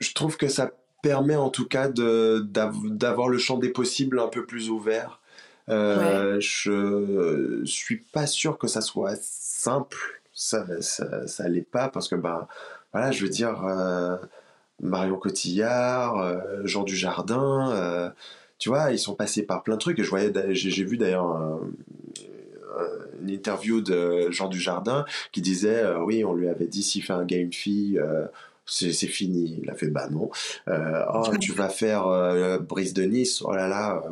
je 0.00 0.12
trouve 0.12 0.36
que 0.36 0.48
ça 0.48 0.70
permet 1.02 1.36
en 1.36 1.50
tout 1.50 1.66
cas 1.66 1.88
d'avoir 1.88 3.28
le 3.28 3.38
champ 3.38 3.58
des 3.58 3.70
possibles 3.70 4.20
un 4.20 4.28
peu 4.28 4.44
plus 4.44 4.70
ouvert. 4.70 5.20
Euh, 5.68 6.38
Je 6.40 7.62
suis 7.64 7.96
pas 7.96 8.26
sûr 8.26 8.58
que 8.58 8.68
ça 8.68 8.80
soit 8.80 9.16
simple, 9.16 10.20
ça, 10.36 10.66
ça, 10.82 11.26
ça 11.26 11.48
l'est 11.48 11.62
pas 11.62 11.88
parce 11.88 12.08
que 12.08 12.14
bah 12.14 12.46
voilà, 12.92 13.10
je 13.10 13.24
veux 13.24 13.30
dire 13.30 13.64
euh, 13.64 14.16
Marion 14.80 15.16
Cotillard, 15.16 16.18
euh, 16.18 16.60
Jean 16.64 16.84
Dujardin. 16.84 17.72
Euh, 17.72 18.10
tu 18.58 18.68
vois, 18.68 18.92
ils 18.92 18.98
sont 18.98 19.14
passés 19.14 19.42
par 19.42 19.62
plein 19.62 19.74
de 19.74 19.80
trucs. 19.80 20.00
Je 20.00 20.08
voyais, 20.08 20.32
j'ai 20.54 20.84
vu 20.84 20.96
d'ailleurs 20.96 21.60
une 23.20 23.30
interview 23.30 23.80
de 23.80 24.30
Jean 24.30 24.48
Dujardin 24.48 25.04
qui 25.32 25.42
disait, 25.42 25.84
oui, 25.96 26.24
on 26.24 26.32
lui 26.32 26.48
avait 26.48 26.66
dit 26.66 26.82
s'il 26.82 27.02
fait 27.02 27.12
un 27.12 27.26
fille, 27.52 27.98
euh, 27.98 28.26
c'est 28.66 28.92
fini. 28.92 29.60
Il 29.62 29.70
a 29.70 29.74
fait 29.74 29.88
bah 29.88 30.08
non. 30.10 30.30
Euh, 30.68 31.04
oh, 31.14 31.36
tu 31.40 31.52
vas 31.52 31.68
faire 31.68 32.60
Brise 32.60 32.94
de 32.94 33.04
Nice. 33.04 33.42
Oh 33.42 33.54
là 33.54 33.68
là, 33.68 34.02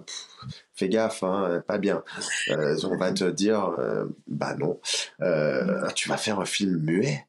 fais 0.75 0.89
gaffe, 0.89 1.23
hein, 1.23 1.63
pas 1.67 1.79
bien. 1.79 2.03
on 2.49 2.97
va 2.97 3.13
te 3.13 3.31
dire 3.31 3.77
bah 4.27 4.55
non. 4.59 4.79
tu 5.95 6.09
vas 6.09 6.17
faire 6.17 6.41
un 6.41 6.47
film 6.47 6.79
muet 6.79 7.27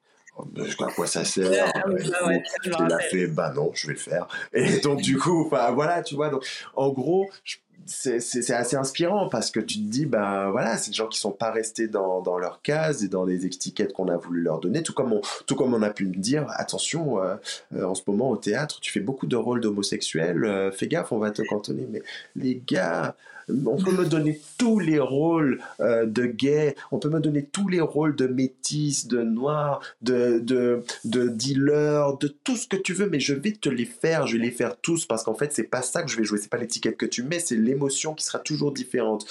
à 0.80 0.92
quoi 0.92 1.08
ça 1.08 1.24
sert 1.24 1.72
ah 1.74 1.84
Il 2.66 2.94
a 2.94 3.00
fait, 3.00 3.28
bah 3.28 3.54
non, 3.56 3.72
je 3.74 3.88
vais 3.88 3.94
le 3.94 4.00
faire. 4.00 4.28
Et 4.54 4.80
donc, 4.80 5.02
du 5.02 5.18
coup, 5.18 5.48
voilà, 5.50 6.02
tu 6.02 6.16
vois, 6.16 6.30
donc, 6.30 6.46
en 6.76 6.90
gros, 6.90 7.30
c'est 7.86 8.52
assez 8.52 8.76
inspirant 8.76 9.30
parce 9.30 9.52
que 9.52 9.60
tu 9.60 9.78
te 9.78 9.84
dis, 9.84 10.06
ben 10.06 10.50
voilà, 10.50 10.78
c'est 10.78 10.90
des 10.90 10.96
gens 10.96 11.08
qui 11.08 11.20
sont 11.20 11.32
pas 11.32 11.52
restés 11.52 11.88
dans, 11.88 12.22
dans 12.22 12.38
leur 12.38 12.62
case 12.62 13.04
et 13.04 13.08
dans 13.08 13.24
les 13.26 13.46
étiquettes 13.46 13.94
qu'on 13.94 14.08
a 14.08 14.18
voulu 14.18 14.42
leur 14.42 14.60
donner, 14.60 14.82
tout 14.82 14.94
comme 14.94 15.14
on, 15.14 15.22
tout 15.46 15.56
comme 15.56 15.74
on 15.74 15.82
a 15.82 15.92
pu 15.92 16.06
me 16.08 16.16
dire, 16.16 16.48
attention, 16.50 17.22
euh, 17.22 17.36
euh, 17.76 17.86
en 17.86 17.94
ce 17.94 18.02
moment 18.08 18.30
au 18.30 18.38
théâtre, 18.38 18.80
tu 18.82 18.92
fais 18.92 19.00
beaucoup 19.00 19.28
de 19.28 19.36
rôles 19.36 19.62
d'homosexuels, 19.62 20.46
euh, 20.46 20.72
fais 20.72 20.88
gaffe, 20.88 21.12
on 21.12 21.20
va 21.20 21.32
te 21.32 21.44
cantonner. 21.44 21.88
Mais 21.92 22.02
les 22.36 22.62
gars, 22.66 23.16
on 23.50 23.78
peut 23.78 23.92
me 23.92 24.06
donner 24.06 24.40
tous 24.58 24.80
les 24.80 25.00
rôles 25.00 25.62
euh, 25.80 26.06
de 26.06 26.26
gay, 26.26 26.76
on 26.92 27.00
peut 27.00 27.10
me 27.10 27.20
donner 27.20 27.44
tous 27.44 27.68
les 27.68 27.82
rôles 27.82 28.16
de 28.16 28.28
métis, 28.28 29.08
de 29.08 29.22
noir, 29.22 29.82
de, 30.02 30.40
de, 30.40 30.84
de 31.04 31.28
dealer, 31.28 32.18
de 32.18 32.28
tout 32.28 32.56
ce 32.56 32.68
que 32.68 32.78
tu 32.78 32.94
veux, 32.94 33.10
mais 33.10 33.20
je 33.20 33.34
vais 33.34 33.52
te 33.54 33.70
les 33.70 33.86
faire, 33.86 34.28
je 34.28 34.38
vais 34.38 34.44
les 34.44 34.52
faire 34.52 34.78
tous 34.78 35.06
parce 35.06 35.24
qu'en 35.24 35.36
fait, 35.36 35.54
c'est 35.54 35.64
pas 35.64 35.82
ça 35.82 36.04
que 36.04 36.10
je 36.10 36.18
vais 36.18 36.24
jouer, 36.24 36.40
c'est 36.40 36.50
pas 36.50 36.58
l'étiquette 36.58 36.98
que 36.98 37.06
tu 37.06 37.24
mets, 37.24 37.40
c'est 37.40 37.56
l'émotion 37.56 38.14
qui 38.14 38.26
sera 38.26 38.40
toujours 38.40 38.72
différente. 38.72 39.26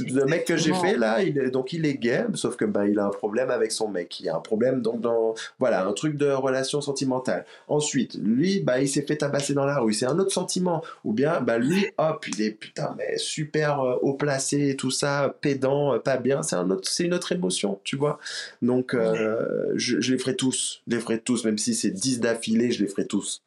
Le 0.00 0.24
mec 0.24 0.44
que 0.44 0.56
j'ai 0.56 0.74
fait 0.74 0.96
là, 0.96 1.22
il 1.22 1.38
est, 1.38 1.50
donc 1.50 1.72
il 1.72 1.86
est 1.86 1.94
gay, 1.94 2.24
sauf 2.34 2.56
que 2.56 2.64
bah, 2.64 2.86
il 2.86 2.98
a 2.98 3.06
un 3.06 3.10
problème 3.10 3.50
avec 3.50 3.72
son 3.72 3.88
mec, 3.88 4.20
il 4.20 4.28
a 4.28 4.36
un 4.36 4.40
problème 4.40 4.82
donc 4.82 5.00
dans, 5.00 5.34
voilà, 5.58 5.86
un 5.86 5.92
truc 5.92 6.16
de 6.16 6.30
relation 6.30 6.80
sentimentale. 6.80 7.44
Ensuite, 7.68 8.14
lui, 8.14 8.60
bah, 8.60 8.80
il 8.80 8.88
s'est 8.88 9.02
fait 9.02 9.16
tabasser 9.16 9.54
dans 9.54 9.66
la 9.66 9.78
rue, 9.78 9.92
c'est 9.92 10.06
un 10.06 10.18
autre 10.18 10.32
sentiment. 10.32 10.82
Ou 11.04 11.12
bien, 11.12 11.40
bah, 11.40 11.58
lui, 11.58 11.86
hop, 11.98 12.26
il 12.28 12.42
est 12.42 12.50
putain, 12.50 12.94
mais 12.96 13.16
super 13.18 13.43
super 13.44 13.80
euh, 13.80 13.96
haut 14.00 14.14
placé 14.14 14.70
et 14.70 14.76
tout 14.76 14.90
ça, 14.90 15.36
pédant, 15.40 15.94
euh, 15.94 15.98
pas 15.98 16.16
bien, 16.16 16.42
c'est 16.42 16.56
un 16.56 16.70
autre, 16.70 16.88
c'est 16.88 17.04
une 17.04 17.14
autre 17.14 17.32
émotion, 17.32 17.80
tu 17.84 17.96
vois. 17.96 18.18
Donc, 18.62 18.94
euh, 18.94 19.72
je, 19.74 20.12
les 20.12 20.18
ferai 20.18 20.34
tous, 20.34 20.82
je 20.88 20.96
les 20.96 21.00
ferai 21.00 21.20
tous, 21.20 21.44
même 21.44 21.58
si 21.58 21.74
c'est 21.74 21.90
10 21.90 22.20
d'affilée, 22.20 22.70
je 22.70 22.82
les 22.82 22.88
ferai 22.88 23.06
tous 23.06 23.42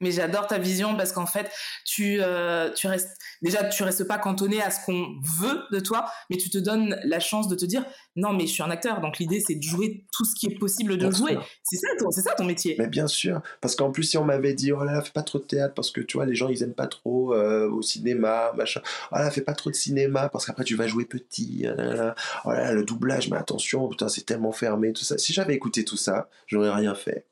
mais 0.00 0.10
j'adore 0.10 0.46
ta 0.46 0.58
vision 0.58 0.96
parce 0.96 1.12
qu'en 1.12 1.26
fait, 1.26 1.50
tu, 1.84 2.18
euh, 2.20 2.72
tu 2.72 2.86
restes, 2.86 3.16
déjà, 3.42 3.64
tu 3.64 3.82
restes 3.82 4.04
pas 4.04 4.18
cantonné 4.18 4.62
à 4.62 4.70
ce 4.70 4.84
qu'on 4.84 5.16
veut 5.38 5.62
de 5.72 5.80
toi, 5.80 6.06
mais 6.30 6.36
tu 6.36 6.50
te 6.50 6.58
donnes 6.58 6.98
la 7.04 7.20
chance 7.20 7.48
de 7.48 7.54
te 7.54 7.64
dire, 7.64 7.84
non, 8.16 8.32
mais 8.32 8.46
je 8.46 8.52
suis 8.52 8.62
un 8.62 8.70
acteur, 8.70 9.00
donc 9.00 9.18
l'idée, 9.18 9.42
c'est 9.44 9.54
de 9.54 9.62
jouer 9.62 10.04
tout 10.12 10.24
ce 10.24 10.34
qui 10.34 10.46
est 10.46 10.58
possible 10.58 10.96
de 10.96 11.10
jouer. 11.10 11.38
C'est 11.62 11.76
ça, 11.76 11.88
ton, 11.98 12.10
c'est 12.10 12.22
ça 12.22 12.34
ton 12.34 12.44
métier. 12.44 12.76
Mais 12.78 12.86
bien 12.86 13.06
sûr, 13.06 13.40
parce 13.60 13.76
qu'en 13.76 13.90
plus, 13.90 14.04
si 14.04 14.18
on 14.18 14.24
m'avait 14.24 14.54
dit, 14.54 14.72
oh 14.72 14.84
là 14.84 14.92
là, 14.92 15.02
fais 15.02 15.12
pas 15.12 15.22
trop 15.22 15.38
de 15.38 15.44
théâtre 15.44 15.74
parce 15.74 15.90
que 15.90 16.00
tu 16.00 16.16
vois, 16.16 16.26
les 16.26 16.34
gens, 16.34 16.48
ils 16.48 16.62
aiment 16.62 16.74
pas 16.74 16.86
trop 16.86 17.34
euh, 17.34 17.68
au 17.68 17.82
cinéma, 17.82 18.52
machin. 18.56 18.80
Oh 19.12 19.16
là, 19.16 19.30
fais 19.30 19.40
pas 19.40 19.54
trop 19.54 19.70
de 19.70 19.74
cinéma 19.74 20.28
parce 20.28 20.46
qu'après, 20.46 20.64
tu 20.64 20.76
vas 20.76 20.86
jouer 20.86 21.04
petit. 21.04 21.66
Oh 21.66 21.76
là 21.76 21.94
là, 21.94 22.14
oh 22.44 22.52
là, 22.52 22.72
le 22.72 22.84
doublage, 22.84 23.28
mais 23.30 23.36
attention, 23.36 23.88
putain, 23.88 24.08
c'est 24.08 24.24
tellement 24.24 24.52
fermé, 24.52 24.92
tout 24.92 25.04
ça. 25.04 25.18
Si 25.18 25.32
j'avais 25.32 25.54
écouté 25.54 25.84
tout 25.84 25.96
ça, 25.96 26.28
j'aurais 26.46 26.70
rien 26.70 26.94
fait 26.94 27.26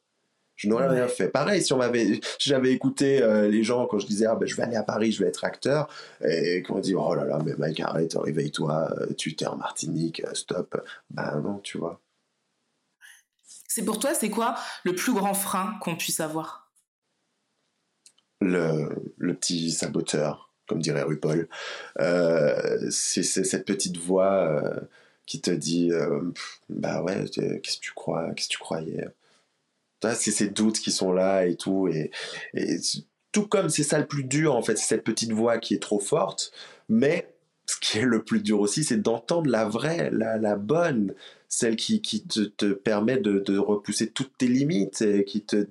je 0.57 0.69
n'aurais 0.69 0.89
rien 0.89 1.07
fait. 1.07 1.29
Pareil, 1.29 1.63
si 1.63 1.73
on 1.73 1.77
m'avait, 1.77 2.21
j'avais 2.39 2.73
écouté 2.73 3.23
euh, 3.23 3.49
les 3.49 3.63
gens 3.63 3.87
quand 3.87 3.99
je 3.99 4.07
disais 4.07 4.27
ah 4.27 4.35
ben 4.35 4.47
je 4.47 4.57
vais 4.57 4.63
aller 4.63 4.77
à 4.77 4.83
Paris, 4.83 5.13
je 5.13 5.23
vais 5.23 5.29
être 5.29 5.45
acteur, 5.45 5.89
et 6.27 6.63
qu'on 6.63 6.81
dit 6.81 6.95
oh 6.95 7.15
là 7.15 7.25
là 7.25 7.39
mais 7.45 7.53
Mike 7.59 7.81
arrête, 7.81 8.15
réveille-toi, 8.15 8.89
euh, 8.99 9.13
tu 9.17 9.37
t'es 9.37 9.47
en 9.47 9.57
Martinique, 9.57 10.23
euh, 10.25 10.35
stop. 10.35 10.83
Ben 11.11 11.41
non, 11.43 11.59
tu 11.59 11.79
vois. 11.79 12.01
C'est 13.69 13.85
pour 13.85 13.99
toi, 13.99 14.15
c'est 14.15 14.31
quoi 14.31 14.57
le 14.85 14.95
plus 14.95 15.13
grand 15.13 15.35
frein 15.35 15.75
qu'on 15.83 15.97
puisse 15.97 16.21
avoir? 16.21 16.73
Le, 18.41 18.89
le, 19.19 19.35
petit 19.35 19.71
saboteur, 19.71 20.53
comme 20.67 20.81
dirait 20.81 21.03
RuPaul. 21.03 21.49
Euh, 22.01 22.91
c'est 22.91 23.23
cette 23.23 23.67
petite 23.67 23.99
voix 23.99 24.63
qui 25.27 25.41
te 25.41 25.51
dit 25.51 25.91
bah 26.69 27.03
ouais, 27.03 27.25
qu'est-ce 27.31 27.77
que 27.77 27.83
tu 27.83 27.93
crois, 27.93 28.31
qu'est-ce 28.35 28.49
que 28.49 28.53
tu 28.53 28.59
croyais? 28.59 29.07
C'est 30.15 30.31
ces 30.31 30.49
doutes 30.49 30.79
qui 30.79 30.93
sont 30.93 31.13
là 31.13 31.47
et 31.47 31.57
tout. 31.57 31.89
Et, 31.89 32.11
tout 33.33 33.47
comme 33.47 33.69
c'est 33.69 33.83
ça 33.83 33.99
le 33.99 34.07
plus 34.07 34.25
dur, 34.25 34.55
en 34.55 34.63
fait, 34.63 34.77
c'est 34.79 34.87
cette 34.87 35.05
petite 35.05 35.33
voix 35.33 35.59
qui 35.59 35.75
est 35.75 35.83
trop 35.83 35.99
forte. 36.01 36.53
Mais 36.89 37.29
ce 37.67 37.77
qui 37.81 37.99
est 37.99 38.05
le 38.05 38.23
plus 38.23 38.41
dur 38.41 38.61
aussi, 38.61 38.85
c'est 38.85 38.97
d'entendre 38.97 39.51
la 39.51 39.67
vraie, 39.67 40.11
la, 40.11 40.57
bonne, 40.57 41.15
celle 41.49 41.77
qui, 41.77 42.01
te, 42.01 42.73
permet 42.73 43.19
de, 43.19 43.59
repousser 43.59 44.09
toutes 44.11 44.39
tes 44.39 44.49
limites 44.49 45.03
et 45.03 45.25
qui 45.25 45.43
te, 45.43 45.67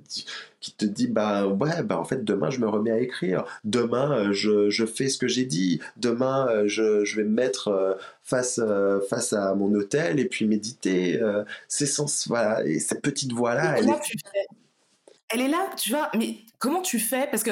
qui 0.65 0.73
te 0.73 0.85
dit 0.85 1.05
bah 1.05 1.45
ouais 1.45 1.83
bah 1.83 1.99
en 1.99 2.05
fait 2.05 2.23
demain 2.23 2.49
je 2.49 2.59
me 2.59 2.67
remets 2.67 2.89
à 2.89 2.99
écrire. 2.99 3.45
Demain 3.63 4.29
euh, 4.29 4.33
je, 4.33 4.85
fais 4.87 5.09
ce 5.09 5.19
que 5.19 5.27
j'ai 5.27 5.45
dit. 5.45 5.79
Demain 5.95 6.47
euh, 6.49 6.63
je, 6.67 7.15
vais 7.15 7.23
me 7.23 7.29
mettre 7.29 7.67
euh, 7.67 7.93
face 8.23 8.59
face 9.07 9.33
à 9.33 9.53
mon 9.53 9.71
hôtel 9.75 10.19
et 10.19 10.25
puis 10.25 10.47
méditer. 10.47 11.21
C'est 11.67 11.85
sens 11.85 12.27
voilà. 12.27 12.65
Et 12.65 12.79
cette 12.79 13.03
petite 13.03 13.31
voix 13.31 13.53
là 13.53 13.75
elle 13.77 13.89
est... 13.89 14.01
elle 15.29 15.41
est 15.41 15.47
là 15.47 15.69
tu 15.77 15.91
vois 15.91 16.09
mais 16.17 16.37
comment 16.57 16.81
tu 16.81 16.97
fais? 16.97 17.27
Parce 17.29 17.43
que 17.43 17.51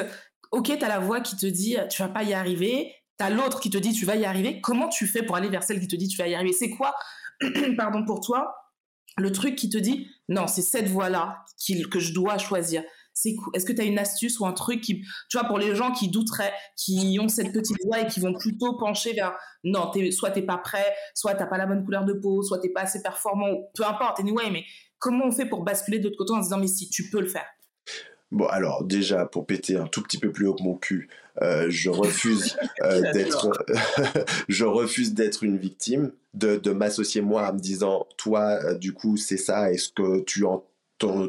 ok 0.50 0.76
tu 0.76 0.84
as 0.84 0.88
la 0.88 0.98
voix 0.98 1.20
qui 1.20 1.36
te 1.36 1.46
dit 1.46 1.76
tu 1.88 2.02
vas 2.02 2.08
pas 2.08 2.24
y 2.24 2.34
arriver. 2.34 2.92
Tu 3.16 3.24
as 3.24 3.30
l'autre 3.30 3.60
qui 3.60 3.70
te 3.70 3.78
dit 3.78 3.92
tu 3.92 4.04
vas 4.04 4.16
y 4.16 4.24
arriver. 4.24 4.60
Comment 4.60 4.88
tu 4.88 5.06
fais 5.06 5.22
pour 5.22 5.36
aller 5.36 5.48
vers 5.48 5.62
celle 5.62 5.78
qui 5.78 5.86
te 5.86 5.94
dit 5.94 6.08
tu 6.08 6.18
vas 6.18 6.26
y 6.26 6.34
arriver? 6.34 6.52
C'est 6.52 6.70
quoi 6.70 6.96
pardon 7.76 8.04
pour 8.04 8.20
toi 8.20 8.56
le 9.16 9.30
truc 9.30 9.54
qui 9.54 9.68
te 9.68 9.78
dit 9.78 10.08
non, 10.28 10.48
c'est 10.48 10.62
cette 10.62 10.88
voie-là 10.88 11.44
que 11.90 12.00
je 12.00 12.12
dois 12.12 12.38
choisir? 12.38 12.82
C'est 13.14 13.36
Est-ce 13.54 13.64
que 13.64 13.72
tu 13.72 13.80
as 13.80 13.84
une 13.84 13.98
astuce 13.98 14.38
ou 14.40 14.46
un 14.46 14.52
truc 14.52 14.80
qui, 14.80 15.02
tu 15.30 15.38
vois, 15.38 15.46
pour 15.46 15.58
les 15.58 15.74
gens 15.74 15.92
qui 15.92 16.08
douteraient, 16.08 16.52
qui 16.76 17.18
ont 17.20 17.28
cette 17.28 17.52
petite 17.52 17.76
voix 17.84 18.00
et 18.00 18.06
qui 18.06 18.20
vont 18.20 18.34
plutôt 18.34 18.76
pencher 18.76 19.12
vers 19.14 19.34
non, 19.62 19.90
es, 19.94 20.10
soit 20.10 20.30
t'es 20.30 20.42
pas 20.42 20.58
prêt, 20.58 20.94
soit 21.14 21.34
t'as 21.34 21.46
pas 21.46 21.56
la 21.56 21.66
bonne 21.66 21.84
couleur 21.84 22.04
de 22.04 22.12
peau, 22.12 22.42
soit 22.42 22.58
t'es 22.58 22.68
pas 22.68 22.82
assez 22.82 23.00
performant, 23.00 23.70
peu 23.74 23.86
importe, 23.86 24.20
anyway, 24.20 24.50
mais 24.50 24.64
comment 24.98 25.26
on 25.26 25.32
fait 25.32 25.46
pour 25.46 25.62
basculer 25.62 25.98
de 26.00 26.04
l'autre 26.04 26.18
côté 26.18 26.32
en 26.32 26.38
se 26.38 26.48
disant 26.48 26.58
mais 26.58 26.66
si 26.66 26.90
tu 26.90 27.08
peux 27.08 27.20
le 27.20 27.28
faire? 27.28 27.46
Bon, 28.32 28.46
alors 28.46 28.82
déjà, 28.82 29.26
pour 29.26 29.46
péter 29.46 29.76
un 29.76 29.86
tout 29.86 30.02
petit 30.02 30.18
peu 30.18 30.32
plus 30.32 30.48
haut 30.48 30.54
que 30.54 30.62
mon 30.62 30.74
cul, 30.74 31.08
euh, 31.40 31.66
je 31.68 31.88
refuse 31.88 32.56
euh, 32.82 33.12
d'être, 33.12 33.48
je 34.48 34.64
refuse 34.64 35.14
d'être 35.14 35.44
une 35.44 35.56
victime, 35.56 36.10
de, 36.32 36.56
de 36.56 36.72
m'associer 36.72 37.20
moi 37.20 37.48
en 37.48 37.54
me 37.54 37.60
disant, 37.60 38.08
toi, 38.16 38.58
euh, 38.64 38.74
du 38.74 38.92
coup, 38.92 39.16
c'est 39.16 39.36
ça, 39.36 39.70
est-ce 39.70 39.90
que 39.90 40.20
tu 40.22 40.44
en 40.44 40.64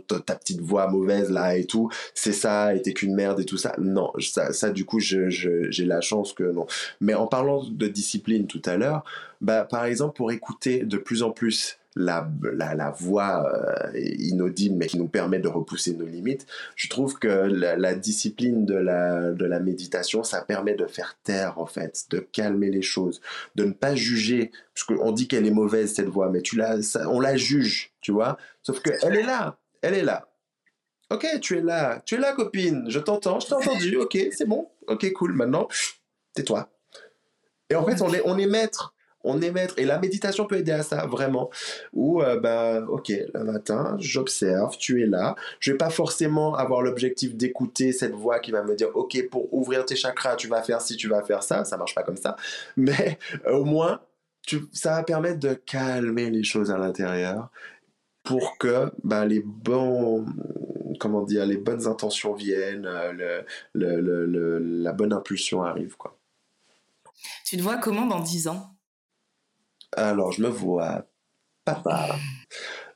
ta 0.08 0.36
petite 0.36 0.62
voix 0.62 0.88
mauvaise 0.90 1.32
là 1.32 1.58
et 1.58 1.66
tout, 1.66 1.90
c'est 2.14 2.34
ça, 2.34 2.76
et 2.76 2.82
t'es 2.82 2.94
qu'une 2.94 3.16
merde 3.16 3.40
et 3.40 3.46
tout 3.46 3.58
ça. 3.58 3.76
Non, 3.80 4.12
ça, 4.20 4.54
ça 4.54 4.72
du 4.72 4.86
coup, 4.86 5.00
j'ai 5.00 5.86
la 5.86 6.02
chance 6.02 6.34
que 6.34 6.44
non. 6.44 6.66
Mais 7.02 7.14
en 7.14 7.28
parlant 7.28 7.64
de 7.64 7.88
discipline 7.88 8.48
tout 8.48 8.62
à 8.66 8.78
l'heure, 8.78 9.04
bah, 9.42 9.66
par 9.66 9.86
exemple, 9.86 10.16
pour 10.16 10.32
écouter 10.32 10.84
de 10.84 10.98
plus 10.98 11.24
en 11.24 11.32
plus 11.32 11.78
la, 11.96 12.30
la, 12.54 12.92
voix 12.92 13.50
euh, 13.54 13.92
inaudible 13.96 14.76
mais 14.76 14.88
qui 14.88 14.98
nous 14.98 15.08
permet 15.08 15.40
de 15.40 15.48
repousser 15.48 15.94
nos 15.94 16.06
limites, 16.06 16.46
je 16.76 16.90
trouve 16.90 17.18
que 17.18 17.28
la, 17.28 17.78
la, 17.78 17.96
discipline 17.96 18.66
de 18.66 18.76
la, 18.76 19.32
de 19.32 19.46
la 19.46 19.60
méditation, 19.60 20.24
ça 20.24 20.42
permet 20.42 20.76
de 20.76 20.86
faire 20.88 21.18
taire 21.24 21.58
en 21.58 21.66
fait, 21.66 22.06
de 22.10 22.20
calmer 22.20 22.70
les 22.70 22.82
choses, 22.82 23.22
de 23.56 23.64
ne 23.64 23.72
pas 23.72 23.96
juger, 23.96 24.52
parce 24.74 24.84
qu'on 24.84 25.12
dit 25.12 25.28
qu'elle 25.28 25.46
est 25.46 25.52
mauvaise 25.52 25.94
cette 25.94 26.10
voix, 26.10 26.30
mais 26.30 26.42
tu 26.42 26.58
la, 26.58 26.78
on 27.08 27.20
la 27.22 27.38
juge, 27.38 27.94
tu 28.02 28.12
vois, 28.12 28.38
sauf 28.62 28.82
qu'elle 28.82 29.16
est 29.16 29.26
là, 29.26 29.58
elle 29.86 29.94
est 29.96 30.04
là. 30.04 30.28
Ok, 31.12 31.28
tu 31.42 31.58
es 31.58 31.62
là, 31.62 32.02
tu 32.06 32.16
es 32.16 32.18
là 32.18 32.34
copine, 32.34 32.86
je 32.90 33.00
t'entends, 33.00 33.40
je 33.40 33.48
t'ai 33.48 33.54
entendu, 33.54 33.98
ok, 33.98 34.18
c'est 34.32 34.48
bon, 34.48 34.68
ok, 34.88 35.14
cool, 35.14 35.34
maintenant, 35.34 35.68
tais-toi. 36.34 36.68
Et 37.70 37.76
en 37.76 37.86
fait, 37.86 38.02
on 38.02 38.12
est, 38.12 38.22
on 38.26 38.38
est 38.38 38.48
maître 38.48 38.96
on 39.26 39.42
est 39.42 39.52
maître. 39.52 39.74
Et 39.78 39.86
la 39.86 40.00
méditation 40.00 40.46
peut 40.46 40.58
aider 40.58 40.72
à 40.72 40.84
ça, 40.84 41.06
vraiment. 41.08 41.50
Ou, 41.94 42.22
euh, 42.22 42.40
ben, 42.40 42.86
ok, 42.88 43.12
le 43.34 43.44
matin, 43.44 43.98
j'observe, 44.00 44.78
tu 44.78 45.02
es 45.02 45.06
là. 45.06 45.36
Je 45.60 45.72
vais 45.72 45.78
pas 45.78 45.90
forcément 45.90 46.56
avoir 46.56 46.82
l'objectif 46.82 47.36
d'écouter 47.36 47.92
cette 47.92 48.14
voix 48.14 48.40
qui 48.40 48.52
va 48.52 48.64
me 48.64 48.76
dire, 48.76 48.90
ok, 48.94 49.30
pour 49.30 49.54
ouvrir 49.54 49.86
tes 49.86 49.96
chakras, 49.96 50.36
tu 50.36 50.48
vas 50.48 50.62
faire 50.62 50.80
ci, 50.82 50.96
tu 50.96 51.10
vas 51.10 51.24
faire 51.24 51.44
ça. 51.44 51.66
Ça 51.66 51.76
marche 51.76 51.96
pas 51.96 52.04
comme 52.04 52.18
ça. 52.18 52.36
Mais 52.78 53.18
au 53.48 53.66
moins, 53.66 54.00
ça 54.72 54.92
va 54.92 55.04
permettre 55.04 55.40
de 55.40 55.56
calmer 55.56 56.30
les 56.30 56.44
choses 56.44 56.72
à 56.72 56.78
l'intérieur 56.78 57.50
pour 58.26 58.58
que 58.58 58.92
ben, 59.04 59.26
les 59.26 59.42
bons 59.42 60.26
comment 61.00 61.24
dire 61.24 61.46
les 61.46 61.58
bonnes 61.58 61.88
intentions 61.88 62.34
viennent 62.34 62.86
euh, 62.88 63.42
la 63.74 64.92
bonne 64.94 65.14
impulsion 65.14 65.64
arrive 65.64 65.96
quoi. 65.98 66.18
Tu 67.46 67.58
te 67.58 67.62
vois 67.62 67.78
comment 67.78 68.06
dans 68.06 68.20
10 68.20 68.48
ans? 68.48 68.72
Alors, 69.96 70.32
je 70.32 70.42
me 70.42 70.50
vois 70.50 71.06
papa. 71.64 72.16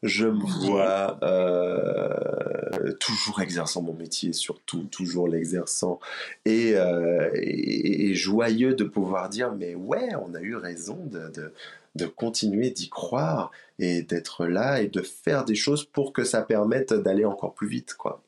Je 0.01 0.27
me 0.27 0.45
vois 0.65 1.19
euh, 1.23 2.93
toujours 3.01 3.41
exerçant 3.41 3.81
mon 3.81 3.93
métier, 3.93 4.31
surtout 4.31 4.83
toujours 4.85 5.27
l'exerçant, 5.27 5.99
euh, 6.47 7.29
et, 7.33 8.09
et, 8.09 8.15
joyeux 8.15 8.75
de 8.75 8.85
pouvoir 8.85 9.27
dire 9.27 9.51
mais 9.51 9.75
ouais, 9.75 10.15
on 10.15 10.33
a 10.35 10.39
eu 10.39 10.55
raison 10.55 11.05
de, 11.05 11.29
de, 11.31 11.53
de 11.95 12.05
continuer 12.05 12.71
d'y 12.71 12.89
croire 12.89 13.51
et 13.79 14.01
d'être 14.01 14.45
là 14.45 14.81
et 14.81 14.87
de 14.87 15.01
faire 15.01 15.45
des 15.45 15.55
choses 15.55 15.85
pour 15.85 16.13
que 16.13 16.23
ça 16.23 16.41
permette 16.41 16.93
d'aller 16.93 17.25
encore 17.25 17.53
plus 17.53 17.67
vite, 17.67 17.95
quoi. 17.95 18.23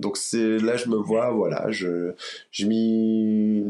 Donc 0.00 0.16
c'est 0.16 0.58
là 0.58 0.76
je 0.76 0.88
me 0.88 0.96
vois, 0.96 1.30
voilà, 1.30 1.70
je 1.70 2.14
je 2.50 2.66
m'y, 2.66 3.64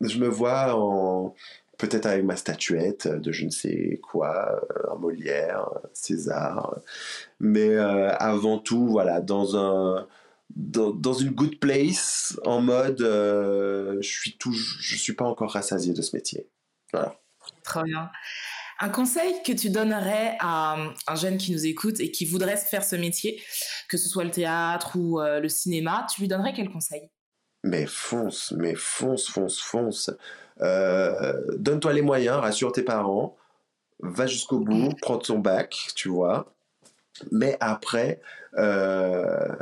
je 0.00 0.18
me 0.18 0.28
vois 0.28 0.74
en 0.74 1.34
peut-être 1.78 2.06
avec 2.06 2.24
ma 2.24 2.36
statuette 2.36 3.06
de 3.08 3.32
je 3.32 3.44
ne 3.44 3.50
sais 3.50 4.00
quoi, 4.02 4.62
euh, 4.70 4.92
un 4.92 4.96
Molière, 4.96 5.68
César, 5.92 6.78
mais 7.40 7.68
euh, 7.76 8.10
avant 8.16 8.58
tout, 8.58 8.86
voilà, 8.88 9.20
dans 9.20 9.56
un 9.56 10.06
dans, 10.54 11.12
une 11.12 11.30
good 11.32 11.58
place, 11.58 12.38
en 12.44 12.60
mode, 12.62 13.02
euh, 13.02 13.98
je 14.00 14.08
suis 14.08 14.36
tout, 14.38 14.52
je 14.52 14.96
suis 14.96 15.12
pas 15.12 15.24
encore 15.24 15.52
rassasié 15.52 15.92
de 15.92 16.02
ce 16.02 16.16
métier. 16.16 16.48
Voilà. 16.92 17.18
Très 17.66 17.82
bien. 17.82 18.10
Un 18.80 18.88
conseil 18.88 19.42
que 19.44 19.52
tu 19.52 19.68
donnerais 19.68 20.36
à 20.40 20.76
un 21.06 21.14
jeune 21.16 21.36
qui 21.36 21.52
nous 21.52 21.66
écoute 21.66 22.00
et 22.00 22.10
qui 22.10 22.24
voudrait 22.24 22.56
faire 22.56 22.84
ce 22.84 22.96
métier, 22.96 23.42
que 23.88 23.96
ce 23.96 24.08
soit 24.08 24.24
le 24.24 24.30
théâtre 24.30 24.96
ou 24.96 25.20
le 25.20 25.48
cinéma, 25.48 26.06
tu 26.12 26.22
lui 26.22 26.28
donnerais 26.28 26.52
quel 26.54 26.70
conseil? 26.70 27.10
Mais 27.64 27.86
fonce, 27.86 28.52
mais 28.56 28.74
fonce, 28.76 29.28
fonce, 29.28 29.60
fonce. 29.60 30.10
Euh, 30.60 31.42
donne-toi 31.58 31.92
les 31.92 32.02
moyens, 32.02 32.38
rassure 32.38 32.72
tes 32.72 32.82
parents, 32.82 33.36
va 34.00 34.26
jusqu'au 34.26 34.60
bout, 34.60 34.90
prends 35.02 35.18
ton 35.18 35.38
bac, 35.38 35.88
tu 35.94 36.08
vois. 36.08 36.54
Mais 37.32 37.56
après, 37.60 38.20
euh, 38.56 39.54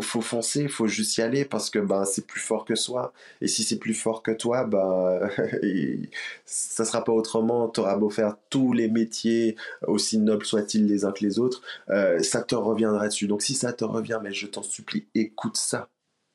faut, 0.00 0.20
foncer, 0.20 0.68
faut 0.68 0.86
juste 0.86 1.16
y 1.18 1.22
aller 1.22 1.44
parce 1.44 1.70
que 1.70 1.78
ben, 1.78 2.04
c'est 2.04 2.26
plus 2.26 2.40
fort 2.40 2.64
que 2.64 2.74
soi. 2.74 3.12
Et 3.40 3.48
si 3.48 3.62
c'est 3.62 3.78
plus 3.78 3.94
fort 3.94 4.22
que 4.22 4.30
toi, 4.30 4.64
ben, 4.64 5.28
ça 6.44 6.84
sera 6.84 7.04
pas 7.04 7.12
autrement. 7.12 7.68
Tu 7.68 7.80
auras 7.80 7.96
beau 7.96 8.10
faire 8.10 8.36
tous 8.50 8.72
les 8.72 8.88
métiers, 8.88 9.56
aussi 9.86 10.18
nobles 10.18 10.46
soient-ils 10.46 10.86
les 10.86 11.04
uns 11.04 11.12
que 11.12 11.24
les 11.24 11.38
autres, 11.38 11.62
euh, 11.90 12.18
ça 12.20 12.42
te 12.42 12.54
reviendra 12.54 13.08
dessus. 13.08 13.26
Donc 13.26 13.42
si 13.42 13.54
ça 13.54 13.72
te 13.72 13.84
revient, 13.84 14.20
mais 14.22 14.32
je 14.32 14.46
t'en 14.46 14.62
supplie, 14.62 15.06
écoute 15.14 15.56
ça 15.56 15.88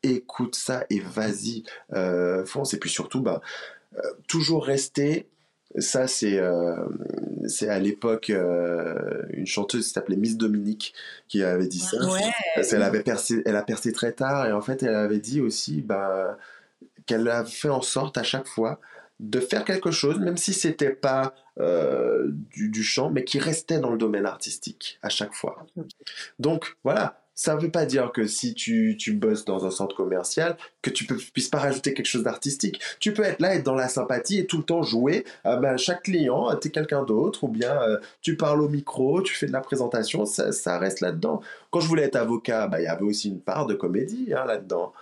écoute 0.04 0.56
ça 0.56 0.86
et 0.90 1.00
vas-y, 1.00 1.64
euh, 1.94 2.46
fonce. 2.46 2.74
Et 2.74 2.80
puis 2.80 2.90
surtout, 2.90 3.22
bah, 3.22 3.42
euh, 3.98 4.02
toujours 4.28 4.66
rester. 4.66 5.28
Ça, 5.78 6.08
c'est 6.08 6.40
euh, 6.40 6.76
c'est 7.48 7.70
à 7.70 7.80
l'époque 7.80 8.30
euh, 8.30 9.24
une 9.32 9.46
chanteuse 9.46 9.88
qui 9.88 9.94
s'appelait 9.94 10.18
Miss 10.18 10.38
Dominique 10.38 10.94
qui 11.28 11.44
avait 11.44 11.68
dit 11.68 11.80
ça. 11.80 11.98
Elle, 12.56 12.84
avait 12.84 13.04
percé, 13.04 13.42
elle 13.46 13.56
a 13.56 13.64
percé 13.64 13.92
très 13.94 14.12
tard 14.12 14.48
et 14.48 14.52
en 14.52 14.62
fait, 14.62 14.84
elle 14.84 14.96
avait 14.96 15.20
dit 15.20 15.40
aussi 15.40 15.82
bah, 15.82 16.38
qu'elle 17.06 17.28
a 17.28 17.46
fait 17.46 17.70
en 17.70 17.82
sorte 17.82 18.18
à 18.18 18.24
chaque 18.24 18.48
fois 18.48 18.80
de 19.20 19.40
faire 19.40 19.64
quelque 19.64 19.92
chose, 19.92 20.20
même 20.20 20.38
si 20.38 20.54
c'était 20.54 20.90
pas 20.90 21.34
du, 21.58 22.70
du, 22.70 22.84
chant, 22.84 23.12
mais 23.12 23.24
qui 23.24 23.40
restait 23.40 23.80
dans 23.80 23.92
le 23.92 23.98
domaine 23.98 24.26
artistique 24.26 25.00
à 25.04 25.10
chaque 25.10 25.34
fois. 25.34 25.66
Donc 26.40 26.76
voilà, 26.84 27.22
ça 27.42 27.56
ne 27.56 27.60
veut 27.60 27.72
pas 27.72 27.88
dire 27.88 28.12
que 28.12 28.28
si 28.28 28.54
tu, 28.54 28.96
tu 29.00 29.14
bosses 29.14 29.46
dans 29.46 29.66
un 29.66 29.72
centre 29.72 29.96
commercial, 29.96 30.58
que 30.84 30.92
tu 30.92 31.12
ne 31.12 31.18
puisses 31.18 31.50
pas 31.50 31.58
rajouter 31.58 31.96
quelque 31.96 32.06
chose 32.06 32.22
d'artistique. 32.22 32.80
Tu 33.00 33.16
peux 33.16 33.24
être 33.24 33.40
là, 33.42 33.56
être 33.56 33.64
dans 33.64 33.74
la 33.74 33.88
sympathie 33.88 34.38
et 34.38 34.46
tout 34.46 34.58
le 34.58 34.64
temps 34.64 34.84
jouer. 34.84 35.26
à 35.44 35.56
ben, 35.56 35.76
chaque 35.76 36.04
client, 36.04 36.56
tu 36.62 36.68
es 36.68 36.72
quelqu'un 36.72 37.02
d'autre, 37.02 37.46
ou 37.46 37.48
bien 37.48 37.82
euh, 37.82 37.98
tu 38.22 38.38
parles 38.38 38.62
au 38.62 38.70
micro, 38.70 39.24
tu 39.24 39.34
fais 39.34 39.48
de 39.48 39.54
la 39.54 39.62
présentation, 39.62 40.24
ça, 40.28 40.52
ça 40.52 40.78
reste 40.78 41.02
là-dedans. 41.02 41.42
Quand 41.72 41.80
je 41.80 41.88
voulais 41.88 42.04
être 42.04 42.16
avocat, 42.16 42.68
ben, 42.68 42.78
il 42.78 42.84
y 42.84 42.88
avait 42.88 43.06
aussi 43.06 43.30
une 43.30 43.42
part 43.42 43.66
de 43.66 43.74
comédie 43.74 44.32
hein, 44.38 44.46
là-dedans. 44.46 44.94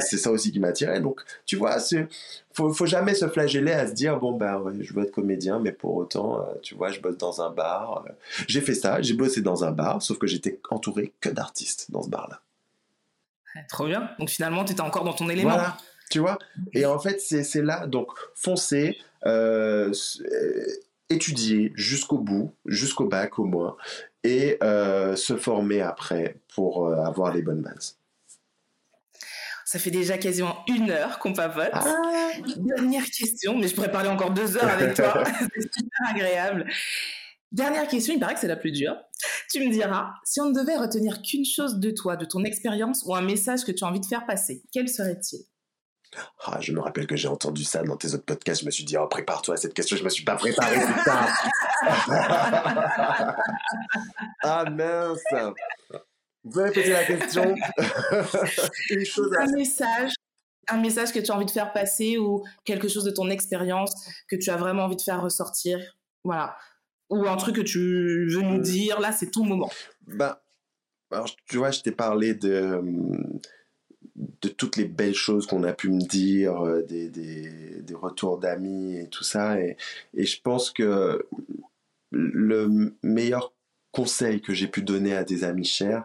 C'est 0.00 0.18
ça 0.18 0.30
aussi 0.30 0.52
qui 0.52 0.60
m'attirait. 0.60 1.00
Donc, 1.00 1.20
tu 1.46 1.56
vois, 1.56 1.76
il 1.92 2.06
faut, 2.52 2.72
faut 2.72 2.86
jamais 2.86 3.14
se 3.14 3.28
flageller 3.28 3.72
à 3.72 3.86
se 3.86 3.92
dire 3.92 4.18
bon 4.18 4.32
ben 4.32 4.72
je 4.80 4.92
veux 4.92 5.04
être 5.04 5.12
comédien, 5.12 5.58
mais 5.58 5.72
pour 5.72 5.94
autant, 5.96 6.40
euh, 6.40 6.54
tu 6.62 6.74
vois, 6.74 6.90
je 6.90 7.00
bosse 7.00 7.18
dans 7.18 7.42
un 7.42 7.50
bar. 7.50 8.04
Euh. 8.06 8.12
j'ai 8.46 8.60
fait 8.60 8.74
ça, 8.74 9.00
j'ai 9.02 9.14
bossé 9.14 9.40
dans 9.40 9.64
un 9.64 9.70
bar, 9.70 10.02
sauf 10.02 10.18
que 10.18 10.26
j'étais 10.26 10.60
entouré 10.70 11.12
que 11.20 11.28
d'artistes 11.28 11.90
dans 11.90 12.02
ce 12.02 12.08
bar-là. 12.08 12.40
Trop 13.68 13.86
bien. 13.86 14.10
Donc 14.18 14.30
finalement, 14.30 14.64
tu 14.64 14.72
étais 14.72 14.80
encore 14.80 15.04
dans 15.04 15.12
ton 15.12 15.28
élément. 15.28 15.50
Voilà. 15.50 15.76
Tu 16.10 16.18
vois 16.18 16.38
Et 16.72 16.86
en 16.86 16.98
fait, 16.98 17.20
c'est 17.20 17.62
là. 17.62 17.86
Donc, 17.86 18.08
foncer, 18.34 18.98
euh, 19.26 19.92
étudier 21.08 21.72
jusqu'au 21.76 22.18
bout, 22.18 22.52
jusqu'au 22.66 23.06
bac 23.06 23.38
au 23.38 23.44
moins, 23.44 23.76
et 24.24 24.58
se 24.60 25.36
former 25.36 25.80
après 25.80 26.36
pour 26.54 26.88
avoir 26.92 27.32
les 27.32 27.42
bonnes 27.42 27.62
bases. 27.62 27.99
Ça 29.70 29.78
fait 29.78 29.92
déjà 29.92 30.18
quasiment 30.18 30.64
une 30.66 30.90
heure 30.90 31.20
qu'on 31.20 31.32
papote. 31.32 31.70
Ah. 31.72 32.32
Dernière 32.56 33.04
question, 33.04 33.56
mais 33.56 33.68
je 33.68 33.74
pourrais 33.76 33.92
parler 33.92 34.08
encore 34.08 34.32
deux 34.32 34.56
heures 34.56 34.68
avec 34.68 34.94
toi. 34.94 35.22
c'est 35.38 35.72
super 35.72 36.08
agréable. 36.08 36.66
Dernière 37.52 37.86
question, 37.86 38.12
il 38.12 38.18
paraît 38.18 38.34
que 38.34 38.40
c'est 38.40 38.48
la 38.48 38.56
plus 38.56 38.72
dure. 38.72 38.96
Tu 39.48 39.64
me 39.64 39.70
diras, 39.70 40.10
si 40.24 40.40
on 40.40 40.46
ne 40.46 40.54
devait 40.54 40.76
retenir 40.76 41.22
qu'une 41.22 41.44
chose 41.44 41.78
de 41.78 41.92
toi, 41.92 42.16
de 42.16 42.24
ton 42.24 42.42
expérience 42.42 43.04
ou 43.06 43.14
un 43.14 43.22
message 43.22 43.62
que 43.62 43.70
tu 43.70 43.84
as 43.84 43.86
envie 43.86 44.00
de 44.00 44.06
faire 44.06 44.26
passer, 44.26 44.64
quel 44.72 44.88
serait-il? 44.88 45.44
Ah, 46.46 46.58
je 46.60 46.72
me 46.72 46.80
rappelle 46.80 47.06
que 47.06 47.14
j'ai 47.14 47.28
entendu 47.28 47.62
ça 47.62 47.84
dans 47.84 47.96
tes 47.96 48.12
autres 48.12 48.24
podcasts. 48.24 48.62
Je 48.62 48.66
me 48.66 48.72
suis 48.72 48.82
dit, 48.82 48.96
oh, 48.96 49.06
prépare-toi 49.06 49.54
à 49.54 49.56
cette 49.56 49.74
question. 49.74 49.96
Je 49.96 50.02
me 50.02 50.08
suis 50.08 50.24
pas 50.24 50.34
préparé, 50.34 50.80
putain. 50.80 51.28
ah 54.42 54.64
mince. 54.68 55.22
Vous 56.44 56.50
pouvez 56.50 56.64
répéter 56.64 56.90
la 56.90 57.04
question 57.04 57.54
Un 59.38 59.52
message, 59.52 60.12
un 60.68 60.80
message 60.80 61.12
que 61.12 61.18
tu 61.18 61.30
as 61.30 61.34
envie 61.34 61.46
de 61.46 61.50
faire 61.50 61.72
passer 61.72 62.16
ou 62.18 62.44
quelque 62.64 62.88
chose 62.88 63.04
de 63.04 63.10
ton 63.10 63.28
expérience 63.28 63.92
que 64.28 64.36
tu 64.36 64.50
as 64.50 64.56
vraiment 64.56 64.84
envie 64.84 64.96
de 64.96 65.02
faire 65.02 65.22
ressortir. 65.22 65.78
Voilà. 66.24 66.56
ou 67.08 67.26
un 67.26 67.36
truc 67.36 67.56
que 67.56 67.60
tu 67.60 68.28
veux 68.30 68.42
nous 68.42 68.60
dire. 68.60 69.00
Là, 69.00 69.12
c'est 69.12 69.30
ton 69.30 69.44
moment. 69.44 69.70
Bah, 70.06 70.42
alors, 71.10 71.28
tu 71.46 71.56
vois, 71.58 71.70
je 71.70 71.80
t'ai 71.80 71.92
parlé 71.92 72.34
de, 72.34 72.80
de 74.16 74.48
toutes 74.48 74.76
les 74.76 74.84
belles 74.84 75.14
choses 75.14 75.46
qu'on 75.46 75.64
a 75.64 75.72
pu 75.72 75.90
me 75.90 76.00
dire, 76.00 76.60
euh, 76.64 76.82
des, 76.82 77.08
des, 77.10 77.82
des 77.82 77.94
retours 77.94 78.38
d'amis 78.38 78.96
et 78.96 79.08
tout 79.08 79.24
ça. 79.24 79.60
Et, 79.60 79.76
et 80.14 80.24
je 80.24 80.40
pense 80.40 80.70
que 80.70 81.26
le 82.10 82.94
meilleur 83.02 83.52
conseil 83.92 84.40
que 84.40 84.54
j'ai 84.54 84.68
pu 84.68 84.82
donner 84.82 85.14
à 85.14 85.24
des 85.24 85.44
amis 85.44 85.64
chers, 85.64 86.04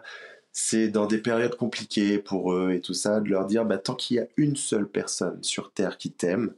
c'est 0.52 0.88
dans 0.88 1.06
des 1.06 1.18
périodes 1.18 1.56
compliquées 1.56 2.18
pour 2.18 2.52
eux 2.52 2.72
et 2.72 2.80
tout 2.80 2.94
ça, 2.94 3.20
de 3.20 3.28
leur 3.28 3.46
dire 3.46 3.64
bah, 3.64 3.78
tant 3.78 3.94
qu'il 3.94 4.16
y 4.16 4.20
a 4.20 4.26
une 4.36 4.56
seule 4.56 4.88
personne 4.88 5.42
sur 5.42 5.72
Terre 5.72 5.98
qui 5.98 6.10
t'aime, 6.10 6.54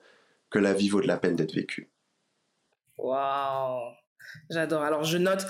que 0.51 0.59
la 0.59 0.73
vie 0.73 0.89
vaut 0.89 1.01
de 1.01 1.07
la 1.07 1.17
peine 1.19 1.37
d'être 1.37 1.55
vécue. 1.55 1.89
Waouh 2.97 3.93
J'adore. 4.51 4.83
Alors 4.83 5.05
je 5.05 5.19
note 5.19 5.47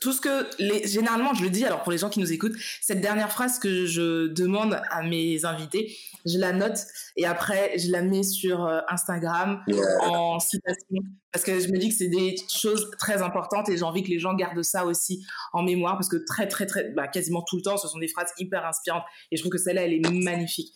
tout 0.00 0.12
ce 0.12 0.20
que 0.20 0.46
les, 0.58 0.86
généralement 0.86 1.34
je 1.34 1.42
le 1.42 1.50
dis 1.50 1.64
alors 1.64 1.82
pour 1.82 1.92
les 1.92 1.98
gens 1.98 2.08
qui 2.08 2.20
nous 2.20 2.32
écoutent 2.32 2.56
cette 2.80 3.00
dernière 3.00 3.30
phrase 3.30 3.58
que 3.58 3.86
je 3.86 4.26
demande 4.28 4.80
à 4.90 5.02
mes 5.02 5.44
invités 5.44 5.96
je 6.24 6.38
la 6.38 6.52
note 6.52 6.78
et 7.16 7.26
après 7.26 7.78
je 7.78 7.90
la 7.90 8.02
mets 8.02 8.22
sur 8.22 8.64
euh, 8.64 8.80
Instagram 8.88 9.62
en 10.02 10.38
citation 10.38 10.96
parce 11.32 11.44
que 11.44 11.60
je 11.60 11.68
me 11.68 11.78
dis 11.78 11.88
que 11.88 11.94
c'est 11.94 12.08
des 12.08 12.36
choses 12.48 12.90
très 12.98 13.22
importantes 13.22 13.68
et 13.68 13.76
j'ai 13.76 13.82
envie 13.82 14.02
que 14.02 14.10
les 14.10 14.18
gens 14.18 14.34
gardent 14.34 14.62
ça 14.62 14.84
aussi 14.84 15.24
en 15.52 15.62
mémoire 15.62 15.94
parce 15.94 16.08
que 16.08 16.16
très 16.16 16.46
très 16.46 16.66
très 16.66 16.90
bah, 16.90 17.08
quasiment 17.08 17.42
tout 17.42 17.56
le 17.56 17.62
temps 17.62 17.76
ce 17.76 17.88
sont 17.88 17.98
des 17.98 18.08
phrases 18.08 18.32
hyper 18.38 18.64
inspirantes 18.64 19.04
et 19.30 19.36
je 19.36 19.42
trouve 19.42 19.52
que 19.52 19.58
celle-là 19.58 19.84
elle 19.84 19.94
est 19.94 20.10
magnifique. 20.10 20.72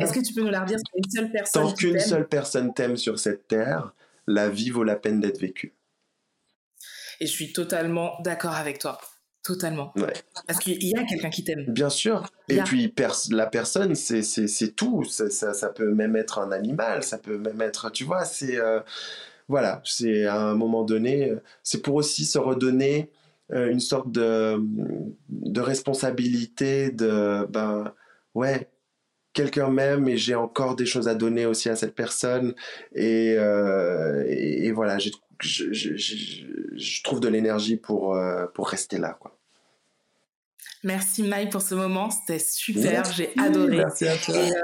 Est-ce 0.00 0.12
que 0.12 0.20
tu 0.20 0.32
peux 0.32 0.42
nous 0.42 0.50
la 0.50 0.60
redire? 0.60 0.78
Une 0.96 1.10
seule 1.10 1.30
personne 1.30 1.62
tant 1.62 1.72
qu'une 1.72 2.00
seule 2.00 2.28
personne 2.28 2.74
t'aime 2.74 2.96
sur 2.96 3.18
cette 3.18 3.48
terre 3.48 3.92
la 4.26 4.48
vie 4.48 4.70
vaut 4.70 4.84
la 4.84 4.96
peine 4.96 5.20
d'être 5.20 5.40
vécue 5.40 5.75
et 7.20 7.26
je 7.26 7.32
suis 7.32 7.52
totalement 7.52 8.14
d'accord 8.22 8.54
avec 8.54 8.78
toi. 8.78 8.98
Totalement. 9.42 9.94
Parce 10.48 10.58
qu'il 10.58 10.82
y 10.82 10.96
a 10.96 11.04
quelqu'un 11.04 11.30
qui 11.30 11.44
t'aime. 11.44 11.66
Bien 11.68 11.88
sûr. 11.88 12.26
Et 12.48 12.58
puis 12.62 12.92
la 13.30 13.46
personne, 13.46 13.94
c'est 13.94 14.74
tout. 14.74 15.04
Ça, 15.04 15.30
ça, 15.30 15.54
ça, 15.54 15.68
peut 15.68 15.94
même 15.94 16.16
être 16.16 16.40
un 16.40 16.50
animal, 16.50 17.04
ça 17.04 17.18
peut 17.18 17.38
même 17.38 17.60
être, 17.60 17.90
tu 17.90 18.04
vois, 18.04 18.24
c'est... 18.24 18.58
Euh, 18.58 18.80
voilà, 19.48 19.80
c'est 19.84 20.24
à 20.26 20.40
un 20.40 20.56
moment 20.56 20.82
donné, 20.82 21.32
c'est 21.62 21.80
pour 21.80 21.94
aussi 21.94 22.24
se 22.24 22.36
redonner 22.36 23.12
euh, 23.52 23.70
une 23.70 23.78
sorte 23.78 24.10
de, 24.10 24.56
de 25.28 25.60
responsabilité, 25.60 26.90
de, 26.90 27.46
ben, 27.48 27.94
ouais, 28.34 28.68
quelqu'un 29.32 29.68
m'aime 29.68 30.08
et 30.08 30.16
j'ai 30.16 30.34
encore 30.34 30.74
des 30.74 30.86
choses 30.86 31.06
à 31.06 31.14
donner 31.14 31.46
aussi 31.46 31.68
à 31.68 31.76
cette 31.76 31.94
personne. 31.94 32.54
Et, 32.92 33.36
euh, 33.38 34.24
et, 34.26 34.66
et 34.66 34.72
voilà, 34.72 34.98
j'ai 34.98 35.12
je, 35.40 35.72
je, 35.72 35.96
je, 35.96 37.02
trouve 37.02 37.20
de 37.20 37.28
l'énergie 37.28 37.76
pour, 37.76 38.14
euh, 38.14 38.46
pour 38.54 38.68
rester 38.68 38.98
là. 38.98 39.16
Quoi. 39.20 39.38
Merci 40.82 41.22
Maï 41.22 41.48
pour 41.48 41.62
ce 41.62 41.74
moment, 41.74 42.10
c'était 42.10 42.38
super, 42.38 43.04
j'ai 43.12 43.32
adoré. 43.38 43.76
Merci 43.76 44.06
à 44.08 44.16
toi. 44.16 44.36
Et, 44.36 44.52
euh, 44.52 44.60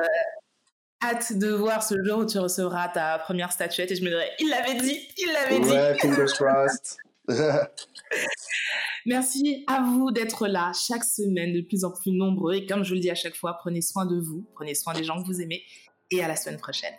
hâte 1.03 1.37
de 1.37 1.51
voir 1.51 1.83
ce 1.83 1.95
jour 2.05 2.19
où 2.19 2.27
tu 2.27 2.39
recevras 2.39 2.89
ta 2.89 3.19
première 3.19 3.53
statuette 3.53 3.91
et 3.91 3.97
je 3.97 4.03
me 4.03 4.09
dirais, 4.09 4.31
il 4.39 4.49
l'avait 4.49 4.81
dit, 4.81 5.09
il 5.19 5.33
l'avait 5.33 5.61
dit. 5.61 5.71
Ouais, 5.71 5.99
fingers 5.99 6.33
crossed. 6.33 6.97
Merci 9.07 9.65
à 9.67 9.83
vous 9.83 10.13
d'être 10.13 10.47
là 10.47 10.71
chaque 10.75 11.05
semaine, 11.05 11.53
de 11.53 11.61
plus 11.61 11.85
en 11.85 11.91
plus 11.91 12.13
nombreux. 12.13 12.55
Et 12.55 12.67
comme 12.67 12.85
je 12.85 12.95
le 12.95 13.01
dis 13.01 13.11
à 13.11 13.15
chaque 13.15 13.35
fois, 13.35 13.57
prenez 13.59 13.83
soin 13.83 14.07
de 14.07 14.21
vous, 14.21 14.47
prenez 14.55 14.75
soin 14.75 14.95
des 14.95 15.03
gens 15.03 15.21
que 15.21 15.27
vous 15.27 15.41
aimez. 15.41 15.63
Et 16.11 16.23
à 16.23 16.29
la 16.29 16.37
semaine 16.37 16.59
prochaine. 16.59 16.95